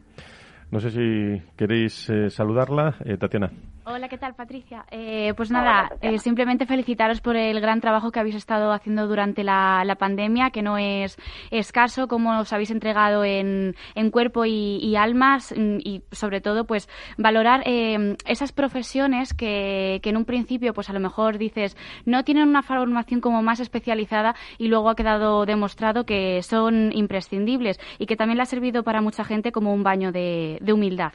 No 0.71 0.79
sé 0.79 0.89
si 0.89 1.41
queréis 1.57 2.09
eh, 2.09 2.29
saludarla, 2.29 2.95
eh, 3.03 3.17
Tatiana. 3.17 3.51
Hola, 3.83 4.09
¿qué 4.09 4.19
tal, 4.19 4.35
Patricia? 4.35 4.85
Eh, 4.91 5.33
pues 5.35 5.49
nada, 5.49 5.89
eh, 6.01 6.19
simplemente 6.19 6.67
felicitaros 6.67 7.19
por 7.19 7.35
el 7.35 7.59
gran 7.59 7.81
trabajo 7.81 8.11
que 8.11 8.19
habéis 8.19 8.35
estado 8.35 8.71
haciendo 8.71 9.07
durante 9.07 9.43
la, 9.43 9.95
pandemia, 9.97 10.51
que 10.51 10.61
no 10.61 10.77
es 10.77 11.17
escaso, 11.49 12.07
como 12.07 12.39
os 12.39 12.53
habéis 12.53 12.69
entregado 12.69 13.25
en, 13.25 13.73
cuerpo 14.11 14.45
y, 14.45 14.95
almas 14.95 15.51
mm, 15.57 15.77
y, 15.83 16.03
sobre 16.11 16.41
todo, 16.41 16.65
pues 16.65 16.87
valorar 17.17 17.63
eh, 17.65 18.15
esas 18.27 18.51
profesiones 18.51 19.33
que, 19.33 19.99
que, 20.03 20.11
en 20.11 20.17
un 20.17 20.25
principio, 20.25 20.75
pues 20.75 20.91
a 20.91 20.93
lo 20.93 20.99
mejor 20.99 21.39
dices, 21.39 21.75
no 22.05 22.23
tienen 22.23 22.47
una 22.49 22.61
formación 22.61 23.19
como 23.19 23.41
más 23.41 23.59
especializada 23.59 24.35
y 24.59 24.67
luego 24.67 24.89
ha 24.89 24.95
quedado 24.95 25.47
demostrado 25.47 26.05
que 26.05 26.43
son 26.43 26.91
imprescindibles 26.93 27.79
y 27.97 28.05
que 28.05 28.15
también 28.15 28.37
le 28.37 28.43
ha 28.43 28.45
servido 28.45 28.83
para 28.83 29.01
mucha 29.01 29.23
gente 29.23 29.51
como 29.51 29.73
un 29.73 29.81
baño 29.81 30.11
de 30.11 30.59
humildad. 30.71 31.13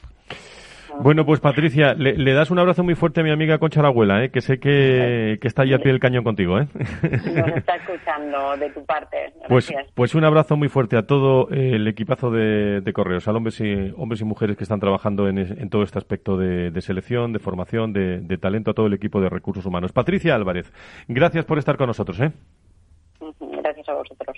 Bueno, 0.99 1.25
pues 1.25 1.39
Patricia, 1.39 1.93
le, 1.93 2.33
das 2.33 2.51
un 2.51 2.59
abrazo 2.59 2.83
muy 2.83 2.95
fuerte 2.95 3.21
a 3.21 3.23
mi 3.23 3.31
amiga 3.31 3.57
Concha 3.57 3.81
la 3.81 3.89
Abuela, 3.89 4.23
¿eh? 4.23 4.29
que 4.29 4.41
sé 4.41 4.59
que, 4.59 5.39
está 5.41 5.63
ahí 5.63 5.73
a 5.73 5.79
pie 5.79 5.91
del 5.91 5.99
cañón 5.99 6.23
contigo. 6.23 6.59
¿eh? 6.59 6.67
Nos 6.73 7.47
está 7.55 7.75
escuchando 7.77 8.57
de 8.57 8.69
tu 8.71 8.83
parte. 8.85 9.33
Pues, 9.47 9.73
pues 9.93 10.15
un 10.15 10.23
abrazo 10.23 10.57
muy 10.57 10.69
fuerte 10.69 10.97
a 10.97 11.03
todo 11.03 11.49
el 11.49 11.87
equipazo 11.87 12.31
de, 12.31 12.91
Correos, 12.93 13.27
a 13.27 13.31
hombres 13.31 13.59
y, 13.61 13.93
hombres 13.95 14.21
y 14.21 14.25
mujeres 14.25 14.57
que 14.57 14.63
están 14.63 14.79
trabajando 14.79 15.27
en, 15.27 15.69
todo 15.69 15.83
este 15.83 15.99
aspecto 15.99 16.37
de, 16.37 16.81
selección, 16.81 17.33
de 17.33 17.39
formación, 17.39 17.93
de, 17.93 18.37
talento, 18.37 18.71
a 18.71 18.73
todo 18.73 18.87
el 18.87 18.93
equipo 18.93 19.21
de 19.21 19.29
recursos 19.29 19.65
humanos. 19.65 19.91
Patricia 19.91 20.35
Álvarez, 20.35 20.71
gracias 21.07 21.45
por 21.45 21.57
estar 21.57 21.77
con 21.77 21.87
nosotros. 21.87 22.19
¿eh? 22.19 22.31
Gracias 23.39 23.89
a 23.89 23.93
vosotros. 23.93 24.37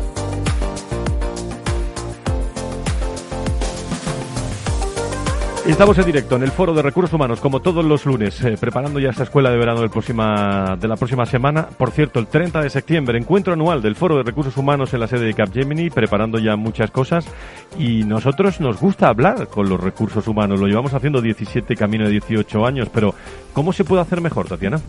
Estamos 5.67 5.95
en 5.99 6.05
directo 6.05 6.35
en 6.35 6.41
el 6.41 6.49
Foro 6.49 6.73
de 6.73 6.81
Recursos 6.81 7.13
Humanos, 7.13 7.39
como 7.39 7.59
todos 7.59 7.85
los 7.85 8.07
lunes, 8.07 8.43
eh, 8.43 8.57
preparando 8.59 8.99
ya 8.99 9.11
esta 9.11 9.21
escuela 9.23 9.51
de 9.51 9.57
verano 9.57 9.81
de 9.81 10.87
la 10.87 10.95
próxima 10.95 11.25
semana. 11.27 11.67
Por 11.77 11.91
cierto, 11.91 12.19
el 12.19 12.25
30 12.25 12.61
de 12.61 12.69
septiembre, 12.71 13.19
encuentro 13.19 13.53
anual 13.53 13.79
del 13.79 13.95
Foro 13.95 14.17
de 14.17 14.23
Recursos 14.23 14.57
Humanos 14.57 14.91
en 14.95 15.01
la 15.01 15.07
sede 15.07 15.25
de 15.25 15.35
Capgemini, 15.35 15.91
preparando 15.91 16.39
ya 16.39 16.55
muchas 16.55 16.89
cosas. 16.89 17.27
Y 17.77 18.05
nosotros 18.05 18.59
nos 18.59 18.81
gusta 18.81 19.07
hablar 19.07 19.49
con 19.49 19.69
los 19.69 19.79
recursos 19.79 20.27
humanos. 20.27 20.59
Lo 20.59 20.65
llevamos 20.65 20.95
haciendo 20.95 21.21
17, 21.21 21.75
camino 21.75 22.05
de 22.05 22.11
18 22.11 22.65
años, 22.65 22.89
pero 22.91 23.13
¿cómo 23.53 23.71
se 23.71 23.85
puede 23.85 24.01
hacer 24.01 24.19
mejor, 24.19 24.47
Tatiana? 24.47 24.79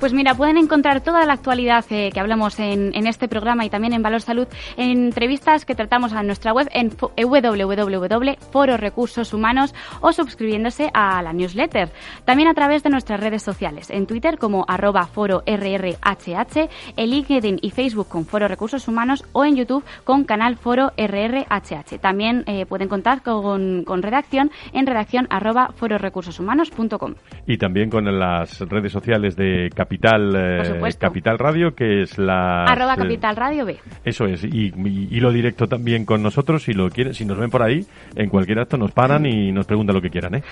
Pues 0.00 0.12
mira, 0.12 0.34
pueden 0.34 0.56
encontrar 0.56 1.02
toda 1.02 1.24
la 1.24 1.34
actualidad 1.34 1.84
eh, 1.90 2.10
que 2.12 2.18
hablamos 2.18 2.58
en, 2.58 2.92
en, 2.96 3.06
este 3.06 3.28
programa 3.28 3.64
y 3.64 3.70
también 3.70 3.92
en 3.92 4.02
Valor 4.02 4.22
Salud 4.22 4.48
en 4.76 5.06
entrevistas 5.06 5.64
que 5.64 5.76
tratamos 5.76 6.12
a 6.12 6.24
nuestra 6.24 6.52
web 6.52 6.68
en 6.72 6.90
www.fororecursoshumanos 6.90 9.72
o 10.00 10.15
suscribiéndose 10.16 10.90
a 10.92 11.22
la 11.22 11.32
newsletter. 11.32 11.90
También 12.24 12.48
a 12.48 12.54
través 12.54 12.82
de 12.82 12.90
nuestras 12.90 13.20
redes 13.20 13.42
sociales, 13.42 13.90
en 13.90 14.06
Twitter 14.06 14.38
como 14.38 14.64
arroba 14.68 15.06
foro 15.06 15.42
RRHH, 15.46 16.68
en 16.96 17.10
LinkedIn 17.10 17.58
y 17.62 17.70
Facebook 17.70 18.08
con 18.08 18.24
Foro 18.24 18.48
Recursos 18.48 18.88
Humanos 18.88 19.24
o 19.32 19.44
en 19.44 19.56
YouTube 19.56 19.84
con 20.04 20.24
canal 20.24 20.56
Foro 20.56 20.92
RRHH. 20.96 21.98
También 22.00 22.44
eh, 22.46 22.66
pueden 22.66 22.88
contar 22.88 23.22
con, 23.22 23.84
con, 23.84 24.02
redacción 24.02 24.50
en 24.72 24.86
redacción 24.86 25.26
arroba 25.30 25.70
fororecursoshumanos.com. 25.76 27.14
Y 27.46 27.58
también 27.58 27.90
con 27.90 28.04
las 28.18 28.60
redes 28.60 28.92
sociales 28.92 29.36
de 29.36 29.70
Capital, 29.74 30.34
eh, 30.36 30.80
Capital 30.98 31.38
Radio, 31.38 31.74
que 31.74 32.02
es 32.02 32.18
la... 32.18 32.64
Arroba 32.64 32.94
eh, 32.94 32.98
Capital 32.98 33.36
Radio 33.36 33.64
B. 33.64 33.76
Eso 34.04 34.26
es, 34.26 34.44
y, 34.44 34.72
y, 34.74 35.08
y, 35.10 35.20
lo 35.20 35.32
directo 35.32 35.66
también 35.66 36.04
con 36.04 36.22
nosotros, 36.22 36.64
si 36.64 36.72
lo 36.72 36.88
quieren, 36.90 37.14
si 37.14 37.24
nos 37.24 37.38
ven 37.38 37.50
por 37.50 37.62
ahí, 37.62 37.84
en 38.14 38.28
cualquier 38.28 38.60
acto 38.60 38.76
nos 38.76 38.92
paran 38.92 39.26
y 39.26 39.52
nos 39.52 39.66
preguntan 39.66 39.94
lo 39.94 40.02
que 40.02 40.05
quieran, 40.10 40.36
¿eh? 40.36 40.42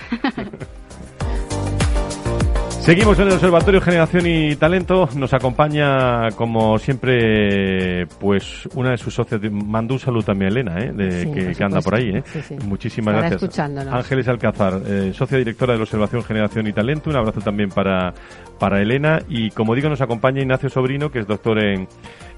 Seguimos 2.85 3.17
en 3.17 3.29
el 3.29 3.33
Observatorio 3.33 3.81
Generación 3.81 4.27
y 4.27 4.55
Talento. 4.57 5.09
Nos 5.15 5.33
acompaña, 5.33 6.29
como 6.35 6.77
siempre, 6.77 8.05
pues 8.19 8.69
una 8.75 8.91
de 8.91 8.97
sus 8.97 9.11
socios. 9.11 9.41
Mando 9.51 9.95
un 9.95 9.99
saludo 9.99 10.21
también 10.21 10.49
a 10.49 10.53
Elena, 10.53 10.79
¿eh? 10.79 10.91
de, 10.93 11.55
que, 11.57 11.63
anda 11.63 11.81
por 11.81 11.95
ahí. 11.95 12.09
¿eh? 12.17 12.23
Muchísimas 12.63 13.15
gracias. 13.15 13.59
Ángeles 13.59 14.27
Alcázar, 14.27 14.81
eh, 14.85 15.11
socia 15.15 15.39
directora 15.39 15.73
de 15.73 15.79
la 15.79 15.83
Observación 15.85 16.23
Generación 16.23 16.67
y 16.67 16.73
Talento. 16.73 17.09
Un 17.09 17.15
abrazo 17.15 17.41
también 17.41 17.69
para, 17.69 18.13
para 18.59 18.79
Elena. 18.79 19.19
Y 19.27 19.49
como 19.49 19.73
digo, 19.73 19.89
nos 19.89 20.01
acompaña 20.01 20.41
Ignacio 20.41 20.69
Sobrino, 20.69 21.09
que 21.09 21.21
es 21.21 21.25
doctor 21.25 21.57
en, 21.65 21.87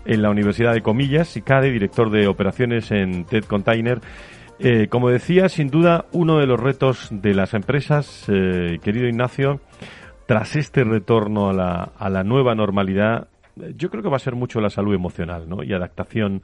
en 0.05 0.21
la 0.21 0.29
Universidad 0.29 0.71
de 0.71 0.81
Comillas 0.81 1.35
y 1.35 1.41
CADE, 1.41 1.71
director 1.71 2.09
de 2.09 2.25
operaciones 2.25 2.89
en 2.91 3.25
TED 3.25 3.43
Container. 3.43 3.99
Eh, 4.59 4.87
como 4.89 5.09
decía, 5.09 5.49
sin 5.49 5.69
duda, 5.69 6.05
uno 6.11 6.39
de 6.39 6.47
los 6.47 6.59
retos 6.59 7.09
de 7.11 7.35
las 7.35 7.53
empresas, 7.53 8.25
eh, 8.27 8.79
querido 8.81 9.07
Ignacio, 9.07 9.61
tras 10.25 10.55
este 10.55 10.83
retorno 10.83 11.49
a 11.49 11.53
la, 11.53 11.91
a 11.97 12.09
la 12.09 12.23
nueva 12.23 12.55
normalidad, 12.55 13.27
yo 13.75 13.89
creo 13.89 14.01
que 14.01 14.09
va 14.09 14.17
a 14.17 14.19
ser 14.19 14.35
mucho 14.35 14.59
la 14.59 14.69
salud 14.69 14.93
emocional 14.93 15.47
¿no? 15.47 15.63
y 15.63 15.73
adaptación 15.73 16.41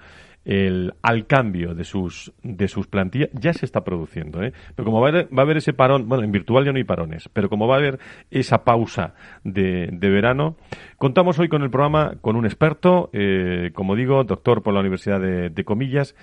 al 1.01 1.25
cambio 1.25 1.73
de 1.73 1.85
sus, 1.85 2.33
de 2.43 2.67
sus 2.67 2.87
plantillas. 2.87 3.29
Ya 3.33 3.53
se 3.53 3.65
está 3.65 3.81
produciendo, 3.83 4.43
¿eh? 4.43 4.51
pero 4.75 4.85
como 4.85 4.99
va 4.99 5.07
a, 5.07 5.11
haber, 5.11 5.25
va 5.27 5.43
a 5.43 5.45
haber 5.45 5.57
ese 5.57 5.73
parón, 5.73 6.09
bueno, 6.09 6.23
en 6.23 6.31
virtual 6.31 6.65
ya 6.65 6.71
no 6.71 6.77
hay 6.77 6.83
parones, 6.83 7.29
pero 7.31 7.49
como 7.49 7.67
va 7.67 7.75
a 7.75 7.77
haber 7.77 7.99
esa 8.29 8.63
pausa 8.65 9.13
de, 9.43 9.89
de 9.91 10.09
verano, 10.09 10.57
contamos 10.97 11.39
hoy 11.39 11.47
con 11.47 11.63
el 11.63 11.69
programa 11.69 12.15
con 12.19 12.35
un 12.35 12.45
experto, 12.45 13.09
eh, 13.13 13.71
como 13.73 13.95
digo, 13.95 14.23
doctor 14.25 14.61
por 14.63 14.73
la 14.73 14.81
Universidad 14.81 15.21
de, 15.21 15.49
de 15.49 15.63
Comillas, 15.63 16.13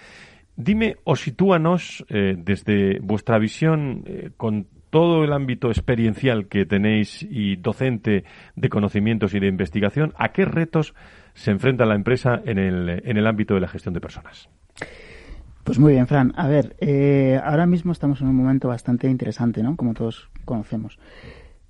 Dime 0.57 0.97
o 1.05 1.17
sitúanos 1.17 2.05
eh, 2.09 2.37
desde 2.37 2.99
vuestra 3.01 3.39
visión 3.39 4.05
eh, 4.07 4.31
con 4.37 4.67
todo 4.91 5.25
el 5.25 5.33
ámbito 5.33 5.69
experiencial 5.69 6.49
que 6.49 6.67
tenéis 6.67 7.23
y 7.23 7.57
docente 7.57 8.25
de 8.57 8.69
conocimientos 8.69 9.35
y 9.35 9.41
de 9.41 9.47
investigación, 9.47 10.13
¿a 10.19 10.33
qué 10.33 10.45
retos 10.45 10.95
se 11.35 11.53
enfrenta 11.53 11.87
la 11.87 11.95
empresa 11.95 12.41
en 12.45 12.59
el, 12.59 12.89
en 13.05 13.17
el 13.17 13.27
ámbito 13.27 13.55
de 13.55 13.61
la 13.61 13.69
gestión 13.69 13.95
de 13.95 14.01
personas? 14.01 14.49
Pues 15.65 15.79
muy 15.79 15.93
bien, 15.93 16.07
Fran. 16.07 16.33
A 16.37 16.49
ver, 16.49 16.75
eh, 16.81 17.41
ahora 17.45 17.67
mismo 17.67 17.93
estamos 17.93 18.21
en 18.21 18.29
un 18.29 18.35
momento 18.35 18.69
bastante 18.69 19.09
interesante, 19.09 19.63
¿no? 19.63 19.77
Como 19.77 19.95
todos 19.95 20.29
conocemos. 20.45 20.99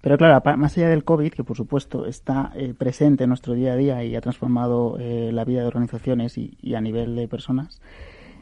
Pero 0.00 0.16
claro, 0.16 0.40
más 0.56 0.78
allá 0.78 0.88
del 0.88 1.04
COVID, 1.04 1.32
que 1.32 1.44
por 1.44 1.56
supuesto 1.56 2.06
está 2.06 2.52
eh, 2.54 2.72
presente 2.72 3.24
en 3.24 3.28
nuestro 3.28 3.52
día 3.52 3.74
a 3.74 3.76
día 3.76 4.02
y 4.02 4.16
ha 4.16 4.20
transformado 4.22 4.96
eh, 4.98 5.30
la 5.32 5.44
vida 5.44 5.60
de 5.60 5.66
organizaciones 5.66 6.38
y, 6.38 6.56
y 6.62 6.74
a 6.74 6.80
nivel 6.80 7.14
de 7.16 7.28
personas, 7.28 7.82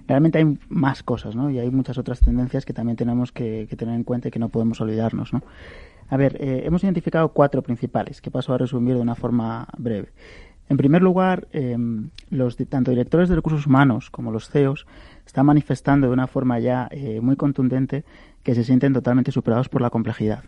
realmente 0.09 0.39
hay 0.39 0.59
más 0.69 1.03
cosas, 1.03 1.37
¿no? 1.37 1.51
Y 1.51 1.59
hay 1.59 1.71
muchas 1.71 1.99
otras 1.99 2.21
tendencias 2.21 2.65
que 2.65 2.73
también 2.73 2.97
tenemos 2.97 3.31
que, 3.31 3.69
tener 3.77 3.95
en 3.95 4.03
cuenta 4.03 4.29
y 4.29 4.31
que 4.31 4.39
no 4.39 4.49
podemos 4.49 4.81
olvidarnos, 4.81 5.33
¿no? 5.33 5.43
A 6.09 6.17
ver, 6.17 6.37
eh, 6.41 6.63
hemos 6.65 6.83
identificado 6.83 7.29
cuatro 7.29 7.63
principales 7.63 8.23
que 8.23 8.31
paso 8.31 8.55
a 8.55 8.59
resumir 8.59 8.95
de 8.95 9.03
una 9.03 9.15
forma 9.15 9.69
breve. 9.77 10.09
En 10.71 10.79
primer 10.79 11.03
lugar, 11.03 11.49
em, 11.53 12.11
los 12.31 12.57
tanto 12.57 12.91
directores 12.91 13.29
de 13.29 13.37
recursos 13.37 13.67
humanos 13.67 14.11
como 14.11 14.33
los 14.33 14.49
CEOs 14.51 14.87
están 15.27 15.47
manifestando 15.47 16.07
de 16.07 16.13
una 16.13 16.27
forma 16.27 16.59
ya 16.59 16.89
eh, 16.91 17.21
muy 17.21 17.37
contundente 17.37 18.05
que 18.43 18.55
se 18.55 18.65
sienten 18.65 18.95
totalmente 18.95 19.33
superados 19.33 19.69
por 19.69 19.83
la 19.83 19.91
complejidad 19.91 20.45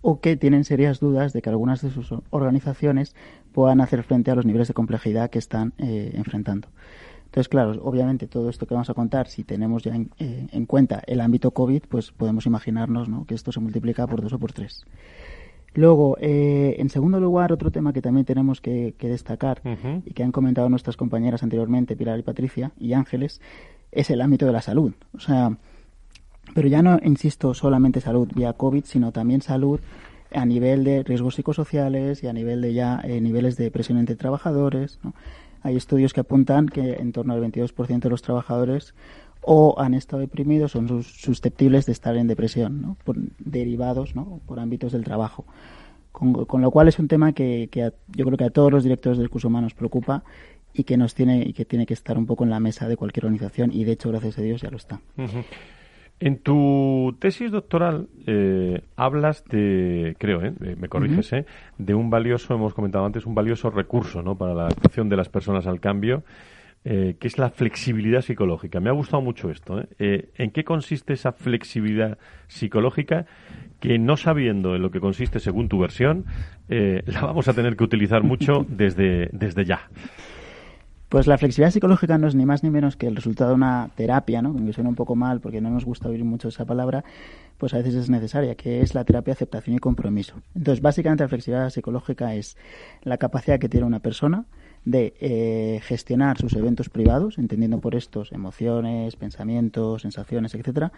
o 0.00 0.20
que 0.20 0.36
tienen 0.36 0.64
serias 0.64 1.00
dudas 1.00 1.32
de 1.32 1.42
que 1.42 1.50
algunas 1.50 1.82
de 1.82 1.90
sus 1.90 2.14
organizaciones 2.30 3.14
puedan 3.52 3.80
hacer 3.80 4.02
frente 4.04 4.30
a 4.30 4.34
los 4.34 4.46
niveles 4.46 4.68
de 4.68 4.74
complejidad 4.74 5.30
que 5.30 5.38
están 5.38 5.72
eh, 5.78 6.12
enfrentando. 6.14 6.68
Entonces, 7.38 7.50
claro, 7.50 7.80
obviamente 7.84 8.26
todo 8.26 8.50
esto 8.50 8.66
que 8.66 8.74
vamos 8.74 8.90
a 8.90 8.94
contar, 8.94 9.28
si 9.28 9.44
tenemos 9.44 9.84
ya 9.84 9.94
en, 9.94 10.10
eh, 10.18 10.64
cuenta 10.66 11.04
el 11.06 11.20
ámbito 11.20 11.52
COVID, 11.52 11.82
pues 11.88 12.10
podemos 12.10 12.46
imaginarnos 12.46 13.08
¿no? 13.08 13.26
que 13.26 13.36
esto 13.36 13.52
se 13.52 13.60
multiplica 13.60 14.08
por 14.08 14.20
dos 14.20 14.32
o 14.32 14.40
por 14.40 14.52
tres. 14.52 14.84
Luego, 15.72 16.16
eh, 16.20 16.74
en 16.80 16.90
segundo 16.90 17.20
lugar, 17.20 17.52
otro 17.52 17.70
tema 17.70 17.92
que 17.92 18.02
también 18.02 18.24
tenemos 18.24 18.60
que, 18.60 18.92
destacar 18.98 19.62
y 20.04 20.14
que 20.14 20.24
han 20.24 20.32
comentado 20.32 20.68
nuestras 20.68 20.96
compañeras 20.96 21.44
anteriormente, 21.44 21.94
Pilar 21.94 22.18
y 22.18 22.22
Patricia 22.22 22.72
y 22.76 22.94
Ángeles, 22.94 23.40
es 23.92 24.10
el 24.10 24.20
ámbito 24.20 24.44
de 24.44 24.52
la 24.52 24.60
salud. 24.60 24.94
O 25.14 25.20
sea, 25.20 25.56
pero 26.56 26.66
ya 26.66 26.82
no, 26.82 26.98
insisto, 27.04 27.54
solamente 27.54 28.00
salud 28.00 28.28
vía 28.34 28.52
COVID, 28.52 28.82
sino 28.84 29.12
también 29.12 29.42
salud 29.42 29.78
a 30.32 30.44
nivel 30.44 30.82
de 30.82 31.04
riesgos 31.04 31.36
psicosociales 31.36 32.24
y 32.24 32.26
a 32.26 32.32
nivel 32.32 32.62
de 32.62 32.74
ya 32.74 33.00
eh, 33.04 33.20
niveles 33.20 33.56
de 33.56 33.70
presión 33.70 33.96
entre 33.96 34.16
trabajadores, 34.16 34.98
¿no? 35.04 35.14
Hay 35.62 35.76
estudios 35.76 36.12
que 36.12 36.20
apuntan 36.20 36.68
que 36.68 36.94
en 36.94 37.12
torno 37.12 37.34
al 37.34 37.42
22% 37.42 38.00
de 38.00 38.10
los 38.10 38.22
trabajadores 38.22 38.94
o 39.42 39.80
han 39.80 39.94
estado 39.94 40.20
deprimidos 40.20 40.76
o 40.76 40.86
son 40.86 41.02
susceptibles 41.02 41.86
de 41.86 41.92
estar 41.92 42.16
en 42.16 42.26
depresión, 42.26 42.82
¿no? 42.82 42.96
por 43.04 43.16
derivados, 43.38 44.14
¿no? 44.14 44.40
por 44.46 44.60
ámbitos 44.60 44.92
del 44.92 45.04
trabajo. 45.04 45.44
Con, 46.12 46.62
lo 46.62 46.70
cual 46.72 46.88
es 46.88 46.98
un 46.98 47.06
tema 47.06 47.32
que, 47.32 47.68
yo 48.08 48.24
creo 48.24 48.36
que 48.36 48.44
a 48.44 48.50
todos 48.50 48.72
los 48.72 48.82
directores 48.82 49.18
del 49.18 49.30
curso 49.30 49.46
humanos 49.48 49.74
preocupa 49.74 50.24
y 50.72 50.82
que 50.82 50.96
nos 50.96 51.14
tiene 51.14 51.44
y 51.46 51.52
que 51.52 51.64
tiene 51.64 51.86
que 51.86 51.94
estar 51.94 52.18
un 52.18 52.26
poco 52.26 52.42
en 52.42 52.50
la 52.50 52.58
mesa 52.58 52.88
de 52.88 52.96
cualquier 52.96 53.26
organización 53.26 53.70
y 53.72 53.84
de 53.84 53.92
hecho 53.92 54.08
gracias 54.10 54.38
a 54.38 54.42
Dios 54.42 54.60
ya 54.60 54.70
lo 54.70 54.76
está. 54.76 55.00
En 56.20 56.38
tu 56.38 57.16
tesis 57.20 57.52
doctoral 57.52 58.08
eh, 58.26 58.82
hablas 58.96 59.44
de, 59.44 60.16
creo, 60.18 60.42
eh, 60.42 60.52
me 60.76 60.88
corriges, 60.88 61.32
eh, 61.32 61.46
de 61.78 61.94
un 61.94 62.10
valioso, 62.10 62.54
hemos 62.54 62.74
comentado 62.74 63.06
antes, 63.06 63.24
un 63.24 63.36
valioso 63.36 63.70
recurso 63.70 64.20
¿no? 64.20 64.36
para 64.36 64.52
la 64.52 64.62
adaptación 64.62 65.08
de 65.08 65.16
las 65.16 65.28
personas 65.28 65.66
al 65.66 65.80
cambio, 65.80 66.24
que 66.84 67.18
es 67.20 67.36
la 67.36 67.50
flexibilidad 67.50 68.22
psicológica. 68.22 68.80
Me 68.80 68.88
ha 68.88 68.94
gustado 68.94 69.20
mucho 69.20 69.50
esto. 69.50 69.84
¿En 69.98 70.50
qué 70.52 70.64
consiste 70.64 71.12
esa 71.12 71.32
flexibilidad 71.32 72.16
psicológica 72.46 73.26
que 73.78 73.98
no 73.98 74.16
sabiendo 74.16 74.74
en 74.74 74.80
lo 74.80 74.90
que 74.90 74.98
consiste 74.98 75.38
según 75.38 75.68
tu 75.68 75.78
versión, 75.80 76.24
la 76.68 77.20
vamos 77.20 77.46
a 77.48 77.52
tener 77.52 77.76
que 77.76 77.84
utilizar 77.84 78.22
mucho 78.22 78.64
desde, 78.68 79.28
desde 79.32 79.66
ya? 79.66 79.90
Pues 81.08 81.26
la 81.26 81.38
flexibilidad 81.38 81.70
psicológica 81.70 82.18
no 82.18 82.28
es 82.28 82.34
ni 82.34 82.44
más 82.44 82.62
ni 82.62 82.68
menos 82.68 82.96
que 82.96 83.06
el 83.06 83.16
resultado 83.16 83.50
de 83.50 83.56
una 83.56 83.90
terapia, 83.94 84.42
¿no? 84.42 84.54
Que 84.54 84.72
suena 84.74 84.90
un 84.90 84.94
poco 84.94 85.16
mal 85.16 85.40
porque 85.40 85.62
no 85.62 85.70
nos 85.70 85.86
gusta 85.86 86.10
oír 86.10 86.22
mucho 86.22 86.48
esa 86.48 86.66
palabra, 86.66 87.02
pues 87.56 87.72
a 87.72 87.78
veces 87.78 87.94
es 87.94 88.10
necesaria, 88.10 88.54
que 88.56 88.82
es 88.82 88.94
la 88.94 89.04
terapia 89.04 89.32
aceptación 89.32 89.76
y 89.76 89.78
compromiso. 89.78 90.34
Entonces, 90.54 90.82
básicamente 90.82 91.24
la 91.24 91.28
flexibilidad 91.28 91.70
psicológica 91.70 92.34
es 92.34 92.58
la 93.02 93.16
capacidad 93.16 93.58
que 93.58 93.70
tiene 93.70 93.86
una 93.86 94.00
persona 94.00 94.44
de 94.84 95.14
eh, 95.20 95.80
gestionar 95.82 96.36
sus 96.36 96.54
eventos 96.54 96.90
privados, 96.90 97.38
entendiendo 97.38 97.80
por 97.80 97.94
estos 97.94 98.30
emociones, 98.32 99.16
pensamientos, 99.16 100.02
sensaciones, 100.02 100.54
etcétera, 100.54 100.92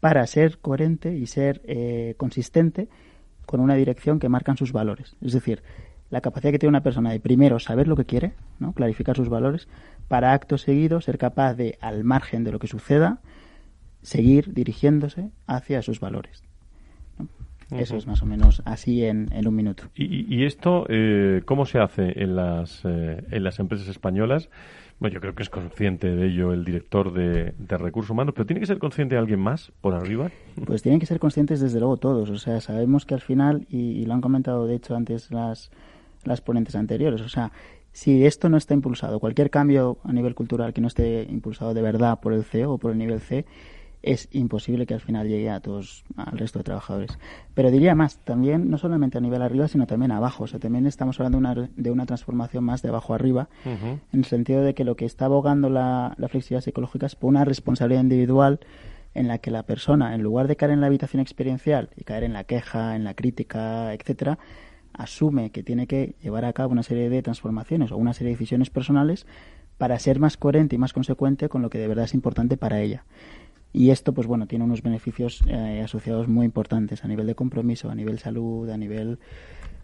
para 0.00 0.26
ser 0.26 0.58
coherente 0.58 1.16
y 1.16 1.26
ser 1.26 1.62
eh, 1.64 2.14
consistente 2.18 2.88
con 3.46 3.60
una 3.60 3.76
dirección 3.76 4.18
que 4.18 4.28
marcan 4.28 4.58
sus 4.58 4.72
valores. 4.72 5.16
Es 5.22 5.32
decir, 5.32 5.62
la 6.10 6.20
capacidad 6.20 6.52
que 6.52 6.58
tiene 6.58 6.70
una 6.70 6.82
persona 6.82 7.10
de 7.10 7.20
primero 7.20 7.58
saber 7.58 7.86
lo 7.88 7.96
que 7.96 8.04
quiere, 8.04 8.32
¿no? 8.58 8.72
clarificar 8.72 9.16
sus 9.16 9.28
valores, 9.28 9.68
para 10.08 10.32
acto 10.32 10.58
seguido 10.58 11.00
ser 11.00 11.18
capaz 11.18 11.54
de, 11.54 11.78
al 11.80 12.04
margen 12.04 12.44
de 12.44 12.52
lo 12.52 12.58
que 12.58 12.66
suceda, 12.66 13.20
seguir 14.02 14.54
dirigiéndose 14.54 15.30
hacia 15.46 15.82
sus 15.82 16.00
valores. 16.00 16.42
Eso 17.70 17.98
es 17.98 18.06
más 18.06 18.22
o 18.22 18.26
menos 18.26 18.62
así 18.64 19.04
en, 19.04 19.28
un 19.46 19.54
minuto. 19.54 19.84
¿Y, 19.94 20.44
esto 20.44 20.86
eh, 20.88 21.42
cómo 21.44 21.66
se 21.66 21.78
hace 21.78 22.22
en 22.22 22.34
las, 22.34 22.82
eh, 22.86 23.22
en 23.30 23.44
las 23.44 23.58
empresas 23.58 23.88
españolas? 23.88 24.48
Bueno, 25.00 25.14
yo 25.14 25.20
creo 25.20 25.34
que 25.34 25.42
es 25.42 25.50
consciente 25.50 26.08
de 26.08 26.28
ello 26.28 26.54
el 26.54 26.64
director 26.64 27.12
de, 27.12 27.52
recursos 27.76 28.10
humanos, 28.10 28.32
pero 28.34 28.46
¿tiene 28.46 28.60
que 28.60 28.66
ser 28.66 28.78
consciente 28.78 29.16
de 29.16 29.20
alguien 29.20 29.40
más 29.40 29.70
por 29.82 29.94
arriba? 29.94 30.30
Pues 30.64 30.82
tienen 30.82 30.98
que 30.98 31.06
ser 31.06 31.18
conscientes 31.18 31.60
desde 31.60 31.78
luego 31.78 31.98
todos. 31.98 32.30
O 32.30 32.38
sea, 32.38 32.60
sabemos 32.62 33.04
que 33.04 33.14
al 33.14 33.20
final, 33.20 33.66
y 33.68 34.04
lo 34.06 34.14
han 34.14 34.22
comentado 34.22 34.66
de 34.66 34.74
hecho 34.74 34.96
antes 34.96 35.30
las, 35.30 35.70
las 36.28 36.40
ponentes 36.40 36.74
anteriores. 36.76 37.20
O 37.20 37.28
sea, 37.28 37.52
si 37.92 38.24
esto 38.24 38.48
no 38.48 38.56
está 38.56 38.74
impulsado, 38.74 39.18
cualquier 39.18 39.50
cambio 39.50 39.98
a 40.04 40.12
nivel 40.12 40.34
cultural 40.34 40.72
que 40.72 40.80
no 40.80 40.88
esté 40.88 41.26
impulsado 41.28 41.74
de 41.74 41.82
verdad 41.82 42.20
por 42.20 42.32
el 42.32 42.44
C 42.44 42.66
o 42.66 42.78
por 42.78 42.92
el 42.92 42.98
nivel 42.98 43.20
C, 43.20 43.44
es 44.02 44.28
imposible 44.30 44.86
que 44.86 44.94
al 44.94 45.00
final 45.00 45.28
llegue 45.28 45.50
a 45.50 45.60
todos, 45.60 46.04
al 46.16 46.38
resto 46.38 46.60
de 46.60 46.64
trabajadores. 46.64 47.18
Pero 47.54 47.70
diría 47.70 47.94
más, 47.94 48.18
también 48.18 48.70
no 48.70 48.78
solamente 48.78 49.18
a 49.18 49.20
nivel 49.20 49.42
arriba, 49.42 49.66
sino 49.66 49.86
también 49.86 50.12
abajo. 50.12 50.44
O 50.44 50.46
sea, 50.46 50.60
también 50.60 50.86
estamos 50.86 51.18
hablando 51.18 51.38
de 51.38 51.40
una, 51.40 51.70
de 51.74 51.90
una 51.90 52.06
transformación 52.06 52.64
más 52.64 52.82
de 52.82 52.90
abajo 52.90 53.14
arriba, 53.14 53.48
en 53.64 54.00
el 54.12 54.24
sentido 54.24 54.62
de 54.62 54.74
que 54.74 54.84
lo 54.84 54.94
que 54.94 55.04
está 55.04 55.24
abogando 55.24 55.68
la, 55.68 56.14
la 56.16 56.28
flexibilidad 56.28 56.62
psicológica 56.62 57.06
es 57.06 57.16
por 57.16 57.28
una 57.28 57.44
responsabilidad 57.44 58.02
individual 58.02 58.60
en 59.14 59.26
la 59.26 59.38
que 59.38 59.50
la 59.50 59.64
persona, 59.64 60.14
en 60.14 60.22
lugar 60.22 60.46
de 60.46 60.56
caer 60.56 60.72
en 60.72 60.80
la 60.80 60.86
habitación 60.86 61.20
experiencial 61.20 61.90
y 61.96 62.04
caer 62.04 62.22
en 62.22 62.32
la 62.32 62.44
queja, 62.44 62.94
en 62.94 63.04
la 63.04 63.14
crítica, 63.14 63.92
etcétera, 63.92 64.38
asume 64.98 65.50
que 65.50 65.62
tiene 65.62 65.86
que 65.86 66.16
llevar 66.22 66.44
a 66.44 66.52
cabo 66.52 66.72
una 66.72 66.82
serie 66.82 67.08
de 67.08 67.22
transformaciones 67.22 67.92
o 67.92 67.96
una 67.96 68.12
serie 68.12 68.30
de 68.30 68.34
decisiones 68.34 68.68
personales 68.68 69.26
para 69.78 69.98
ser 69.98 70.18
más 70.18 70.36
coherente 70.36 70.74
y 70.74 70.78
más 70.78 70.92
consecuente 70.92 71.48
con 71.48 71.62
lo 71.62 71.70
que 71.70 71.78
de 71.78 71.88
verdad 71.88 72.04
es 72.04 72.14
importante 72.14 72.56
para 72.58 72.80
ella. 72.80 73.04
Y 73.72 73.90
esto, 73.90 74.12
pues 74.12 74.26
bueno, 74.26 74.46
tiene 74.46 74.64
unos 74.64 74.82
beneficios 74.82 75.42
eh, 75.46 75.82
asociados 75.84 76.26
muy 76.26 76.44
importantes 76.44 77.04
a 77.04 77.08
nivel 77.08 77.26
de 77.26 77.34
compromiso, 77.34 77.90
a 77.90 77.94
nivel 77.94 78.18
salud, 78.18 78.68
a 78.70 78.76
nivel 78.76 79.18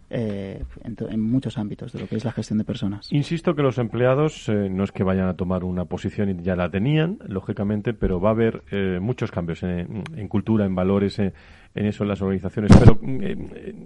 eh, 0.09 0.63
en, 0.83 1.19
muchos 1.19 1.57
ámbitos 1.57 1.91
de 1.91 1.99
lo 1.99 2.07
que 2.07 2.15
es 2.15 2.23
la 2.23 2.31
gestión 2.31 2.59
de 2.59 2.63
personas. 2.63 3.11
Insisto 3.11 3.55
que 3.55 3.63
los 3.63 3.79
empleados 3.79 4.47
eh, 4.49 4.69
no 4.69 4.83
es 4.83 4.91
que 4.91 5.03
vayan 5.03 5.27
a 5.27 5.33
tomar 5.33 5.63
una 5.63 5.85
posición 5.85 6.29
y 6.29 6.43
ya 6.43 6.55
la 6.55 6.69
tenían, 6.69 7.17
lógicamente, 7.27 7.93
pero 7.93 8.19
va 8.19 8.29
a 8.29 8.31
haber 8.33 8.63
eh, 8.71 8.99
muchos 9.01 9.31
cambios 9.31 9.63
en, 9.63 10.03
cultura, 10.27 10.65
en 10.65 10.75
valores, 10.75 11.17
en 11.17 11.33
eso 11.73 12.03
en 12.03 12.09
las 12.09 12.21
organizaciones. 12.21 12.71
Pero, 12.77 12.99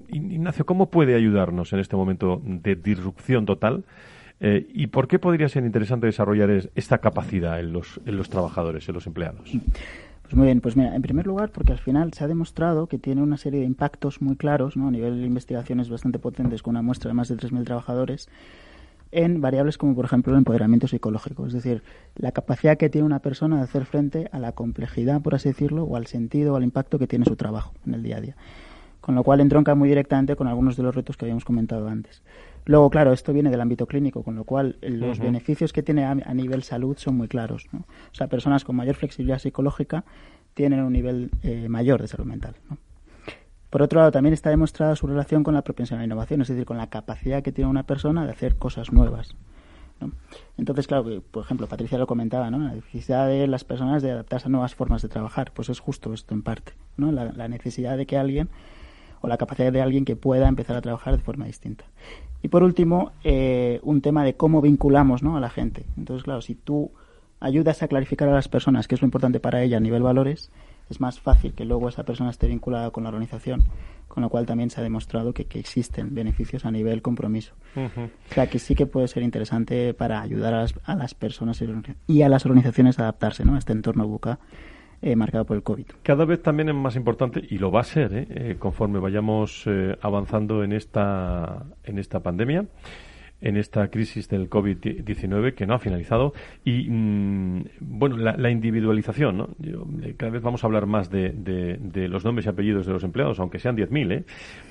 Ignacio, 0.09 0.65
¿cómo 0.65 0.89
puede 0.89 1.15
ayudarnos 1.15 1.71
en 1.71 1.79
este 1.79 1.95
momento 1.95 2.41
de 2.43 2.75
disrupción 2.75 3.45
total? 3.45 3.85
¿Y 4.41 4.87
por 4.87 5.07
qué 5.07 5.19
podría 5.19 5.49
ser 5.49 5.65
interesante 5.65 6.05
desarrollar 6.05 6.49
esta 6.75 6.99
capacidad 6.99 7.59
en 7.59 7.73
los, 7.73 7.99
en 8.05 8.15
los 8.15 8.29
trabajadores, 8.29 8.87
en 8.87 8.95
los 8.95 9.05
empleados? 9.05 9.51
Pues 10.29 10.37
muy 10.37 10.45
bien, 10.45 10.61
pues 10.61 10.77
mira, 10.77 10.95
en 10.95 11.01
primer 11.01 11.25
lugar 11.25 11.49
porque 11.51 11.71
al 11.71 11.79
final 11.79 12.13
se 12.13 12.23
ha 12.23 12.27
demostrado 12.27 12.85
que 12.85 12.99
tiene 12.99 13.23
una 13.23 13.35
serie 13.35 13.61
de 13.61 13.65
impactos 13.65 14.21
muy 14.21 14.35
claros, 14.35 14.77
¿no? 14.77 14.87
a 14.87 14.91
nivel 14.91 15.21
de 15.21 15.25
investigaciones 15.25 15.89
bastante 15.89 16.19
potentes 16.19 16.61
con 16.61 16.73
una 16.73 16.83
muestra 16.83 17.09
de 17.09 17.15
más 17.15 17.29
de 17.29 17.35
3.000 17.35 17.63
trabajadores, 17.63 18.29
en 19.11 19.41
variables 19.41 19.79
como 19.79 19.95
por 19.95 20.05
ejemplo 20.05 20.31
el 20.31 20.37
empoderamiento 20.37 20.87
psicológico, 20.87 21.47
es 21.47 21.53
decir, 21.53 21.81
la 22.15 22.31
capacidad 22.31 22.77
que 22.77 22.91
tiene 22.91 23.07
una 23.07 23.23
persona 23.23 23.57
de 23.57 23.63
hacer 23.63 23.85
frente 23.85 24.29
a 24.31 24.37
la 24.37 24.51
complejidad, 24.51 25.19
por 25.19 25.33
así 25.33 25.49
decirlo, 25.49 25.85
o 25.85 25.95
al 25.95 26.05
sentido 26.05 26.53
o 26.53 26.57
al 26.57 26.63
impacto 26.63 26.99
que 26.99 27.07
tiene 27.07 27.25
su 27.25 27.35
trabajo 27.35 27.73
en 27.87 27.95
el 27.95 28.03
día 28.03 28.17
a 28.17 28.21
día. 28.21 28.35
Con 29.09 29.15
lo 29.15 29.23
cual 29.23 29.41
entronca 29.41 29.73
muy 29.73 29.89
directamente 29.89 30.35
con 30.35 30.47
algunos 30.47 30.77
de 30.77 30.83
los 30.83 30.93
retos 30.93 31.17
que 31.17 31.25
habíamos 31.25 31.43
comentado 31.43 31.87
antes. 31.87 32.21
Luego, 32.65 32.91
claro, 32.91 33.11
esto 33.11 33.33
viene 33.33 33.49
del 33.49 33.59
ámbito 33.59 33.87
clínico, 33.87 34.21
con 34.21 34.35
lo 34.35 34.43
cual 34.43 34.77
eh, 34.83 34.91
los 34.91 35.17
beneficios 35.17 35.73
que 35.73 35.81
tiene 35.81 36.05
a, 36.05 36.13
nivel 36.13 36.61
salud 36.61 36.95
son 36.95 37.17
muy 37.17 37.27
claros. 37.27 37.65
¿no? 37.71 37.79
O 37.79 38.13
sea, 38.13 38.27
personas 38.27 38.63
con 38.63 38.75
mayor 38.75 38.93
flexibilidad 38.93 39.39
psicológica 39.39 40.03
tienen 40.53 40.81
un 40.81 40.93
nivel 40.93 41.31
eh, 41.41 41.67
mayor 41.69 42.03
de 42.03 42.07
salud 42.07 42.27
mental. 42.27 42.53
Por 43.71 43.81
otro 43.81 43.99
lado, 43.99 44.11
también 44.11 44.33
está 44.33 44.51
demostrada 44.51 44.95
su 44.95 45.07
relación 45.07 45.43
con 45.43 45.55
la 45.55 45.63
propensión 45.63 45.97
a 45.97 46.01
la 46.01 46.05
innovación, 46.05 46.41
es 46.41 46.49
decir, 46.49 46.65
con 46.65 46.77
la 46.77 46.91
capacidad 46.91 47.41
que 47.41 47.51
tiene 47.51 47.67
una 47.67 47.87
persona 47.87 48.25
de 48.25 48.31
hacer 48.31 48.57
cosas 48.57 48.93
nuevas. 48.93 49.35
Entonces, 50.55 50.85
claro, 50.85 51.23
por 51.31 51.43
ejemplo, 51.43 51.65
Patricia 51.65 51.97
lo 51.97 52.05
comentaba, 52.05 52.51
¿no? 52.51 52.59
La 52.59 52.75
necesidad 52.75 53.27
de 53.27 53.47
las 53.47 53.63
personas 53.63 54.03
de 54.03 54.11
adaptarse 54.11 54.45
a 54.45 54.49
nuevas 54.51 54.75
formas 54.75 55.01
de 55.01 55.09
trabajar, 55.09 55.51
pues 55.51 55.69
es 55.69 55.79
justo 55.79 56.13
esto 56.13 56.35
en 56.35 56.43
parte, 56.43 56.73
¿no? 56.95 57.11
la 57.11 57.47
necesidad 57.47 57.97
de 57.97 58.05
que 58.05 58.15
alguien 58.15 58.49
o 59.21 59.27
la 59.27 59.37
capacidad 59.37 59.71
de 59.71 59.81
alguien 59.81 60.05
que 60.05 60.15
pueda 60.15 60.47
empezar 60.47 60.75
a 60.75 60.81
trabajar 60.81 61.15
de 61.17 61.23
forma 61.23 61.45
distinta. 61.45 61.85
Y 62.41 62.47
por 62.47 62.63
último, 62.63 63.11
eh, 63.23 63.79
un 63.83 64.01
tema 64.01 64.23
de 64.23 64.35
cómo 64.35 64.61
vinculamos 64.61 65.23
¿no? 65.23 65.35
a 65.35 65.39
la 65.39 65.49
gente. 65.49 65.85
Entonces, 65.97 66.23
claro, 66.23 66.41
si 66.41 66.55
tú 66.55 66.91
ayudas 67.39 67.83
a 67.83 67.87
clarificar 67.87 68.29
a 68.29 68.33
las 68.33 68.47
personas 68.47 68.87
qué 68.87 68.95
es 68.95 69.01
lo 69.01 69.05
importante 69.05 69.39
para 69.39 69.61
ella 69.61 69.77
a 69.77 69.81
nivel 69.81 70.03
valores, 70.03 70.51
es 70.89 70.99
más 70.99 71.19
fácil 71.19 71.53
que 71.53 71.65
luego 71.65 71.89
esa 71.89 72.03
persona 72.03 72.29
esté 72.29 72.47
vinculada 72.47 72.91
con 72.91 73.03
la 73.03 73.09
organización, 73.09 73.63
con 74.07 74.23
lo 74.23 74.29
cual 74.29 74.45
también 74.45 74.69
se 74.69 74.79
ha 74.79 74.83
demostrado 74.83 75.33
que, 75.33 75.47
existen 75.53 76.15
beneficios 76.15 76.65
a 76.65 76.71
nivel 76.71 77.01
compromiso. 77.01 77.53
O 77.75 78.33
sea, 78.33 78.47
que 78.47 78.57
sí 78.57 78.73
que 78.73 78.87
puede 78.87 79.07
ser 79.07 79.21
interesante 79.21 79.93
para 79.93 80.21
ayudar 80.21 80.53
a 80.53 80.61
las, 80.61 80.73
a 80.83 80.95
las 80.95 81.13
personas 81.13 81.63
y 82.07 82.21
a 82.23 82.29
las 82.29 82.45
organizaciones 82.45 82.97
a 82.97 83.03
adaptarse 83.03 83.45
¿no? 83.45 83.55
a 83.55 83.59
este 83.59 83.73
entorno 83.73 84.07
buca 84.07 84.39
eh, 85.01 85.15
marcado 85.15 85.45
por 85.45 85.57
el 85.57 85.63
COVID. 85.63 85.85
Cada 86.03 86.25
vez 86.25 86.41
también 86.41 86.69
es 86.69 86.75
más 86.75 86.95
importante, 86.95 87.41
y 87.49 87.57
lo 87.57 87.71
va 87.71 87.81
a 87.81 87.83
ser 87.83 88.13
¿eh? 88.13 88.27
Eh, 88.29 88.55
conforme 88.59 88.99
vayamos 88.99 89.65
avanzando 90.01 90.63
en 90.63 90.73
esta, 90.73 91.65
en 91.83 91.99
esta 91.99 92.19
pandemia, 92.21 92.65
en 93.41 93.57
esta 93.57 93.87
crisis 93.89 94.27
del 94.27 94.49
COVID-19 94.49 95.53
que 95.53 95.65
no 95.65 95.73
ha 95.73 95.79
finalizado 95.79 96.33
y 96.65 96.89
mm, 96.89 97.63
bueno 97.79 98.17
la, 98.17 98.49
individualización 98.49 99.37
¿no? 99.37 99.49
cada 100.17 100.31
vez 100.31 100.41
vamos 100.41 100.63
a 100.63 100.67
hablar 100.67 100.85
más 100.85 101.09
de, 101.09 101.29
de, 101.31 102.07
los 102.07 102.25
nombres 102.25 102.45
y 102.45 102.49
apellidos 102.49 102.85
de 102.85 102.93
los 102.93 103.03
empleados 103.03 103.39
aunque 103.39 103.59
sean 103.59 103.77
10.000 103.77 104.11
¿eh? 104.11 104.23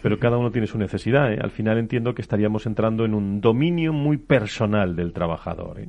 pero 0.03 0.19
cada 0.19 0.37
uno 0.37 0.51
tiene 0.51 0.67
su 0.67 0.79
necesidad 0.79 1.33
¿eh? 1.33 1.39
al 1.41 1.51
final 1.51 1.79
entiendo 1.79 2.15
que 2.15 2.23
estaríamos 2.23 2.67
entrando 2.67 3.05
en 3.05 3.15
un 3.15 3.41
dominio 3.41 3.93
muy 3.93 4.19
personal 4.19 4.97
del 4.97 5.13
trabajador 5.13 5.81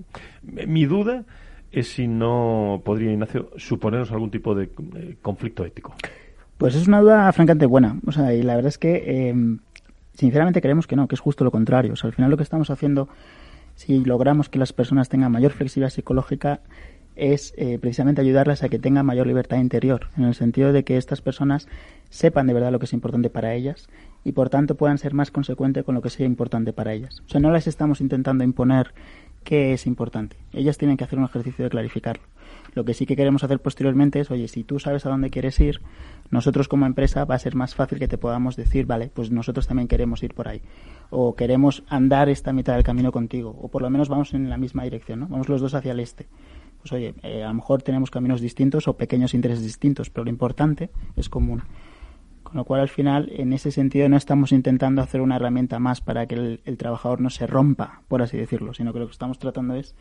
mi 0.43 0.85
duda 0.85 1.25
es 1.71 1.87
si 1.87 2.07
no 2.07 2.81
podría, 2.83 3.11
Ignacio, 3.11 3.51
suponernos 3.57 4.11
algún 4.11 4.31
tipo 4.31 4.55
de 4.55 4.65
eh, 4.65 5.15
conflicto 5.21 5.65
ético. 5.65 5.93
Pues 6.57 6.75
es 6.75 6.87
una 6.87 6.99
duda 6.99 7.31
francamente 7.31 7.65
buena. 7.65 7.99
O 8.05 8.11
sea, 8.11 8.33
y 8.33 8.41
la 8.41 8.55
verdad 8.55 8.69
es 8.69 8.77
que 8.77 9.29
em, 9.29 9.59
sinceramente 10.13 10.61
creemos 10.61 10.87
que 10.87 10.95
no, 10.95 11.07
que 11.07 11.15
es 11.15 11.21
justo 11.21 11.43
lo 11.43 11.51
contrario. 11.51 11.93
O 11.93 11.95
sea, 11.95 12.09
al 12.09 12.13
final 12.13 12.31
lo 12.31 12.37
que 12.37 12.43
estamos 12.43 12.69
haciendo, 12.69 13.07
si 13.75 14.03
logramos 14.03 14.49
que 14.49 14.59
las 14.59 14.73
personas 14.73 15.09
tengan 15.09 15.31
mayor 15.31 15.51
flexibilidad 15.51 15.91
psicológica, 15.91 16.61
es 17.19 17.53
eh, 17.57 17.77
precisamente 17.79 18.21
ayudarlas 18.21 18.63
a 18.63 18.69
que 18.69 18.79
tengan 18.79 19.05
mayor 19.05 19.27
libertad 19.27 19.57
interior, 19.57 20.07
en 20.17 20.23
el 20.23 20.35
sentido 20.35 20.71
de 20.71 20.83
que 20.83 20.97
estas 20.97 21.21
personas 21.21 21.67
sepan 22.09 22.47
de 22.47 22.53
verdad 22.53 22.71
lo 22.71 22.79
que 22.79 22.85
es 22.85 22.93
importante 22.93 23.29
para 23.29 23.53
ellas 23.53 23.89
y 24.23 24.31
por 24.31 24.49
tanto 24.49 24.75
puedan 24.75 24.97
ser 24.97 25.13
más 25.13 25.29
consecuentes 25.29 25.83
con 25.83 25.95
lo 25.95 26.01
que 26.01 26.09
sea 26.09 26.25
importante 26.25 26.71
para 26.71 26.93
ellas. 26.93 27.21
O 27.25 27.29
sea, 27.29 27.41
no 27.41 27.51
les 27.51 27.67
estamos 27.67 27.99
intentando 27.99 28.43
imponer 28.43 28.93
qué 29.43 29.73
es 29.73 29.85
importante. 29.87 30.37
Ellas 30.53 30.77
tienen 30.77 30.97
que 30.97 31.03
hacer 31.03 31.19
un 31.19 31.25
ejercicio 31.25 31.63
de 31.63 31.69
clarificarlo. 31.69 32.23
Lo 32.73 32.85
que 32.85 32.93
sí 32.93 33.05
que 33.05 33.15
queremos 33.15 33.43
hacer 33.43 33.59
posteriormente 33.59 34.19
es, 34.19 34.31
oye, 34.31 34.47
si 34.47 34.63
tú 34.63 34.79
sabes 34.79 35.05
a 35.05 35.09
dónde 35.09 35.29
quieres 35.29 35.59
ir, 35.59 35.81
nosotros 36.29 36.67
como 36.67 36.85
empresa 36.85 37.25
va 37.25 37.35
a 37.35 37.39
ser 37.39 37.55
más 37.55 37.75
fácil 37.75 37.99
que 37.99 38.07
te 38.07 38.17
podamos 38.17 38.55
decir, 38.55 38.85
vale, 38.85 39.09
pues 39.13 39.31
nosotros 39.31 39.67
también 39.67 39.87
queremos 39.87 40.21
ir 40.23 40.33
por 40.33 40.47
ahí. 40.47 40.61
O 41.09 41.35
queremos 41.35 41.83
andar 41.87 42.29
esta 42.29 42.53
mitad 42.53 42.75
del 42.75 42.83
camino 42.83 43.11
contigo. 43.11 43.55
O 43.59 43.69
por 43.69 43.81
lo 43.81 43.89
menos 43.89 44.09
vamos 44.09 44.33
en 44.33 44.49
la 44.49 44.57
misma 44.57 44.83
dirección, 44.83 45.21
¿no? 45.21 45.27
Vamos 45.27 45.49
los 45.49 45.61
dos 45.61 45.73
hacia 45.73 45.91
el 45.91 45.99
este. 45.99 46.27
Pues 46.81 46.93
oye, 46.93 47.13
eh, 47.23 47.43
a 47.43 47.47
lo 47.47 47.55
mejor 47.55 47.81
tenemos 47.81 48.11
caminos 48.11 48.39
distintos 48.41 48.87
o 48.87 48.93
pequeños 48.95 49.33
intereses 49.33 49.63
distintos, 49.63 50.09
pero 50.09 50.23
lo 50.23 50.29
importante 50.29 50.89
es 51.15 51.27
común. 51.27 51.63
Con 52.49 52.57
lo 52.57 52.65
cual, 52.65 52.81
al 52.81 52.89
final, 52.89 53.29
en 53.31 53.53
ese 53.53 53.69
sentido, 53.69 54.09
no 54.09 54.17
estamos 54.17 54.51
intentando 54.51 55.03
hacer 55.03 55.21
una 55.21 55.35
herramienta 55.35 55.77
más 55.77 56.01
para 56.01 56.25
que 56.25 56.59
el, 56.65 56.77
trabajador 56.77 57.21
no 57.21 57.29
se 57.29 57.45
rompa, 57.45 58.01
por 58.07 58.23
así 58.23 58.37
decirlo, 58.37 58.73
sino 58.73 58.91
que 58.91 58.97
lo 58.97 59.05
que 59.05 59.11
estamos 59.11 59.37
tratando 59.37 59.75
es 59.75 59.95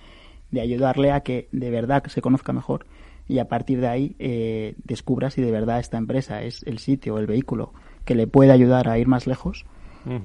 de 0.50 0.62
ayudarle 0.62 1.12
a 1.12 1.20
que 1.20 1.48
de 1.52 1.70
verdad 1.70 2.02
se 2.06 2.22
conozca 2.22 2.54
mejor 2.54 2.86
y 3.28 3.38
a 3.38 3.48
partir 3.48 3.82
de 3.82 3.88
ahí 3.88 4.16
eh, 4.18 4.76
descubra 4.82 5.28
si 5.28 5.42
de 5.42 5.50
verdad 5.50 5.78
esta 5.78 5.98
empresa 5.98 6.42
es 6.42 6.62
el 6.62 6.78
sitio 6.78 7.16
o 7.16 7.18
el 7.18 7.26
vehículo 7.26 7.74
que 8.06 8.14
le 8.14 8.26
puede 8.26 8.50
ayudar 8.50 8.88
a 8.88 8.98
ir 8.98 9.08
más 9.08 9.26
lejos 9.26 9.66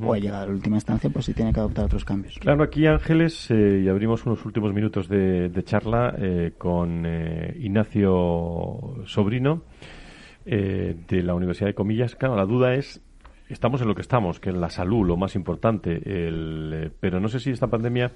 o 0.02 0.14
ha 0.14 0.18
llegado 0.18 0.44
a 0.44 0.46
la 0.48 0.54
última 0.54 0.78
instancia, 0.78 1.10
pues 1.10 1.26
sí 1.26 1.34
tiene 1.34 1.52
que 1.52 1.60
adoptar 1.60 1.86
otros 1.86 2.06
cambios. 2.06 2.38
Claro, 2.40 2.64
aquí 2.64 2.88
Ángeles, 2.88 3.50
eh, 3.52 3.82
y 3.84 3.90
abrimos 3.90 4.26
unos 4.26 4.46
últimos 4.46 4.74
minutos 4.74 5.10
de, 5.10 5.52
charla 5.66 6.16
eh, 6.18 6.54
con 6.58 7.04
eh, 7.06 7.56
Ignacio 7.60 9.04
Sobrino 9.06 9.64
de 10.46 11.24
la 11.24 11.34
Universidad 11.34 11.68
de 11.68 11.74
Comillas. 11.74 12.16
Claro, 12.16 12.36
la 12.36 12.46
duda 12.46 12.76
es, 12.76 13.02
estamos 13.50 13.82
en 13.82 13.88
lo 13.88 13.96
que 13.96 14.02
estamos, 14.02 14.40
que 14.40 14.50
es 14.50 14.56
la 14.56 14.70
salud, 14.70 15.08
lo 15.08 15.18
más 15.18 15.36
importante, 15.36 16.02
el, 16.06 16.92
pero 17.00 17.20
no 17.20 17.28
sé 17.28 17.40
si 17.40 17.52
esta 17.52 17.68
pandemia 17.68 18.12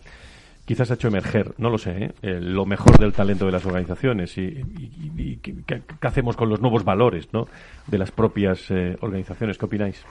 quizás 0.66 0.92
ha 0.92 0.96
hecho 0.96 1.08
emerger, 1.08 1.54
no 1.58 1.70
lo 1.70 1.78
sé, 1.78 2.14
lo 2.22 2.66
mejor 2.66 3.00
del 3.00 3.14
talento 3.14 3.46
de 3.46 3.54
las 3.54 3.66
organizaciones 3.66 4.38
y, 4.38 5.40
qué, 5.42 5.82
hacemos 6.02 6.36
con 6.36 6.50
los 6.50 6.60
nuevos 6.60 6.84
valores 6.84 7.30
¿no? 7.32 7.48
de 7.88 7.98
las 7.98 8.12
propias 8.12 8.70
organizaciones. 9.00 9.58
¿Qué 9.58 9.66
opináis? 9.66 10.04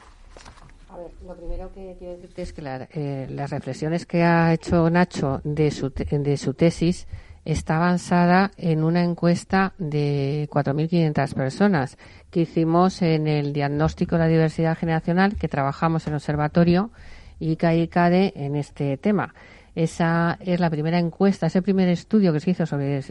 Lo 1.27 1.35
primero 1.35 1.73
que 1.73 1.97
quiero 1.99 2.15
decirte 2.15 2.43
es 2.43 2.53
que 2.53 2.63
eh, 2.93 3.27
las 3.31 3.51
reflexiones 3.51 4.07
que 4.07 4.23
ha 4.23 4.55
hecho 4.55 4.89
Nacho 4.89 5.41
de 5.45 5.71
su, 5.71 5.91
de 5.91 6.37
su 6.37 6.55
tesis 6.55 7.07
está 7.47 7.77
avanzada 7.77 8.51
en 8.59 8.83
una 8.83 9.05
encuesta 9.05 9.73
de 9.79 10.49
4.500 10.51 11.35
personas 11.35 11.97
que 12.31 12.41
hicimos 12.41 13.01
en 13.03 13.29
el 13.29 13.53
diagnóstico 13.53 14.17
de 14.17 14.23
la 14.23 14.29
diversidad 14.29 14.77
generacional 14.77 15.37
que 15.37 15.49
trabajamos 15.49 16.07
en 16.07 16.13
el 16.13 16.17
observatorio 16.17 16.91
ICA 17.39 17.75
y 17.75 17.89
CADE 17.89 18.33
en 18.37 18.57
este 18.57 18.97
tema. 18.97 19.33
Esa 19.77 20.39
es 20.41 20.59
la 20.59 20.71
primera 20.71 20.99
encuesta, 20.99 21.47
ese 21.47 21.63
primer 21.63 21.89
estudio 21.89 22.33
que 22.33 22.41
se 22.41 22.51
hizo 22.51 22.67
sobre 22.67 23.03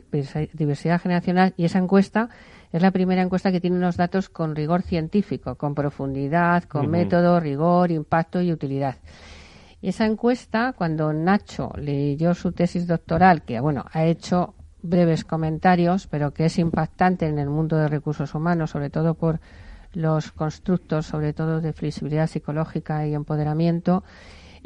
diversidad 0.54 1.00
generacional 1.00 1.54
y 1.56 1.66
esa 1.66 1.80
encuesta 1.80 2.30
es 2.74 2.82
la 2.82 2.92
primera 2.92 3.22
encuesta 3.22 3.52
que 3.52 3.62
tiene 3.62 3.78
unos 3.78 3.96
datos 3.96 4.28
con 4.28 4.56
rigor 4.56 4.82
científico, 4.82 5.56
con 5.56 5.76
profundidad, 5.76 6.64
con 6.64 6.90
método, 6.90 7.40
rigor, 7.40 7.92
impacto 7.92 8.42
y 8.42 8.52
utilidad. 8.52 8.98
Y 9.82 9.90
esa 9.90 10.06
encuesta, 10.06 10.74
cuando 10.74 11.14
Nacho 11.14 11.72
leyó 11.78 12.34
su 12.34 12.52
tesis 12.52 12.88
doctoral, 12.88 13.44
que 13.44 13.60
bueno, 13.60 13.86
ha 13.92 14.06
hecho 14.06 14.56
breves 14.82 15.24
comentarios, 15.24 16.08
pero 16.08 16.34
que 16.34 16.46
es 16.46 16.58
impactante 16.58 17.28
en 17.28 17.40
el 17.40 17.50
mundo 17.50 17.78
de 17.78 17.88
recursos 17.88 18.34
humanos, 18.34 18.72
sobre 18.72 18.90
todo 18.90 19.16
por 19.16 19.40
los 19.94 20.32
constructos, 20.32 21.06
sobre 21.06 21.34
todo 21.34 21.62
de 21.62 21.74
flexibilidad 21.74 22.28
psicológica 22.28 23.08
y 23.08 23.14
empoderamiento, 23.14 24.04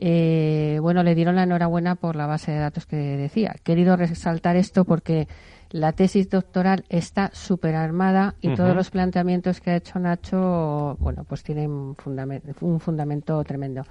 eh, 0.01 0.79
bueno, 0.81 1.03
le 1.03 1.13
dieron 1.13 1.35
la 1.35 1.43
enhorabuena 1.43 1.95
por 1.95 2.15
la 2.15 2.25
base 2.25 2.51
de 2.51 2.59
datos 2.59 2.85
que 2.85 2.95
decía. 2.95 3.53
He 3.55 3.59
querido 3.59 3.97
resaltar 3.97 4.55
esto 4.55 4.85
porque 4.85 5.27
la 5.71 5.91
tesis 5.91 6.29
doctoral 6.29 6.85
está 6.87 7.31
súper 7.33 7.75
armada 7.75 8.35
y 8.41 8.55
todos 8.55 8.75
los 8.75 8.89
planteamientos 8.89 9.59
que 9.59 9.71
ha 9.71 9.75
hecho 9.75 9.99
Nacho, 9.99 10.95
bueno, 10.99 11.25
pues 11.25 11.43
tienen 11.43 11.69
un 11.69 12.79
fundamento, 12.79 13.43
tremendo. 13.43 13.83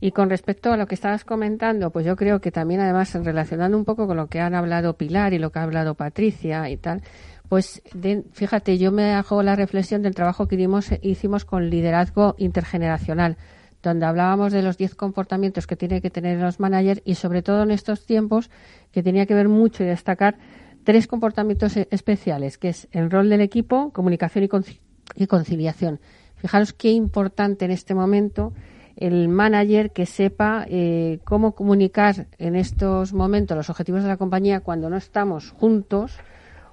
Y 0.00 0.12
con 0.12 0.30
respecto 0.30 0.72
a 0.72 0.76
lo 0.76 0.86
que 0.86 0.94
estabas 0.94 1.24
comentando, 1.24 1.90
pues 1.90 2.06
yo 2.06 2.16
creo 2.16 2.40
que 2.40 2.50
también, 2.50 2.80
además, 2.80 3.14
relacionando 3.14 3.76
un 3.76 3.84
poco 3.84 4.06
con 4.06 4.16
lo 4.16 4.28
que 4.28 4.40
han 4.40 4.54
hablado 4.54 4.96
Pilar 4.96 5.32
y 5.32 5.38
lo 5.38 5.50
que 5.50 5.58
ha 5.58 5.62
hablado 5.62 5.94
Patricia 5.94 6.68
y 6.70 6.76
tal, 6.76 7.02
pues 7.48 7.82
fíjate, 8.32 8.78
yo 8.78 8.92
me 8.92 9.12
hago 9.12 9.42
la 9.42 9.56
reflexión 9.56 10.02
del 10.02 10.14
trabajo 10.14 10.46
que 10.46 10.68
hicimos 11.02 11.44
con 11.44 11.68
liderazgo 11.68 12.36
intergeneracional, 12.38 13.36
donde 13.82 14.06
hablábamos 14.06 14.52
de 14.52 14.62
los 14.62 14.78
10 14.78 14.94
comportamientos 14.94 15.66
que 15.66 15.74
tiene 15.74 16.00
que 16.00 16.10
tener 16.10 16.38
los 16.38 16.60
managers 16.60 17.02
y 17.04 17.16
sobre 17.16 17.42
todo 17.42 17.64
en 17.64 17.72
estos 17.72 18.06
tiempos 18.06 18.50
que 18.92 19.02
tenía 19.02 19.26
que 19.26 19.34
ver 19.34 19.48
mucho 19.48 19.82
y 19.82 19.86
destacar 19.86 20.38
tres 20.84 21.06
comportamientos 21.06 21.76
e-, 21.76 21.88
especiales, 21.90 22.58
que 22.58 22.68
es 22.68 22.88
el 22.92 23.10
rol 23.10 23.28
del 23.28 23.40
equipo, 23.40 23.92
comunicación 23.92 24.48
y, 25.16 25.26
conciliación. 25.26 26.00
Fijaros 26.36 26.72
qué 26.72 26.90
importante 26.90 27.64
en 27.64 27.70
este 27.70 27.94
momento 27.94 28.52
el 28.96 29.28
manager 29.28 29.90
que 29.90 30.06
sepa 30.06 30.66
eh, 30.68 31.18
cómo 31.24 31.52
comunicar 31.52 32.26
en 32.38 32.56
estos 32.56 33.12
momentos 33.12 33.56
los 33.56 33.70
objetivos 33.70 34.02
de 34.02 34.08
la 34.08 34.16
compañía 34.16 34.60
cuando 34.60 34.90
no 34.90 34.96
estamos 34.96 35.50
juntos 35.52 36.18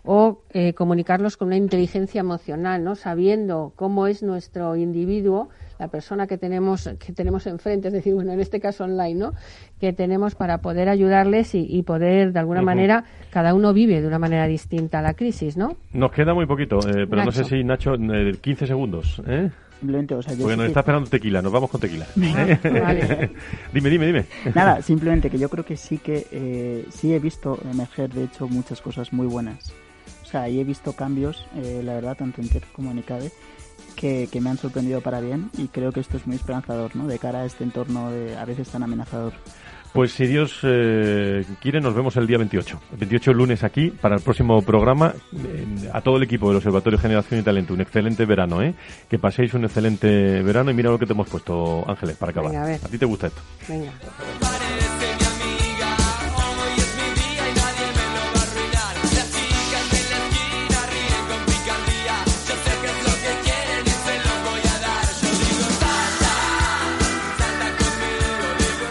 o 0.03 0.41
eh, 0.53 0.73
comunicarlos 0.73 1.35
con 1.35 1.47
una 1.47 1.57
inteligencia 1.57 2.21
emocional, 2.21 2.83
¿no? 2.83 2.95
sabiendo 2.95 3.73
cómo 3.75 4.07
es 4.07 4.23
nuestro 4.23 4.75
individuo 4.75 5.49
la 5.79 5.89
persona 5.89 6.27
que 6.27 6.37
tenemos 6.37 6.89
que 6.99 7.13
tenemos 7.13 7.45
enfrente, 7.47 7.89
es 7.89 7.93
decir, 7.93 8.13
bueno, 8.13 8.31
en 8.31 8.39
este 8.39 8.59
caso 8.59 8.83
online, 8.85 9.15
¿no? 9.15 9.33
Que 9.79 9.93
tenemos 9.93 10.35
para 10.35 10.59
poder 10.59 10.89
ayudarles 10.89 11.53
y, 11.53 11.83
poder, 11.83 12.33
de 12.33 12.39
alguna 12.39 12.61
manera, 12.61 13.03
cada 13.31 13.53
uno 13.53 13.73
vive 13.73 14.01
de 14.01 14.07
una 14.07 14.19
manera 14.19 14.47
distinta 14.47 15.01
la 15.01 15.13
crisis, 15.13 15.57
¿no? 15.57 15.75
Nos 15.93 16.11
queda 16.11 16.33
muy 16.33 16.45
poquito, 16.45 16.79
eh, 16.79 17.05
pero 17.07 17.23
no 17.23 17.31
sé 17.31 17.43
si, 17.43 17.63
Nacho, 17.63 17.93
15 17.95 18.41
eh, 18.41 18.67
segundos, 18.67 19.21
¿eh? 19.27 19.51
Simplemente, 19.79 20.15
o 20.15 20.21
sea, 20.21 20.33
yo 20.33 20.43
Porque 20.43 20.57
nos 20.57 20.67
está 20.67 20.79
esperando 20.79 21.09
tequila, 21.09 21.41
nos 21.41 21.51
vamos 21.51 21.69
con 21.69 21.79
tequila. 21.79 22.07
¿eh? 22.21 23.29
dime, 23.73 23.89
dime, 23.89 24.05
dime. 24.07 24.25
Nada, 24.55 24.81
simplemente 24.81 25.29
que 25.29 25.37
yo 25.37 25.49
creo 25.49 25.65
que 25.65 25.77
sí 25.77 25.97
que 25.97 26.85
sí 26.91 27.13
he 27.13 27.19
visto 27.19 27.59
emerger, 27.69 28.11
de 28.11 28.23
hecho, 28.23 28.47
muchas 28.47 28.81
cosas 28.81 29.13
muy 29.13 29.27
buenas. 29.27 29.71
O 30.23 30.25
sea, 30.25 30.49
y 30.49 30.59
he 30.59 30.63
visto 30.63 30.93
cambios, 30.93 31.47
la 31.55 31.93
verdad, 31.93 32.17
tanto 32.17 32.41
en 32.41 32.49
TED 32.49 32.63
como 32.73 32.91
en 32.91 32.99
ICADE, 32.99 33.31
que, 33.97 34.39
me 34.41 34.49
han 34.49 34.57
sorprendido 34.57 35.01
para 35.01 35.19
bien 35.19 35.49
y 35.57 35.67
creo 35.67 35.91
que 35.91 35.99
esto 35.99 36.17
es 36.17 36.27
muy 36.27 36.35
esperanzador, 36.35 36.95
¿no? 36.95 37.07
De 37.07 37.19
cara 37.19 37.41
a 37.41 37.45
este 37.45 37.63
entorno 37.63 38.11
de, 38.11 38.37
a 38.37 38.45
veces 38.45 38.69
tan 38.69 38.83
amenazador. 38.83 39.33
Pues 39.97 40.11
si 40.11 40.27
Dios 40.27 40.59
eh, 40.61 41.43
quiere, 41.59 41.81
nos 41.81 41.95
vemos 41.95 42.15
el 42.17 42.27
día 42.27 42.37
28. 42.37 42.81
El 42.91 42.97
28 42.99 43.33
lunes 43.33 43.63
aquí 43.63 43.89
para 43.89 44.15
el 44.15 44.21
próximo 44.21 44.61
programa. 44.61 45.15
a 45.91 46.01
todo 46.01 46.17
el 46.17 46.23
equipo 46.23 46.49
del 46.49 46.57
Observatorio 46.57 46.99
Generación 46.99 47.39
y 47.39 47.43
Talento, 47.43 47.73
un 47.73 47.81
excelente 47.81 48.23
verano, 48.25 48.61
¿eh? 48.61 48.75
Que 49.09 49.17
paséis 49.17 49.55
un 49.55 49.65
excelente 49.65 50.43
verano 50.43 50.69
y 50.69 50.75
mira 50.75 50.91
lo 50.91 50.99
que 50.99 51.07
te 51.07 51.13
hemos 51.13 51.27
puesto, 51.27 51.83
Ángeles, 51.89 52.15
para 52.15 52.29
acabar. 52.29 52.55
a, 52.55 52.75
a, 52.75 52.77
ti 52.77 52.99
te 52.99 53.05
gusta 53.07 53.25
esto? 53.25 53.41
Venga. 53.67 53.91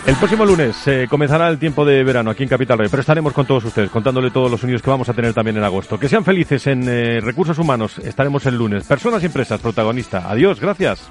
El 0.06 0.14
próximo 0.14 0.44
lunes 0.46 0.86
eh, 0.86 1.08
comenzará 1.10 1.48
el 1.48 1.58
tiempo 1.58 1.84
de 1.84 2.04
verano 2.04 2.30
aquí 2.30 2.44
en 2.44 2.48
Capital 2.48 2.78
Rey, 2.78 2.88
pero 2.88 3.00
estaremos 3.00 3.32
con 3.32 3.44
todos 3.44 3.64
ustedes 3.64 3.90
contándole 3.90 4.30
todos 4.30 4.48
los 4.48 4.62
unidos 4.62 4.80
que 4.80 4.88
vamos 4.88 5.08
a 5.08 5.14
tener 5.14 5.34
también 5.34 5.56
en 5.56 5.64
agosto. 5.64 5.98
Que 5.98 6.08
sean 6.08 6.24
felices 6.24 6.68
en 6.68 6.88
eh, 6.88 7.20
recursos 7.20 7.58
humanos, 7.58 7.98
estaremos 7.98 8.46
el 8.46 8.56
lunes. 8.56 8.84
Personas 8.84 9.24
y 9.24 9.26
empresas, 9.26 9.60
protagonista. 9.60 10.30
Adiós, 10.30 10.60
gracias. 10.60 11.10